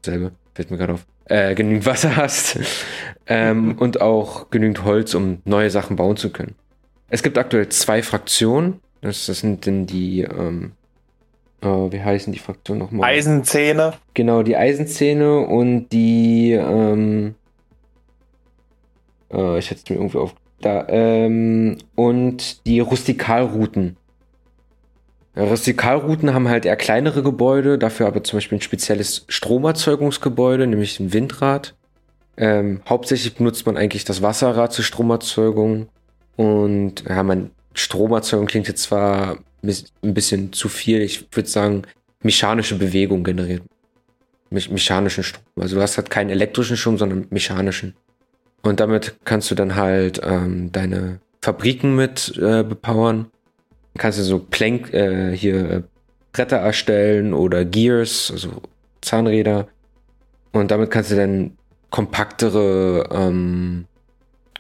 [0.05, 2.59] Selbe, fällt mir gerade auf äh, genügend Wasser hast
[3.27, 6.55] ähm, und auch genügend Holz, um neue Sachen bauen zu können.
[7.09, 8.79] Es gibt aktuell zwei Fraktionen.
[9.01, 10.73] Das, das sind denn die, ähm,
[11.61, 13.09] oh, wie heißen die Fraktionen nochmal?
[13.09, 13.93] Eisenzähne.
[14.13, 17.35] Genau, die Eisenzähne und die, ähm,
[19.31, 23.97] äh, ich hätte es mir irgendwie auf, da, ähm, und die Rustikalrouten.
[25.35, 31.13] Rustikalrouten haben halt eher kleinere Gebäude, dafür aber zum Beispiel ein spezielles Stromerzeugungsgebäude, nämlich ein
[31.13, 31.75] Windrad.
[32.37, 35.89] Ähm, hauptsächlich benutzt man eigentlich das Wasserrad zur Stromerzeugung.
[36.35, 41.83] Und ja, man, Stromerzeugung klingt jetzt zwar ein bisschen zu viel, ich würde sagen,
[42.21, 43.63] mechanische Bewegung generiert.
[44.49, 45.43] Me mechanischen Strom.
[45.59, 47.95] Also du hast halt keinen elektrischen Strom, sondern mechanischen.
[48.63, 53.27] Und damit kannst du dann halt ähm, deine Fabriken mit äh, bepowern
[53.97, 55.83] kannst du so Plank, äh, hier äh,
[56.31, 58.61] Bretter erstellen oder Gears, also
[59.01, 59.67] Zahnräder.
[60.51, 61.57] Und damit kannst du dann
[61.89, 63.85] kompaktere ähm,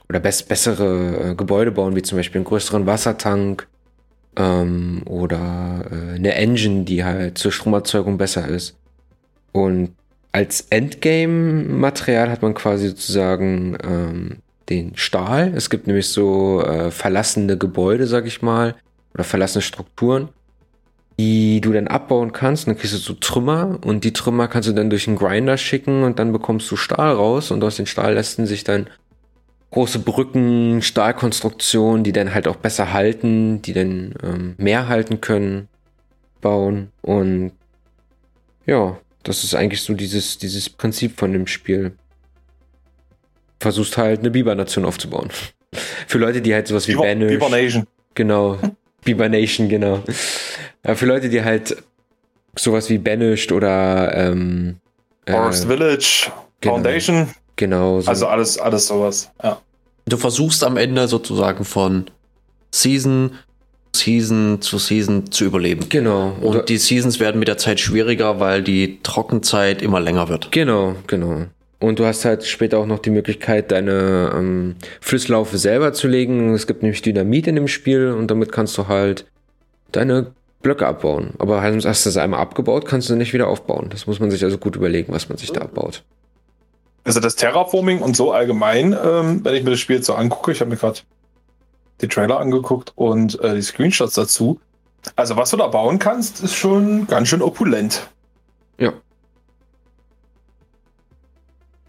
[0.09, 3.67] oder best bessere äh, Gebäude bauen, wie zum Beispiel einen größeren Wassertank
[4.37, 8.75] ähm, oder äh, eine Engine, die halt zur Stromerzeugung besser ist.
[9.51, 9.91] Und
[10.37, 14.37] als Endgame-Material hat man quasi sozusagen ähm,
[14.69, 15.51] den Stahl.
[15.55, 18.75] Es gibt nämlich so äh, verlassene Gebäude, sag ich mal,
[19.15, 20.29] oder verlassene Strukturen,
[21.19, 22.67] die du dann abbauen kannst.
[22.67, 25.57] Und dann kriegst du so Trümmer und die Trümmer kannst du dann durch einen Grinder
[25.57, 28.91] schicken und dann bekommst du Stahl raus und aus den Stahl lassen sich dann
[29.71, 35.67] große Brücken, Stahlkonstruktionen, die dann halt auch besser halten, die dann ähm, mehr halten können,
[36.41, 36.91] bauen.
[37.01, 37.53] Und
[38.67, 41.93] ja, das ist eigentlich so dieses, dieses Prinzip von dem Spiel.
[43.59, 45.29] Versuchst halt eine Biber-Nation aufzubauen.
[46.07, 47.31] Für Leute, die halt sowas wie Biber, Banish.
[47.31, 47.87] Biber Nation.
[48.15, 48.59] Genau.
[49.03, 50.03] Biber Nation, genau.
[50.85, 51.77] Ja, für Leute, die halt
[52.57, 54.77] sowas wie Banished oder ähm,
[55.25, 56.75] Forest äh, Village, genau.
[56.75, 57.29] Foundation.
[57.55, 58.01] Genau.
[58.01, 58.09] So.
[58.09, 59.61] Also alles, alles sowas, ja.
[60.05, 62.09] Du versuchst am Ende sozusagen von
[62.71, 63.31] Season
[63.97, 65.85] Season zu Season zu überleben.
[65.89, 66.35] Genau.
[66.41, 70.51] Und die Seasons werden mit der Zeit schwieriger, weil die Trockenzeit immer länger wird.
[70.51, 71.45] Genau, genau.
[71.79, 76.53] Und du hast halt später auch noch die Möglichkeit, deine ähm, Flusslaufe selber zu legen.
[76.53, 79.25] Es gibt nämlich Dynamit in dem Spiel und damit kannst du halt
[79.91, 80.31] deine
[80.63, 81.31] Blöcke abbauen.
[81.37, 83.87] Aber hast du das einmal abgebaut, kannst du nicht wieder aufbauen.
[83.89, 86.03] Das muss man sich also gut überlegen, was man sich da abbaut.
[87.03, 90.51] Also das Terraforming und so allgemein, ähm, wenn ich mir das Spiel jetzt so angucke,
[90.51, 90.99] ich habe mir gerade
[92.01, 94.59] die Trailer angeguckt und äh, die Screenshots dazu.
[95.15, 98.07] Also was du da bauen kannst, ist schon ganz schön opulent.
[98.77, 98.93] Ja.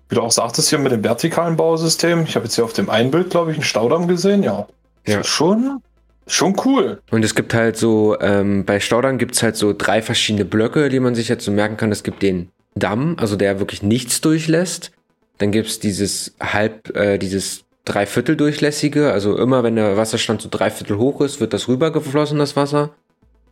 [0.09, 2.22] Wie du auch sagtest hier mit dem vertikalen Bausystem.
[2.22, 4.43] Ich habe jetzt hier auf dem einen Bild, glaube ich, einen Staudamm gesehen.
[4.43, 4.66] Ja.
[5.06, 5.22] Ja.
[5.24, 5.82] Schon,
[6.26, 7.02] schon cool.
[7.10, 10.89] Und es gibt halt so, ähm, bei Staudamm gibt es halt so drei verschiedene Blöcke,
[10.89, 11.93] die man sich jetzt so merken kann.
[11.93, 14.93] Es gibt den Damm, also der wirklich nichts durchlässt.
[15.39, 20.48] Dann gibt es dieses halb, äh, dieses Dreiviertel durchlässige, also immer wenn der Wasserstand so
[20.51, 22.90] dreiviertel hoch ist, wird das rübergeflossen, das Wasser.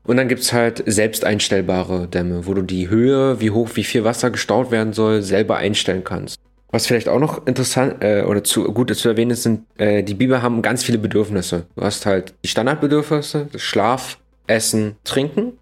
[0.05, 4.05] Und dann gibt's halt selbst einstellbare Dämme, wo du die Höhe, wie hoch, wie viel
[4.05, 6.39] Wasser gestaut werden soll, selber einstellen kannst.
[6.71, 10.15] Was vielleicht auch noch interessant äh, oder zu, gut zu erwähnen ist, sind, äh, die
[10.15, 11.65] Biber haben ganz viele Bedürfnisse.
[11.75, 15.55] Du hast halt die Standardbedürfnisse, Schlaf, Essen, Trinken.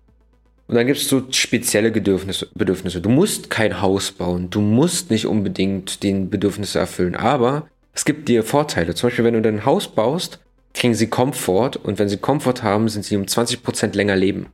[0.66, 3.00] Und dann gibt's so spezielle Bedürfnisse, Bedürfnisse.
[3.00, 8.28] Du musst kein Haus bauen, du musst nicht unbedingt den Bedürfnisse erfüllen, aber es gibt
[8.28, 8.94] dir Vorteile.
[8.94, 10.40] Zum Beispiel, wenn du dein Haus baust,
[10.74, 14.46] kriegen sie Komfort und wenn sie Komfort haben, sind sie um 20% länger leben.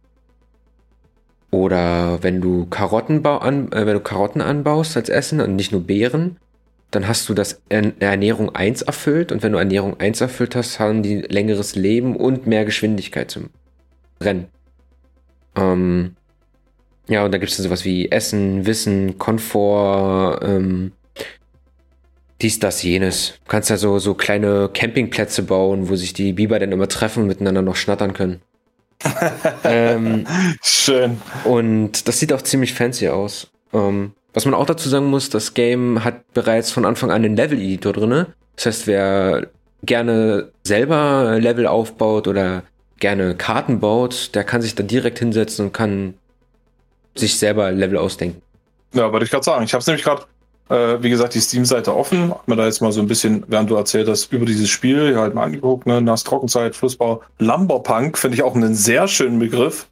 [1.50, 5.82] Oder wenn du Karotten, an, äh, wenn du Karotten anbaust als Essen und nicht nur
[5.82, 6.36] Beeren,
[6.90, 11.02] dann hast du das Ernährung 1 erfüllt und wenn du Ernährung 1 erfüllt hast, haben
[11.02, 13.50] die längeres Leben und mehr Geschwindigkeit zum
[14.20, 14.46] Rennen.
[15.56, 16.16] Ähm,
[17.08, 20.92] ja, und da gibt es sowas wie Essen, Wissen, Komfort, ähm,
[22.42, 23.34] dies, das, jenes.
[23.44, 27.22] Du kannst ja so, so kleine Campingplätze bauen, wo sich die Biber dann immer treffen
[27.22, 28.40] und miteinander noch schnattern können.
[29.64, 30.26] ähm,
[30.62, 31.20] Schön.
[31.44, 33.50] Und das sieht auch ziemlich fancy aus.
[33.72, 37.36] Ähm, was man auch dazu sagen muss, das Game hat bereits von Anfang an einen
[37.36, 38.26] Level-Editor drin.
[38.56, 39.48] Das heißt, wer
[39.82, 42.62] gerne selber Level aufbaut oder
[42.98, 46.14] gerne Karten baut, der kann sich da direkt hinsetzen und kann
[47.14, 48.42] sich selber Level ausdenken.
[48.92, 49.64] Ja, wollte ich gerade sagen.
[49.64, 50.24] Ich habe es nämlich gerade,
[50.70, 52.30] äh, wie gesagt, die Steam-Seite offen.
[52.30, 55.16] Hab mir da jetzt mal so ein bisschen, während du erzählt hast, über dieses Spiel
[55.18, 55.86] halt mal angeguckt.
[55.86, 56.01] Ne?
[56.01, 57.22] Nass Trockenzeit, Flussbau.
[57.38, 59.88] Lumberpunk finde ich auch einen sehr schönen Begriff.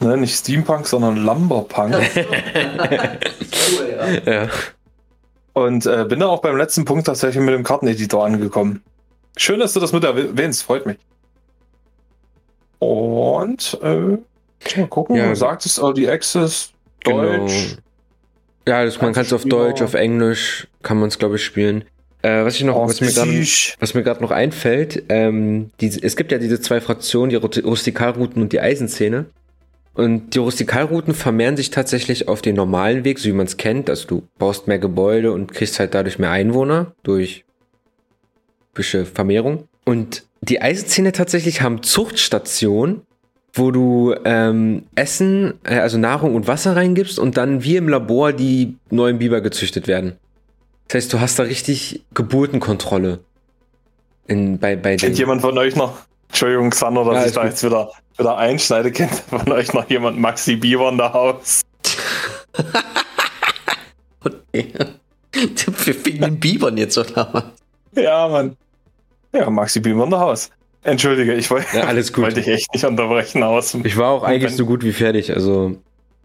[0.00, 0.16] Ne?
[0.16, 1.96] Nicht Steampunk, sondern Lumberpunk.
[4.26, 4.48] Ja.
[5.52, 8.82] Und äh, bin da auch beim letzten Punkt tatsächlich mit dem Karteneditor angekommen.
[9.36, 10.98] Schön, dass du das mit erwähnst, freut mich.
[12.78, 14.18] Und äh,
[14.76, 15.28] mal gucken, Ja.
[15.28, 16.72] du sagtest Early Access,
[17.04, 17.76] Deutsch.
[18.66, 19.44] Ja, das, man kann es auf.
[19.44, 21.84] Deutsch, auf Englisch, kann man es, glaube ich, spielen.
[22.22, 23.08] Äh, was ich noch, was mir.
[23.80, 28.40] Was mir gerade noch einfällt, ähm, die, es gibt ja diese zwei Fraktionen, die Rustikalrouten
[28.40, 29.26] und die Eisenszene.
[29.94, 33.90] Und die Rustikalrouten vermehren sich tatsächlich auf den normalen Weg, so wie man es kennt.
[33.90, 37.44] Also du baust mehr Gebäude und kriegst halt dadurch mehr Einwohner durch
[38.72, 39.68] bisschen Vermehrung.
[39.84, 43.02] Und die Eisenszene tatsächlich haben Zuchtstationen,
[43.54, 48.32] wo du ähm, Essen, äh, also Nahrung und Wasser reingibst und dann wie im Labor
[48.32, 50.16] die neuen Biber gezüchtet werden.
[50.88, 53.20] Das heißt, du hast da richtig Geburtenkontrolle.
[54.26, 55.98] In, bei, bei Kennt jemand von euch noch,
[56.28, 57.50] Entschuldigung, Xander, dass Ja, ich da gut.
[57.50, 61.62] jetzt wieder, wieder einschneide, kennt von euch noch jemand Maxi Bieber in der Haus?
[64.52, 67.44] Wegen den Bibern jetzt, oder was?
[68.02, 68.56] Ja, Mann.
[69.32, 70.50] Ja, Maxi Bieber in der Haus.
[70.84, 72.24] Entschuldige, ich wollte Ja, alles gut.
[72.24, 73.74] wollte dich echt nicht unterbrechen aus.
[73.84, 75.76] Ich war auch eigentlich so gut wie fertig, also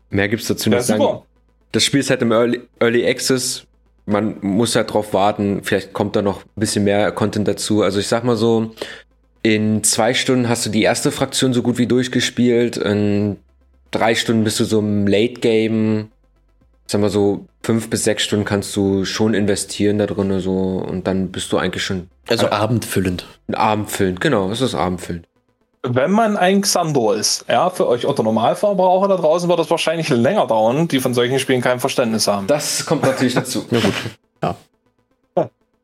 [0.10, 1.02] mehr gibt's dazu Ja, nicht sagen.
[1.02, 1.24] super.
[1.72, 3.64] Das Spiel ist halt im Early, Early Access.
[4.06, 5.60] Man muss halt drauf warten.
[5.64, 7.82] Vielleicht kommt da noch ein bisschen mehr Content dazu.
[7.84, 8.72] Also ich sag mal so,
[9.44, 12.78] in zwei Stunden hast du die erste Fraktion so gut wie durchgespielt.
[12.78, 13.36] In
[13.92, 16.10] drei Stunden bist du so im Late Game.
[16.90, 20.52] Sag mal so, fünf bis sechs Stunden kannst du schon investieren da drin so
[20.88, 23.26] und dann bist du eigentlich schon Also Äh, abendfüllend.
[23.52, 24.22] abendfüllend.
[24.22, 25.26] Genau, es ist abendfüllend.
[25.84, 30.10] Wenn man ein Xandor ist, ja, für euch Otto Normalverbraucher da draußen wird das wahrscheinlich
[30.10, 32.48] länger dauern, die von solchen Spielen kein Verständnis haben.
[32.48, 33.66] Das kommt natürlich dazu.
[33.72, 33.94] Ja gut.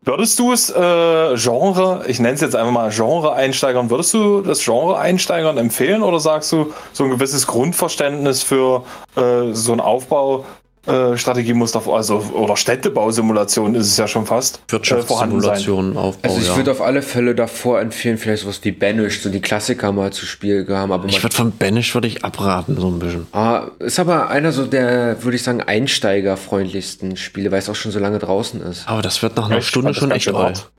[0.05, 4.61] Würdest du es äh, Genre, ich nenne es jetzt einfach mal Genre-Einsteigern, würdest du das
[4.61, 8.83] Genre-Einsteigern empfehlen oder sagst du, so ein gewisses Grundverständnis für
[9.15, 10.43] äh, so ein Aufbau,
[10.85, 15.51] äh, Strategie muss da, also, oder Städtebausimulation ist es ja schon fast, äh, vorhanden sein?
[15.51, 16.55] Wirtschaftssimulation, Aufbau, Also ich ja.
[16.57, 20.25] würde auf alle Fälle davor empfehlen, vielleicht sowas wie Banish, so die Klassiker mal zu
[20.25, 20.91] spielen haben.
[20.91, 23.27] Aber Ich würde von Banish würde ich abraten, so ein bisschen.
[23.31, 27.91] ah, ist aber einer so der, würde ich sagen, einsteigerfreundlichsten Spiele, weil es auch schon
[27.91, 28.87] so lange draußen ist.
[28.87, 30.69] Aber das wird nach einer Ich Stunde schon echt alt.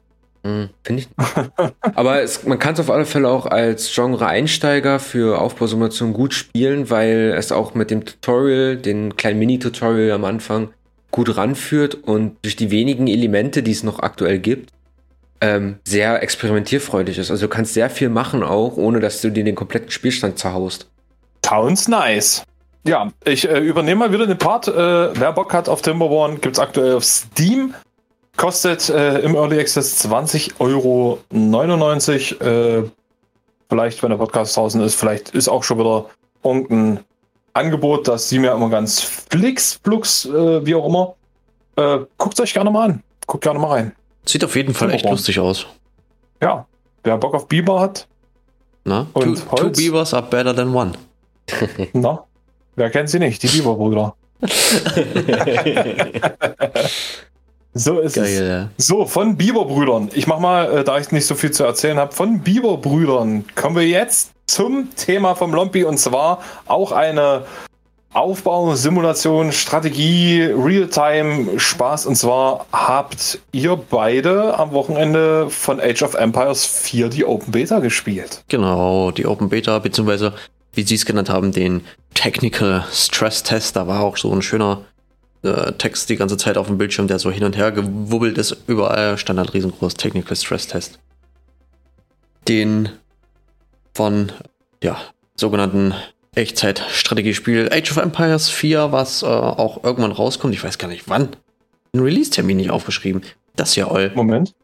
[0.45, 0.53] Hart.
[0.55, 1.09] Hm, Finde ich.
[1.95, 6.91] aber es, man kann es auf alle Fälle auch als Genre-Einsteiger für Aufbausimulation gut spielen,
[6.91, 10.71] weil es auch mit dem Tutorial, den kleinen Mini-Tutorial am Anfang,
[11.11, 14.71] gut ranführt und durch die wenigen Elemente, die es noch aktuell gibt,
[15.41, 17.31] ähm, sehr experimentierfreudig ist.
[17.31, 20.89] Also du kannst sehr viel machen auch, ohne dass du dir den kompletten Spielstand zerhaust.
[21.45, 22.43] Sounds nice.
[22.87, 24.69] Ja, ich äh, übernehme mal wieder den Part.
[24.69, 27.75] Äh, wer Bock hat auf Timberborn, gibt es aktuell auf Steam.
[28.37, 32.83] Kostet äh, im Early Access 20,99 Euro.
[32.83, 32.91] Äh,
[33.69, 36.07] vielleicht, wenn der Podcast draußen ist, vielleicht ist auch schon wieder
[36.43, 36.99] irgendein
[37.53, 41.15] Angebot, das sie mir immer ganz flix, flux, äh, wie auch immer.
[41.77, 43.05] Äh, guckt euch gerne mal an.
[43.27, 43.93] Guckt gerne mal rein.
[44.27, 45.67] Sieht auf jeden Fall echt lustig aus.
[46.43, 46.67] Ja,
[47.05, 48.09] wer Bock auf Biber hat.
[48.85, 49.07] Na?
[49.13, 50.93] Und two, two Beavers are better than one.
[51.93, 52.25] Na,
[52.75, 53.43] wer kennt sie nicht?
[53.43, 54.17] Die Biberbrüder.
[57.75, 58.87] so ist Geil, es.
[58.87, 60.11] So, von Biberbrüdern.
[60.15, 63.77] Ich mach mal, äh, da ich nicht so viel zu erzählen habe, von Biberbrüdern kommen
[63.77, 67.45] wir jetzt zum Thema vom Lompi und zwar auch eine
[68.13, 72.07] Aufbau, Simulation, Strategie, Realtime, Spaß.
[72.07, 77.81] Und zwar habt ihr beide am Wochenende von Age of Empires 4 die Open Beta
[77.81, 78.45] gespielt.
[78.49, 80.33] Genau, die Open Beta, beziehungsweise,
[80.75, 81.83] wie Sie es genannt haben, den
[82.15, 83.75] Technical Stress Test.
[83.75, 84.83] Da war auch so ein schöner
[85.45, 88.57] äh, Text die ganze Zeit auf dem Bildschirm, der so hin und her gewubbelt ist.
[88.67, 90.99] Überall stand ein riesengroß Technical Stress Test.
[92.49, 92.89] Den
[93.95, 94.33] von,
[94.83, 94.99] ja,
[95.37, 95.95] sogenannten
[96.35, 100.55] Echtzeit-Strategiespiel Age of Empires 4, was äh, auch irgendwann rauskommt.
[100.55, 101.29] Ich weiß gar nicht wann.
[101.93, 103.23] Ein Release-Termin nicht aufgeschrieben.
[103.55, 104.11] Das ja all.
[104.15, 104.55] Moment.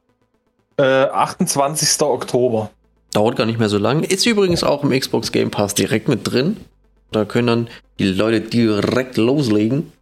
[0.76, 2.00] Äh, 28.
[2.02, 2.70] Oktober.
[3.12, 4.02] Dauert gar nicht mehr so lang.
[4.02, 6.56] Ist übrigens auch im Xbox Game Pass direkt mit drin.
[7.12, 9.92] Da können dann die Leute direkt loslegen.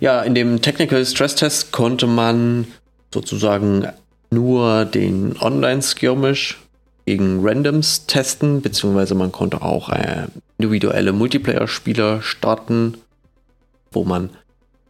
[0.00, 2.66] Ja, in dem Technical Stress Test konnte man
[3.12, 3.86] sozusagen
[4.30, 6.58] nur den Online-Skirmish
[7.04, 10.28] gegen Randoms testen, beziehungsweise man konnte auch äh,
[10.58, 12.96] individuelle Multiplayer-Spieler starten,
[13.92, 14.30] wo man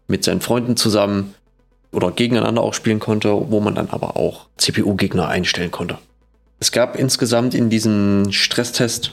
[0.06, 1.34] mit seinen Freunden zusammen
[1.92, 5.98] oder gegeneinander auch spielen konnte, wo man dann aber auch CPU-Gegner einstellen konnte.
[6.60, 9.12] Es gab insgesamt in diesem Stresstest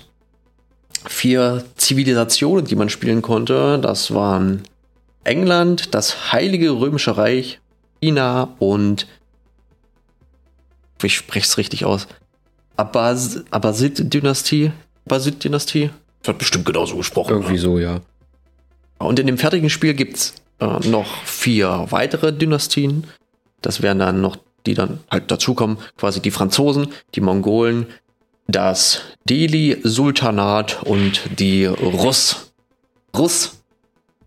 [1.08, 3.80] vier Zivilisationen, die man spielen konnte.
[3.80, 4.64] Das waren
[5.24, 7.60] England, das Heilige Römische Reich,
[8.02, 9.08] China und
[11.04, 12.08] ich spreche es richtig aus.
[12.76, 14.72] Abbas Abbasid-Dynastie.
[15.06, 15.90] Abbasid-Dynastie.
[16.24, 17.32] Wird bestimmt genauso gesprochen.
[17.32, 17.62] Irgendwie oder?
[17.62, 18.02] so, ja.
[19.00, 23.06] Und in dem fertigen Spiel gibt es äh, noch vier weitere Dynastien.
[23.62, 27.88] Das wären dann noch, die dann halt dazukommen, quasi die Franzosen, die Mongolen,
[28.48, 32.52] das Delhi-Sultanat und die Russ.
[33.16, 33.57] Russ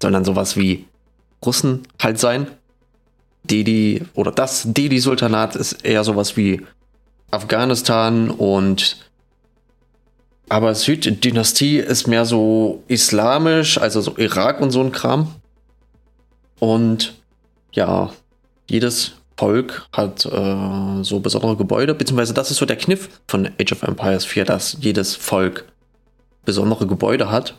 [0.00, 0.86] sollen dann sowas wie
[1.44, 2.46] Russen halt sein.
[3.44, 6.62] Delhi oder das Delhi-Sultanat ist eher sowas wie
[7.30, 8.96] Afghanistan und
[10.48, 15.32] aber Süddynastie ist mehr so islamisch, also so Irak und so ein Kram.
[16.58, 17.14] Und
[17.72, 18.10] ja,
[18.68, 23.72] jedes Volk hat äh, so besondere Gebäude, beziehungsweise das ist so der Kniff von Age
[23.72, 25.66] of Empires 4, dass jedes Volk
[26.44, 27.54] besondere Gebäude hat.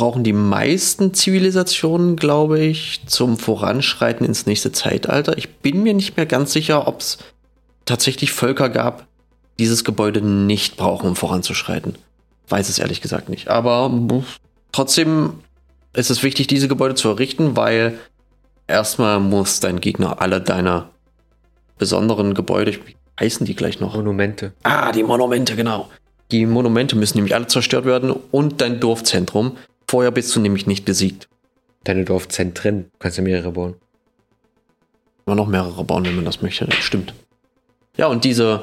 [0.00, 5.36] Brauchen die meisten Zivilisationen, glaube ich, zum Voranschreiten ins nächste Zeitalter.
[5.36, 7.18] Ich bin mir nicht mehr ganz sicher, ob es
[7.84, 9.06] tatsächlich Völker gab,
[9.58, 11.96] dieses Gebäude nicht brauchen, um voranzuschreiten.
[12.48, 13.48] Weiß es ehrlich gesagt nicht.
[13.48, 13.92] Aber
[14.72, 15.34] trotzdem
[15.92, 17.98] ist es wichtig, diese Gebäude zu errichten, weil
[18.66, 20.88] erstmal muss dein Gegner alle deine
[21.76, 23.96] besonderen Gebäude, wie heißen die gleich noch?
[23.96, 24.54] Monumente.
[24.62, 25.90] Ah, die Monumente, genau.
[26.30, 29.58] Die Monumente müssen nämlich alle zerstört werden und dein Dorfzentrum.
[29.90, 31.28] Vorher bist du nämlich nicht besiegt.
[31.82, 32.84] Deine Dorfzentren.
[32.84, 33.74] Du kannst ja mehrere bauen.
[35.26, 36.64] Man noch mehrere bauen, wenn man das möchte.
[36.66, 37.12] Das stimmt.
[37.96, 38.62] Ja, und diese,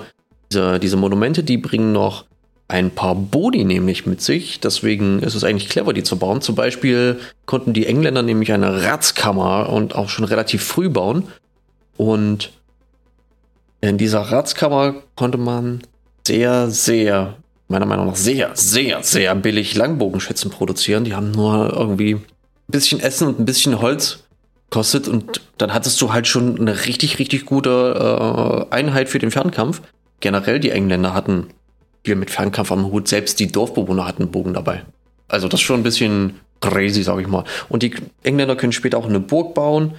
[0.50, 2.24] diese, diese Monumente, die bringen noch
[2.70, 4.62] ein paar Boni nämlich mit sich.
[4.62, 6.40] Deswegen ist es eigentlich clever, die zu bauen.
[6.40, 11.28] Zum Beispiel konnten die Engländer nämlich eine Ratskammer und auch schon relativ früh bauen.
[11.98, 12.54] Und
[13.82, 15.82] in dieser Ratskammer konnte man
[16.26, 17.36] sehr, sehr,
[17.68, 21.04] meiner Meinung nach sehr, sehr, sehr billig Langbogenschützen produzieren.
[21.04, 22.24] Die haben nur irgendwie ein
[22.68, 24.24] bisschen Essen und ein bisschen Holz
[24.70, 29.32] kostet und dann hattest du halt schon eine richtig, richtig gute äh, Einheit für den
[29.32, 29.82] Fernkampf.
[30.20, 31.48] Generell die Engländer hatten
[32.04, 34.84] viel mit Fernkampf am Hut, selbst die Dorfbewohner hatten Bogen dabei.
[35.28, 37.44] Also das ist schon ein bisschen crazy, sag ich mal.
[37.70, 39.96] Und die Engländer können später auch eine Burg bauen,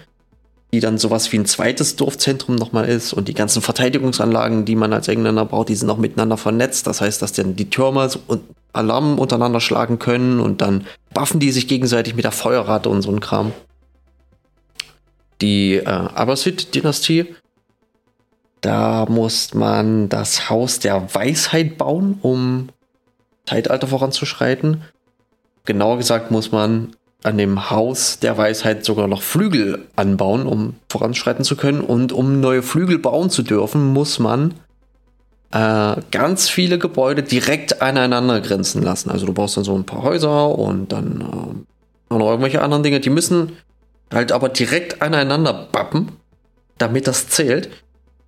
[0.73, 3.13] die dann sowas wie ein zweites Dorfzentrum nochmal ist.
[3.13, 6.87] Und die ganzen Verteidigungsanlagen, die man als Engländer braucht, die sind auch miteinander vernetzt.
[6.87, 8.21] Das heißt, dass dann die Türme so
[8.73, 13.11] Alarm untereinander schlagen können und dann buffen die sich gegenseitig mit der Feuerrate und so
[13.11, 13.53] ein Kram
[15.41, 17.35] die äh, Abbasid-Dynastie.
[18.61, 22.71] Da muss man das Haus der Weisheit bauen, um
[23.47, 24.83] Zeitalter voranzuschreiten.
[25.65, 31.45] Genauer gesagt muss man an dem Haus der Weisheit sogar noch Flügel anbauen, um voranschreiten
[31.45, 31.81] zu können.
[31.81, 34.55] Und um neue Flügel bauen zu dürfen, muss man
[35.51, 39.11] äh, ganz viele Gebäude direkt aneinander grenzen lassen.
[39.11, 41.67] Also du brauchst dann so ein paar Häuser und dann
[42.11, 43.01] äh, noch irgendwelche anderen Dinge.
[43.01, 43.53] Die müssen
[44.13, 46.13] halt aber direkt aneinander bappen,
[46.79, 47.69] damit das zählt.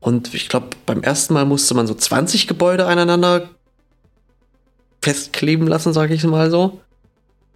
[0.01, 3.51] Und ich glaube, beim ersten Mal musste man so 20 Gebäude aneinander
[5.03, 6.81] festkleben lassen, sage ich mal so.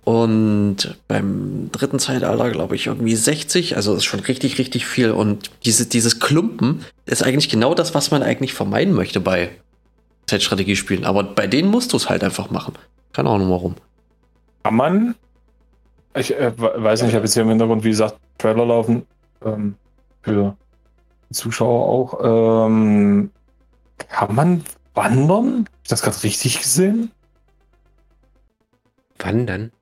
[0.05, 3.77] Und beim dritten Zeitalter, glaube ich, irgendwie 60.
[3.77, 5.11] Also das ist schon richtig, richtig viel.
[5.11, 9.51] Und diese, dieses Klumpen ist eigentlich genau das, was man eigentlich vermeiden möchte bei
[10.27, 11.07] Zeitstrategiespielen.
[11.07, 12.75] Aber bei denen musst du es halt einfach machen.
[13.15, 13.77] Keine Ahnung warum.
[14.63, 15.15] Kann man?
[16.15, 19.07] Ich äh, weiß nicht, ich habe jetzt hier im Hintergrund, wie gesagt, Trailer laufen.
[19.43, 19.75] Ähm,
[20.21, 20.57] für
[21.33, 22.67] Zuschauer auch.
[22.67, 23.31] Ähm,
[24.09, 25.61] kann man wandern?
[25.61, 27.11] Hab ich das gerade richtig gesehen?
[29.19, 29.73] Wandern?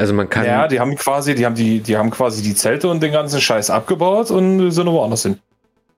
[0.00, 0.46] Also man kann.
[0.46, 3.40] Ja, die haben quasi, die haben die, die haben quasi die Zelte und den ganzen
[3.40, 5.38] Scheiß abgebaut und sind woanders hin.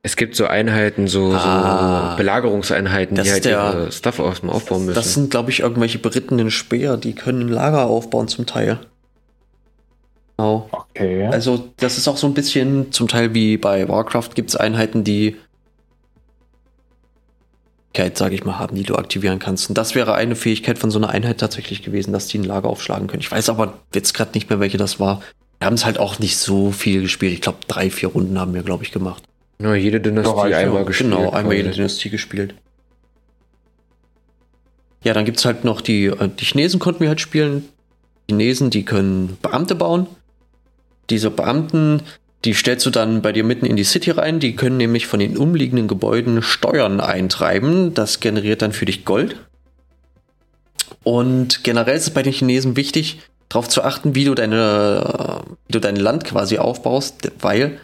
[0.03, 2.11] Es gibt so Einheiten, so, Ah.
[2.11, 4.97] so Belagerungseinheiten, die halt der- ihre Stuff aus aufbauen müssen.
[4.97, 8.81] Das sind, glaube ich, irgendwelche berittenen Speer, die können ein Lager aufbauen zum Teil.
[10.37, 10.69] Genau.
[10.73, 11.27] Okay.
[11.31, 15.05] Also, das ist auch so ein bisschen zum Teil wie bei Warcraft gibt es Einheiten,
[15.05, 15.37] die
[18.15, 19.69] sage ich mal, haben, die du aktivieren kannst.
[19.69, 22.69] Und das wäre eine Fähigkeit von so einer Einheit tatsächlich gewesen, dass die ein Lager
[22.69, 23.21] aufschlagen können.
[23.21, 25.21] Ich weiß aber jetzt gerade nicht mehr, welche das war.
[25.59, 27.35] Wir haben es halt auch nicht so viel gespielt.
[27.35, 29.23] Ich glaube, drei, vier Runden haben wir, glaube ich, gemacht.
[29.61, 30.59] ja, jede Dynastie ja.
[30.59, 31.11] einmal gespielt.
[31.11, 31.71] Genau, einmal jede.
[31.71, 32.55] Dynastie gespielt.
[35.05, 37.69] Ja, dann gibt es halt noch die, äh, die Chinesen konnten wir halt spielen.
[38.29, 40.07] Die Chinesen, die können Beamte bauen.
[41.11, 42.03] Diese Beamten,
[42.45, 44.41] die stellst du dann bei dir mitten in die City rein.
[44.41, 47.95] Die können nämlich von den umliegenden Gebäuden Steuern eintreiben.
[47.95, 49.37] Das generiert dann für dich Gold.
[51.05, 55.51] Und generell ist es bei den Chinesen wichtig, darauf zu achten, wie du deine, äh,
[55.67, 57.79] wie du dein Land quasi aufbaust, weil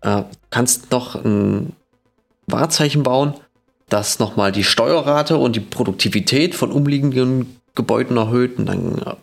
[0.00, 1.72] äh, kannst noch ein
[2.46, 3.34] Wahrzeichen bauen,
[3.88, 8.58] das nochmal die Steuerrate und die Produktivität von umliegenden Gebäuden erhöht.
[8.58, 9.14] Und dann äh,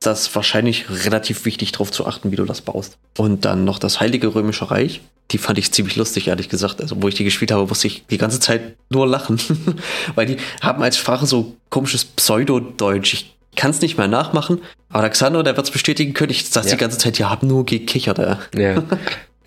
[0.00, 2.96] das wahrscheinlich relativ wichtig, darauf zu achten, wie du das baust.
[3.18, 5.02] Und dann noch das Heilige Römische Reich.
[5.30, 6.80] Die fand ich ziemlich lustig, ehrlich gesagt.
[6.80, 9.38] Also, wo ich die gespielt habe, musste ich die ganze Zeit nur lachen.
[10.14, 13.14] Weil die haben als Sprache so komisches Pseudodeutsch.
[13.14, 14.60] Ich kann es nicht mehr nachmachen.
[14.88, 16.30] Aber Alexander, der wird es bestätigen können.
[16.30, 16.72] Ich saß Ja.
[16.72, 18.18] die ganze Zeit, ja, hab nur gekichert.
[18.18, 18.36] Äh.
[18.56, 18.82] Ja.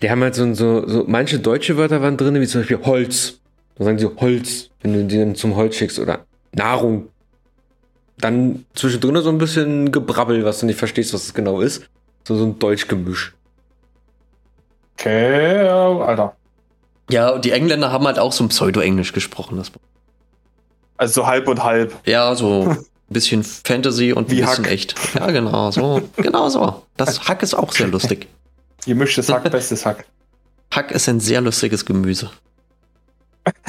[0.02, 3.40] Die haben halt so, so, so manche deutsche Wörter waren drin, wie zum Beispiel Holz.
[3.76, 7.08] Dann sagen sie Holz, wenn du die dann zum Holz schickst oder Nahrung.
[8.18, 11.84] Dann zwischendrin so ein bisschen Gebrabbel, was du nicht verstehst, was es genau ist.
[12.26, 13.34] So, so ein Deutschgemisch.
[14.96, 16.36] Okay, ja, Alter.
[17.10, 19.58] Ja, und die Engländer haben halt auch so ein Pseudo-Englisch gesprochen.
[19.58, 19.70] Das
[20.96, 21.94] Also so halb und halb.
[22.06, 22.78] Ja, so ein
[23.08, 24.72] bisschen Fantasy und ein Wie bisschen Hack.
[24.72, 24.94] echt.
[25.14, 26.00] Ja, genau, so.
[26.16, 26.82] Genau so.
[26.96, 28.28] Das Hack ist auch sehr lustig.
[28.86, 30.06] Gemischtes Hack, bestes Hack.
[30.72, 32.30] Hack ist ein sehr lustiges Gemüse.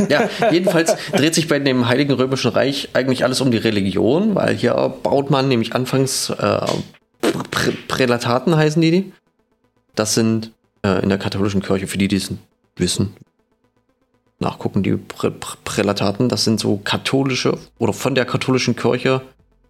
[0.09, 4.55] Ja, jedenfalls dreht sich bei dem Heiligen Römischen Reich eigentlich alles um die Religion, weil
[4.55, 4.73] hier
[5.03, 6.65] baut man nämlich anfangs äh,
[7.51, 9.13] Prä Prälataten heißen die die.
[9.95, 10.51] Das sind
[10.83, 12.31] äh, in der katholischen Kirche, für die, die es
[12.75, 13.15] wissen,
[14.39, 19.21] nachgucken, die Prä Prä Prälataten, das sind so katholische oder von der katholischen Kirche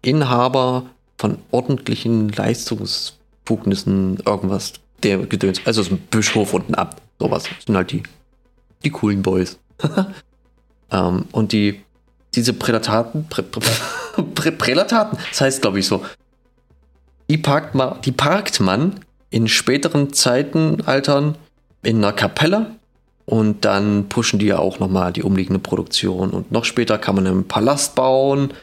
[0.02, 0.84] Inhaber
[1.18, 5.60] von ordentlichen Leistungsbefugnissen, irgendwas, der Gedöns.
[5.64, 7.44] Also so ein Bischof und ein Abt, sowas.
[7.44, 8.02] Das sind halt die,
[8.84, 9.58] die coolen Boys.
[10.90, 11.82] ähm, und die,
[12.34, 13.60] diese Prälataten, Prä, Prä,
[14.34, 16.04] Prä, Prälataten, das heißt glaube ich so,
[17.28, 19.00] die parkt, man, die parkt man
[19.30, 21.36] in späteren Zeitenaltern
[21.82, 22.76] in einer Kapelle
[23.26, 26.30] und dann pushen die ja auch nochmal die umliegende Produktion.
[26.30, 28.54] Und noch später kann man einen Palast bauen.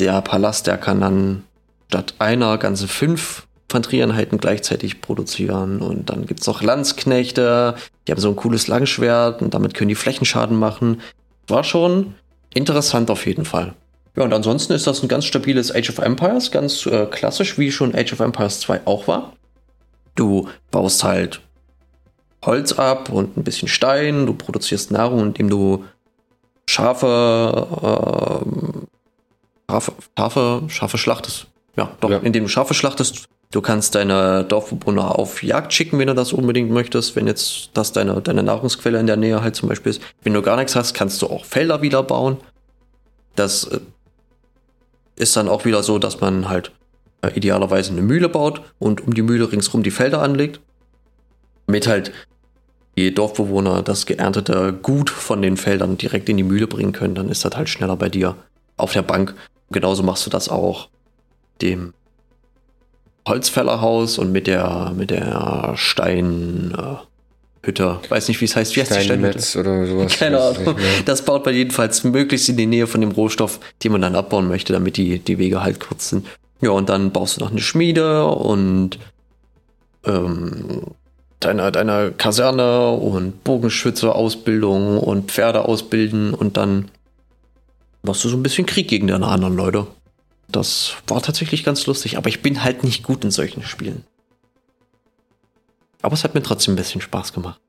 [0.00, 1.44] Der Palast, der kann dann
[1.88, 5.80] statt einer ganze fünf Infanterieeinheiten gleichzeitig produzieren.
[5.80, 7.74] Und dann gibt es noch Landsknechte,
[8.06, 11.00] die haben so ein cooles Langschwert und damit können die Flächenschaden machen.
[11.48, 12.14] War schon
[12.52, 13.72] interessant auf jeden Fall.
[14.14, 17.72] Ja, und ansonsten ist das ein ganz stabiles Age of Empires, ganz äh, klassisch, wie
[17.72, 19.32] schon Age of Empires 2 auch war.
[20.16, 21.40] Du baust halt
[22.44, 25.84] Holz ab und ein bisschen Stein, du produzierst Nahrung, indem du
[26.68, 28.82] Schafe, ähm,
[29.70, 31.46] Schafe, Schafe, Schafe schlachtest.
[31.78, 32.18] Ja, doch, Ja.
[32.18, 33.24] indem du Schafe schlachtest.
[33.52, 37.14] Du kannst deine Dorfbewohner auf Jagd schicken, wenn du das unbedingt möchtest.
[37.16, 40.00] Wenn jetzt das deine, deine Nahrungsquelle in der Nähe halt zum Beispiel ist.
[40.22, 42.38] Wenn du gar nichts hast, kannst du auch Felder wieder bauen.
[43.36, 43.80] Das äh,
[45.16, 46.72] ist dann auch wieder so, dass man halt
[47.20, 50.60] äh, idealerweise eine Mühle baut und um die Mühle ringsrum die Felder anlegt.
[51.66, 52.10] Damit halt
[52.96, 57.28] die Dorfbewohner das geerntete Gut von den Feldern direkt in die Mühle bringen können, dann
[57.28, 58.34] ist das halt schneller bei dir
[58.78, 59.34] auf der Bank.
[59.70, 60.88] Genauso machst du das auch
[61.60, 61.92] dem
[63.26, 66.96] Holzfällerhaus und mit der mit der Stein äh,
[67.62, 68.00] Steinhütte.
[68.08, 68.76] Weiß nicht, wie es heißt.
[68.76, 69.04] Wie heißt die?
[69.04, 70.12] Steinmetz oder sowas.
[70.18, 70.76] Keine Ahnung.
[71.04, 74.48] Das baut man jedenfalls möglichst in die Nähe von dem Rohstoff, den man dann abbauen
[74.48, 76.26] möchte, damit die, die Wege halt kurz sind.
[76.60, 78.98] Ja, und dann baust du noch eine Schmiede und
[80.04, 80.82] ähm,
[81.40, 86.88] deine, deine Kaserne und Bogenschütze-Ausbildung und Pferde ausbilden und dann
[88.02, 89.86] machst du so ein bisschen Krieg gegen deine anderen Leute.
[90.52, 94.04] Das war tatsächlich ganz lustig, aber ich bin halt nicht gut in solchen Spielen.
[96.02, 97.60] Aber es hat mir trotzdem ein bisschen Spaß gemacht.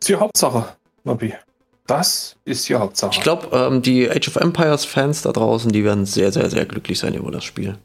[0.00, 1.34] ist die Hauptsache, Nobby.
[1.86, 3.12] Das ist die Hauptsache.
[3.12, 6.64] Ich glaube, ähm, die Age of Empires Fans da draußen, die werden sehr, sehr, sehr
[6.64, 7.76] glücklich sein über das Spiel.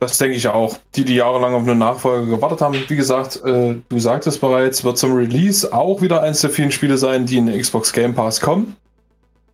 [0.00, 0.76] Das denke ich auch.
[0.96, 4.98] Die, die jahrelang auf eine Nachfolge gewartet haben, wie gesagt, äh, du sagtest bereits, wird
[4.98, 8.40] zum Release auch wieder eines der vielen Spiele sein, die in den Xbox Game Pass
[8.40, 8.76] kommen.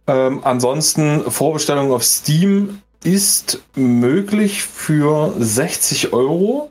[0.07, 6.71] Ähm, ansonsten, Vorbestellung auf Steam ist möglich für 60 Euro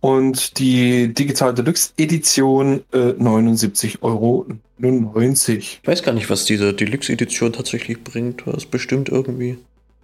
[0.00, 4.46] und die Digital Deluxe Edition äh, 79,99 Euro.
[4.80, 8.42] Ich weiß gar nicht, was diese Deluxe-Edition tatsächlich bringt.
[8.46, 9.58] Das ist bestimmt irgendwie.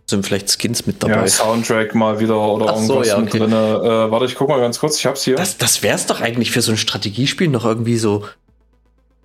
[0.07, 1.15] Sind vielleicht Skins mit dabei.
[1.15, 3.39] Ja, Soundtrack mal wieder oder Ach so, irgendwas ja, mit okay.
[3.39, 3.53] drin.
[3.53, 5.37] Äh, warte, ich guck mal ganz kurz, ich hab's hier.
[5.37, 8.25] Das, das wäre es doch eigentlich für so ein Strategiespiel noch irgendwie so.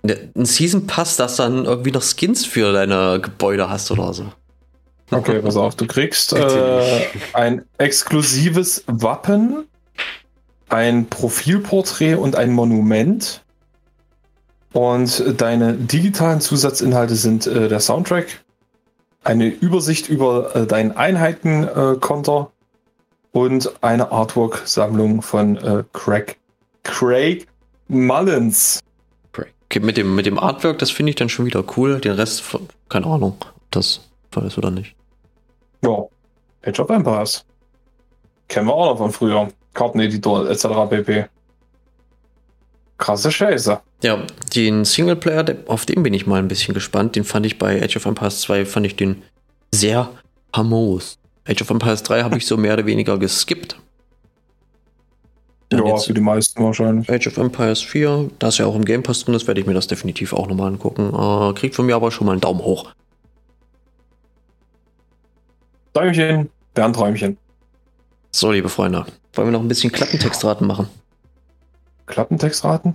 [0.02, 4.26] Ne- Ein Season Pass, dass dann irgendwie noch Skins für deine Gebäude hast oder so.
[5.12, 7.00] Okay, pass auf, du kriegst äh,
[7.32, 9.66] ein exklusives Wappen,
[10.68, 13.42] ein Profilporträt und ein Monument.
[14.72, 18.26] Und deine digitalen Zusatzinhalte sind äh, der Soundtrack,
[19.24, 22.50] eine Übersicht über äh, deinen Einheitenkonter
[23.34, 26.38] äh, und eine Artwork-Sammlung von äh, Craig,
[26.84, 27.48] Craig
[27.88, 28.78] Mullins.
[29.70, 32.00] Okay, mit dem, mit dem Artwork, das finde ich dann schon wieder cool.
[32.00, 32.42] Den Rest,
[32.88, 34.00] keine Ahnung, ob das
[34.44, 34.96] ist oder nicht.
[35.84, 36.06] Ja,
[36.66, 37.44] Age of Empires.
[38.48, 39.48] Kennen wir auch noch von früher.
[39.72, 40.66] Karteneditor etc.
[40.90, 41.26] pp.
[42.98, 43.80] Krasse Scheiße.
[44.02, 44.26] Ja,
[44.56, 47.14] den Singleplayer, auf den bin ich mal ein bisschen gespannt.
[47.14, 49.22] Den fand ich bei Age of Empires 2, fand ich den
[49.72, 50.10] sehr
[50.52, 51.16] famos.
[51.46, 53.78] Age of Empires 3 habe ich so mehr oder weniger geskippt.
[55.80, 57.10] Dann ja, jetzt für die meisten wahrscheinlich.
[57.10, 59.66] Age of Empires 4, da ist ja auch im Game Pass drin ist, werde ich
[59.66, 61.12] mir das definitiv auch nochmal angucken.
[61.14, 62.90] Äh, kriegt von mir aber schon mal einen Daumen hoch.
[65.92, 67.36] Däumchen, Bernträumchen.
[68.32, 70.88] So, liebe Freunde, wollen wir noch ein bisschen Klappentextraten machen?
[72.06, 72.94] Klappentextraten?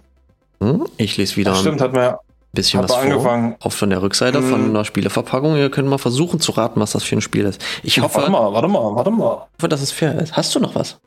[0.62, 0.86] Hm?
[0.98, 2.16] Ich lese wieder Das ein stimmt, hat man
[2.54, 3.12] bisschen hat was man vor.
[3.14, 3.56] angefangen.
[3.60, 4.50] Auch von der Rückseite Hm.
[4.50, 5.58] von der Spieleverpackung.
[5.58, 7.62] Ihr könnt mal versuchen zu raten, was das für ein Spiel ist.
[7.84, 9.48] Ich hoffe, Warte mal, warte mal, warte mal.
[9.58, 10.38] hoffe, dass es fair ist.
[10.38, 10.98] Hast du noch was?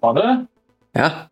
[0.00, 0.46] Warte.
[0.94, 1.28] Ja,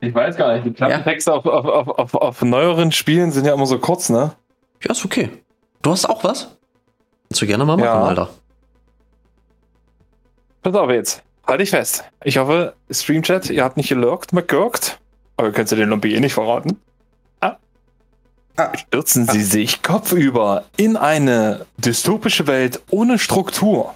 [0.00, 0.66] Ich weiß gar nicht.
[0.66, 4.32] Die Klappentexte auf, auf, auf, auf, auf neueren Spielen sind ja immer so kurz, ne?
[4.82, 5.30] ja, ist okay.
[5.82, 6.56] Du hast auch was?
[7.28, 8.02] Kannst du gerne mal machen, Ja.
[8.04, 8.30] Alter.
[10.62, 11.22] Pass auf jetzt.
[11.46, 12.04] Halt dich fest.
[12.24, 14.98] Ich hoffe, Streamchat, ihr habt nicht gelurkt, McGurkt.
[15.36, 16.80] Aber ihr könnt ja den Lombi eh nicht verraten.
[18.58, 18.72] Ah.
[18.74, 23.94] Stürzen Sie sich kopfüber in eine dystopische Welt ohne Struktur,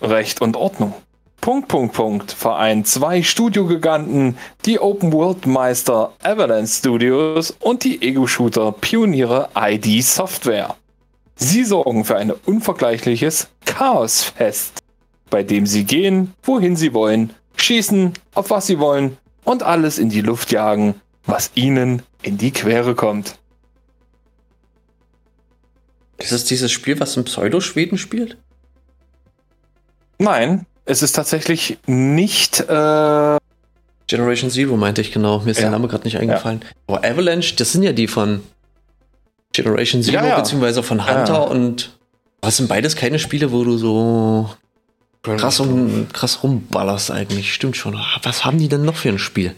[0.00, 0.94] Recht und Ordnung.
[1.42, 2.32] Punkt, Punkt, Punkt.
[2.32, 10.76] Vereint zwei Studiogiganten, die Open-World-Meister Avalanche Studios und die Ego-Shooter-Pioniere ID Software.
[11.36, 14.82] Sie sorgen für ein unvergleichliches Chaosfest
[15.32, 20.10] bei dem sie gehen, wohin sie wollen, schießen, auf was sie wollen und alles in
[20.10, 23.38] die Luft jagen, was ihnen in die Quere kommt.
[26.18, 28.36] Ist es dieses Spiel, was im Pseudo-Schweden spielt?
[30.18, 32.60] Nein, es ist tatsächlich nicht.
[32.60, 33.38] Äh,
[34.06, 35.40] Generation Zero meinte ich genau.
[35.40, 35.62] Mir ist Ja.
[35.64, 36.60] der Name gerade nicht eingefallen.
[36.86, 38.42] Aber Avalanche, das sind ja die von
[39.52, 40.36] Generation Zero, Ja, ja.
[40.38, 41.38] beziehungsweise von Hunter Ja.
[41.40, 41.96] und.
[42.44, 44.50] Was sind beides keine Spiele, wo du so
[45.22, 47.54] krass, um, krass rumballerst eigentlich?
[47.54, 47.96] Stimmt schon.
[48.24, 49.54] Was haben die denn noch für ein Spiel?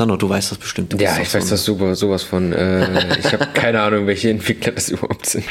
[0.00, 0.94] Sandro, du weißt das bestimmt.
[0.94, 2.54] Du Ja, ich weiß so das super, sowas von.
[2.54, 5.44] Äh, ich habe keine Ahnung, welche Entwickler das überhaupt sind.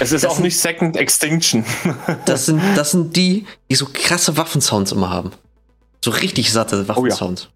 [0.00, 1.64] es ist Das auch sind- nicht Second Extinction.
[2.26, 5.30] Das sind, das sind die, die so krasse Waffensounds immer haben.
[6.04, 7.48] So richtig satte Waffensounds.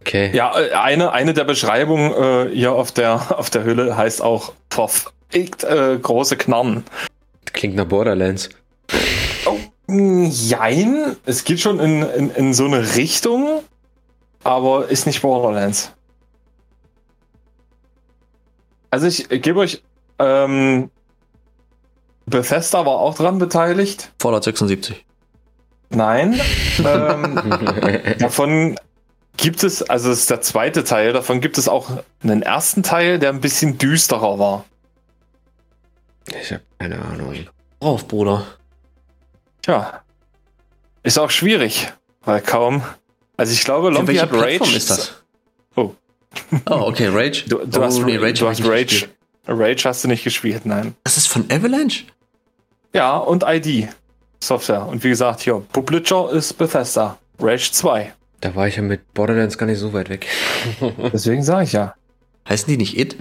[0.00, 0.30] Okay.
[0.34, 2.12] ja, äh, eine, eine der Beschreibungen
[2.50, 6.84] äh, hier auf der, auf der Hülle heißt auch verfickt äh, große Knarren.
[7.52, 8.48] Klingt nach Borderlands.
[9.44, 9.58] Oh,
[9.88, 11.16] mh, jein.
[11.26, 13.60] Es geht schon in, in, in so eine Richtung,
[14.44, 15.92] aber ist nicht Borderlands.
[18.90, 19.82] Also ich gebe euch,
[20.18, 20.90] ähm,
[22.26, 24.12] Bethesda war auch dran beteiligt.
[24.18, 25.04] Fallout 76.
[25.90, 26.40] Nein.
[26.84, 27.40] ähm,
[28.18, 28.78] davon
[29.36, 31.90] gibt es, also es ist der zweite Teil, davon gibt es auch
[32.22, 34.64] einen ersten Teil, der ein bisschen düsterer war.
[36.40, 37.34] Ich habe keine Ahnung.
[37.80, 38.46] Drauf, Bruder.
[39.62, 40.02] Tja.
[41.02, 41.92] Ist auch schwierig,
[42.22, 42.82] weil kaum
[43.40, 44.58] Also ich glaube, Lumpy hat Rage.
[44.58, 45.12] Plattform ist das?
[45.74, 45.94] Oh.
[46.68, 47.44] Oh, okay, Rage.
[47.48, 49.08] Du, du oh, hast, nee, du hab hast ich Rage.
[49.48, 50.94] Rage hast du nicht gespielt, nein.
[51.04, 52.04] Das ist von Avalanche?
[52.92, 53.88] Ja, und ID
[54.40, 54.86] Software.
[54.86, 57.16] Und wie gesagt, hier, Publisher ist Bethesda.
[57.38, 58.12] Rage 2.
[58.42, 60.26] Da war ich ja mit Borderlands gar nicht so weit weg.
[61.10, 61.94] Deswegen sage ich ja.
[62.46, 63.16] Heißen die nicht It?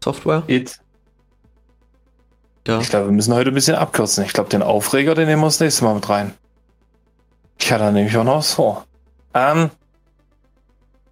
[0.00, 0.44] Software?
[0.46, 0.78] It.
[2.68, 2.78] Ja.
[2.78, 4.24] Ich glaube, wir müssen heute ein bisschen abkürzen.
[4.24, 6.34] Ich glaube, den Aufreger, den nehmen wir das nächste Mal mit rein.
[7.58, 8.86] Ich hatte nämlich auch noch was vor.
[9.34, 9.70] Ähm,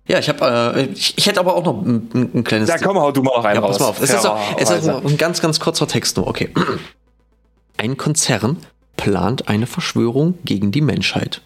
[0.07, 2.69] Ja, ich habe, äh, ich, ich hätte aber auch noch ein, ein, ein kleines.
[2.69, 4.01] ja, komm, hau du mal noch rein Ja, pass mal auf.
[4.03, 6.27] Es ist, auch, es ist ein ganz, ganz kurzer Text nur.
[6.27, 6.53] Okay.
[7.77, 8.57] Ein Konzern
[8.97, 11.43] plant eine Verschwörung gegen die Menschheit.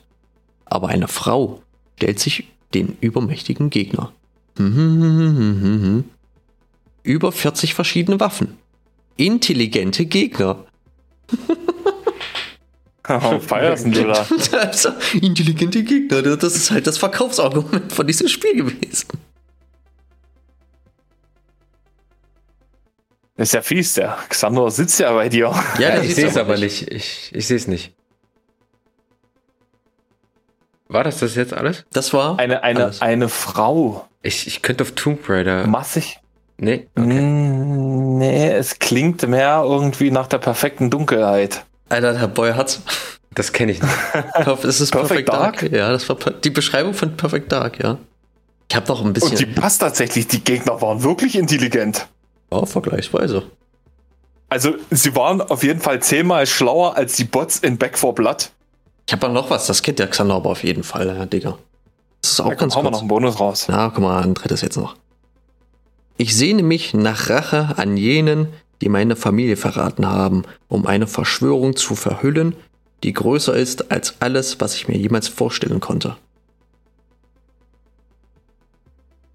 [0.65, 1.61] Aber eine Frau
[1.97, 4.13] stellt sich den übermächtigen Gegner.
[7.03, 8.57] Über 40 verschiedene Waffen.
[9.17, 10.65] Intelligente Gegner.
[13.05, 14.27] Was feierst du da?
[14.59, 19.09] Also, Intelligente Gegner, das ist halt das Verkaufsargument von diesem Spiel gewesen.
[23.37, 25.53] Das ist ja fies, der Xander sitzt ja bei dir.
[25.79, 26.91] Ja, das ich ist sehe es aber nicht.
[26.93, 27.95] Ich, ich sehe es nicht.
[30.89, 31.85] War das das jetzt alles?
[31.93, 33.01] Das war Eine, eine, alles.
[33.01, 34.07] eine Frau.
[34.23, 35.67] Ich, ich könnte auf Tomb Raider.
[35.67, 36.21] Massig.
[36.59, 36.87] Nee?
[36.95, 41.65] Mm, Nee, es klingt mehr irgendwie nach der perfekten Dunkelheit.
[41.93, 42.81] Alter, der Boy hat's.
[43.35, 43.95] Das kenne ich nicht.
[44.45, 45.61] Das ist Perfect Perfect, Dark?
[45.61, 45.73] Dark?
[45.73, 47.99] Ja, das war die Beschreibung von Perfect Dark, ja.
[48.69, 49.31] Ich habe noch ein bisschen.
[49.33, 50.27] Und die passt tatsächlich.
[50.29, 52.07] Die Gegner waren wirklich intelligent.
[52.53, 53.43] ja, vergleichsweise.
[54.49, 58.51] Also, sie waren auf jeden Fall zehnmal schlauer als die Bots in Back 4 Blood.
[59.07, 61.59] Ich habe noch was, das kennt der Xander aber auf jeden Fall, ja, Digga.
[62.21, 62.93] Das ist auch komm, ganz wir kurz.
[62.93, 63.67] noch einen Bonus raus.
[63.69, 64.95] Na, guck mal, ein drittes jetzt noch.
[66.19, 68.49] Ich sehne mich nach Rache an jenen,
[68.83, 72.57] die meine Familie verraten haben, um eine Verschwörung zu verhüllen,
[73.05, 76.17] die größer ist als alles, was ich mir jemals vorstellen konnte.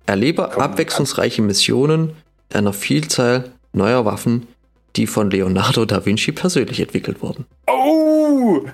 [0.05, 2.11] Erlebe abwechslungsreiche Missionen
[2.53, 4.47] einer Vielzahl neuer Waffen,
[4.95, 7.45] die von Leonardo da Vinci persönlich entwickelt wurden.
[7.67, 8.65] Oh!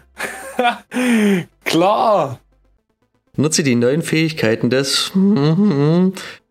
[1.64, 2.40] Klar!
[3.36, 5.12] Nutze die neuen Fähigkeiten des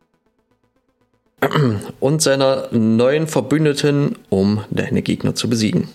[2.01, 5.89] und seiner neuen Verbündeten, um deine Gegner zu besiegen.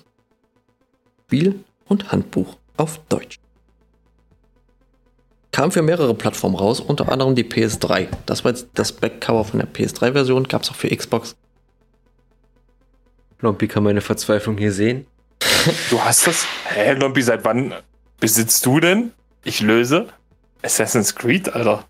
[1.25, 3.37] Spiel und Handbuch auf Deutsch.
[5.51, 8.07] Kam für mehrere Plattformen raus, unter anderem die PS3.
[8.25, 11.35] Das war jetzt das Backcover von der PS3-Version, gab es auch für Xbox.
[13.39, 15.07] Lompi kann meine Verzweiflung hier sehen.
[15.89, 16.45] Du hast das?
[16.69, 17.73] Hä, Lompi, seit wann
[18.19, 19.11] besitzt du denn?
[19.43, 20.07] Ich löse.
[20.61, 21.85] Assassin's Creed, Alter.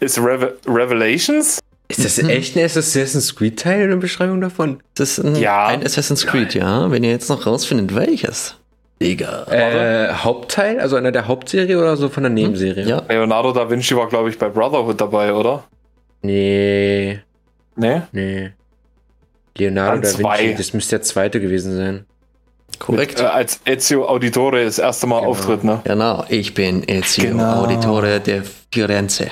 [0.00, 1.60] Ist Reve Revelations?
[1.88, 4.80] Ist das echt ein Assassin's Creed Teil in der Beschreibung davon?
[4.94, 5.66] Das ist ein, Ja.
[5.66, 6.90] ein Assassin's Creed, ja.
[6.90, 8.56] Wenn ihr jetzt noch rausfindet, welches.
[9.00, 9.44] Digga.
[9.50, 10.80] Äh, Hauptteil?
[10.80, 12.84] Also einer der Hauptserie oder so von der Nebenserie?
[12.86, 15.64] Ja, Leonardo da Vinci war, glaube ich, bei Brotherhood dabei, oder?
[16.22, 17.20] Nee,
[17.76, 18.02] Nee?
[18.12, 18.50] nee.
[19.56, 20.38] Leonardo Dann da zwei.
[20.40, 22.04] Vinci, das müsste der zweite gewesen sein.
[22.80, 23.18] korrekt.
[23.18, 25.30] Mit, äh, als Ezio Auditore das erste Mal Genau.
[25.30, 25.80] auftritt, ne?
[25.84, 27.62] Genau, ich bin Ezio Genau.
[27.64, 28.42] Auditore der
[28.72, 29.28] Firenze.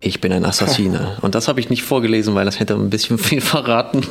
[0.00, 1.16] Ich bin ein Assassine.
[1.22, 4.06] Und das habe ich nicht vorgelesen, weil das hätte ein bisschen viel verraten.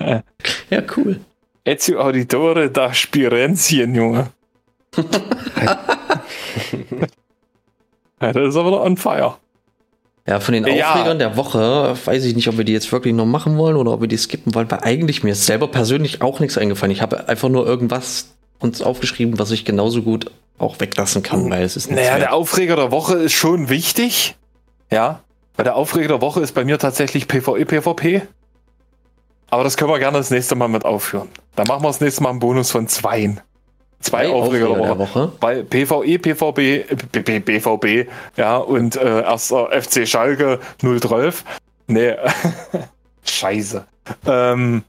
[0.70, 1.20] ja, cool.
[1.64, 4.30] Ezio Auditore da Spirenzien, Junge.
[8.20, 9.34] ja, das ist aber noch on fire.
[10.28, 10.92] Ja, von den Ja.
[10.92, 13.92] Aufregern der Woche weiß ich nicht, ob wir die jetzt wirklich noch machen wollen oder
[13.92, 16.90] ob wir die skippen wollen, weil eigentlich mir ist selber persönlich auch nichts eingefallen.
[16.90, 21.62] Ich habe einfach nur irgendwas uns aufgeschrieben, was ich genauso gut auch weglassen kann, weil
[21.62, 22.22] es ist nichts Naja, wert.
[22.22, 24.36] der Aufreger der Woche ist schon wichtig.
[24.90, 25.20] Ja.
[25.56, 28.22] Weil der Aufreger der Woche ist bei mir tatsächlich PvE, PvP.
[29.50, 31.28] Aber das können wir gerne das nächste Mal mit aufführen.
[31.54, 33.40] Dann machen wir das nächste Mal einen Bonus von zweien.
[34.00, 34.98] Zwei Drei Aufreger, der Woche.
[34.98, 35.32] Woche.
[35.40, 36.84] Bei PvE, PvP,
[37.40, 41.44] BVB, ja, und äh, erster FC Schalke 012.
[41.86, 42.14] Nee,
[43.24, 43.86] scheiße.
[44.26, 44.84] Ähm,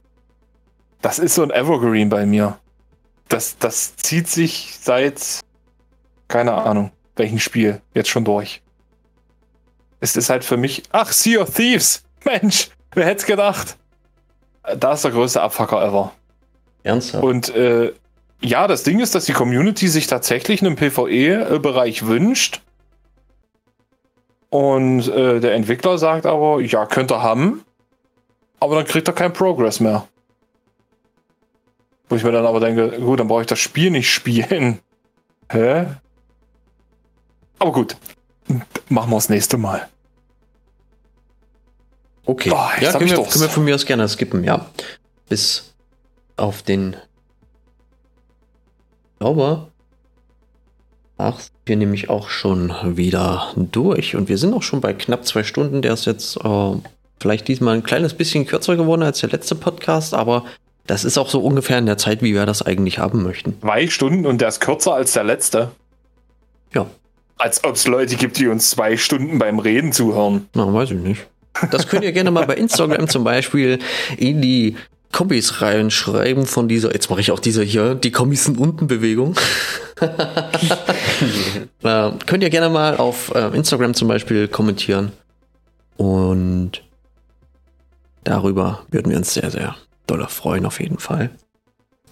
[1.00, 2.58] das ist so ein Evergreen bei mir.
[3.28, 5.40] Das, das zieht sich seit,
[6.28, 8.62] keine Ahnung, welchem Spiel jetzt schon durch.
[10.00, 12.04] Es ist halt für mich, ach, Sea of Thieves.
[12.24, 13.76] Mensch, wer hätte es gedacht?
[14.76, 16.12] Da ist der größte Abfucker ever.
[16.82, 17.24] Ernsthaft.
[17.24, 17.92] Und äh,
[18.40, 22.60] ja, das Ding ist, dass die Community sich tatsächlich einen PvE-Bereich wünscht.
[24.50, 27.64] Und äh, der Entwickler sagt aber, ja, könnt ihr haben,
[28.60, 30.06] aber dann kriegt er keinen Progress mehr.
[32.08, 34.78] Wo ich mir dann aber denke, gut, dann brauche ich das Spiel nicht spielen.
[35.52, 35.86] Hä?
[37.58, 37.96] Aber gut,
[38.88, 39.88] machen wir das nächste Mal.
[42.24, 42.50] Okay.
[42.50, 44.66] Boah, ja, können wir, können wir von mir aus gerne skippen, ja.
[45.28, 45.74] Bis
[46.36, 46.94] auf den.
[49.12, 49.68] Ich glaube.
[51.16, 54.14] Ach, wir nämlich auch schon wieder durch.
[54.14, 55.82] Und wir sind auch schon bei knapp zwei Stunden.
[55.82, 56.74] Der ist jetzt äh,
[57.18, 60.44] vielleicht diesmal ein kleines bisschen kürzer geworden als der letzte Podcast, aber
[60.86, 63.60] das ist auch so ungefähr in der Zeit, wie wir das eigentlich haben möchten.
[63.60, 65.70] Zwei Stunden und der ist kürzer als der letzte.
[66.72, 66.86] Ja.
[67.38, 70.48] Als ob es Leute gibt, die uns zwei Stunden beim Reden zuhören.
[70.54, 71.26] Na, weiß ich nicht.
[71.70, 73.78] Das könnt ihr gerne mal bei Instagram zum Beispiel
[74.16, 74.76] in die
[75.12, 79.34] Kombis reinschreiben von dieser, jetzt mache ich auch diese hier, die Kombis sind unten Bewegung.
[81.82, 85.12] äh, könnt ihr gerne mal auf äh, Instagram zum Beispiel kommentieren.
[85.96, 86.82] Und
[88.24, 91.30] darüber würden wir uns sehr, sehr doll freuen, auf jeden Fall.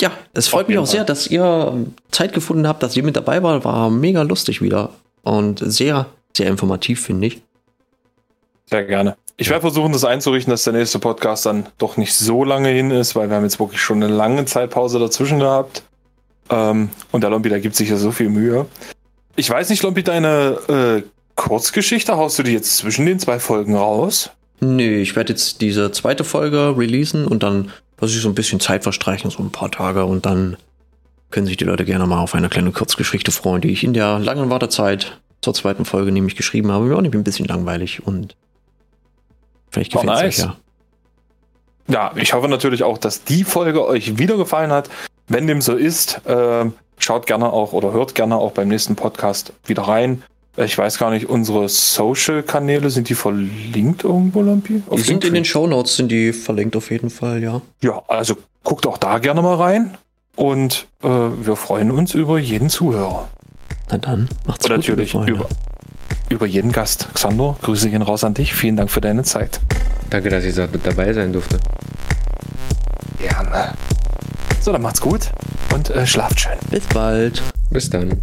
[0.00, 3.42] Ja, es freut mich auch sehr, dass ihr Zeit gefunden habt, dass ihr mit dabei
[3.42, 3.64] war.
[3.64, 4.90] War mega lustig wieder
[5.26, 7.42] und sehr, sehr informativ, finde ich.
[8.70, 9.16] Sehr gerne.
[9.36, 12.90] Ich werde versuchen, das einzurichten, dass der nächste Podcast dann doch nicht so lange hin
[12.90, 15.82] ist, weil wir haben jetzt wirklich schon eine lange Zeitpause dazwischen gehabt.
[16.48, 18.66] Ähm, und der Lompi, da gibt sich ja so viel Mühe.
[19.34, 21.02] Ich weiß nicht, Lompi, deine äh,
[21.34, 24.30] Kurzgeschichte, haust du die jetzt zwischen den zwei Folgen raus?
[24.60, 28.60] Nö, ich werde jetzt diese zweite Folge releasen und dann muss ich so ein bisschen
[28.60, 30.56] Zeit verstreichen, so ein paar Tage und dann
[31.30, 34.18] können sich die Leute gerne mal auf eine kleine Kurzgeschichte freuen, die ich in der
[34.18, 36.86] langen Wartezeit zur zweiten Folge nämlich geschrieben habe.
[36.86, 38.36] Mir auch ein bisschen langweilig und
[39.70, 40.38] Vielleicht gefällt es oh, nice.
[40.38, 40.56] euch ja.
[41.88, 44.88] Ja, ich hoffe natürlich auch, dass die Folge euch wieder gefallen hat.
[45.28, 46.64] Wenn dem so ist, äh,
[46.98, 50.22] schaut gerne auch oder hört gerne auch beim nächsten Podcast wieder rein.
[50.56, 54.82] Ich weiß gar nicht, unsere Social-Kanäle, sind die verlinkt irgendwo, Lampi?
[54.90, 57.60] die sind in den Show Notes sind die verlinkt auf jeden Fall, ja.
[57.82, 59.98] Ja, also guckt auch da gerne mal rein.
[60.36, 63.28] Und äh, wir freuen uns über jeden Zuhörer.
[63.90, 64.86] Na dann, macht's Und gut.
[64.86, 65.48] natürlich über,
[66.28, 67.08] über jeden Gast.
[67.14, 68.54] Xander, Grüße gehen raus an dich.
[68.54, 69.60] Vielen Dank für deine Zeit.
[70.10, 71.58] Danke, dass ich mit dabei sein durfte.
[73.18, 73.72] Gerne.
[74.60, 75.30] So, dann macht's gut
[75.74, 76.58] und äh, schlaft schön.
[76.70, 77.42] Bis bald.
[77.70, 78.20] Bis dann.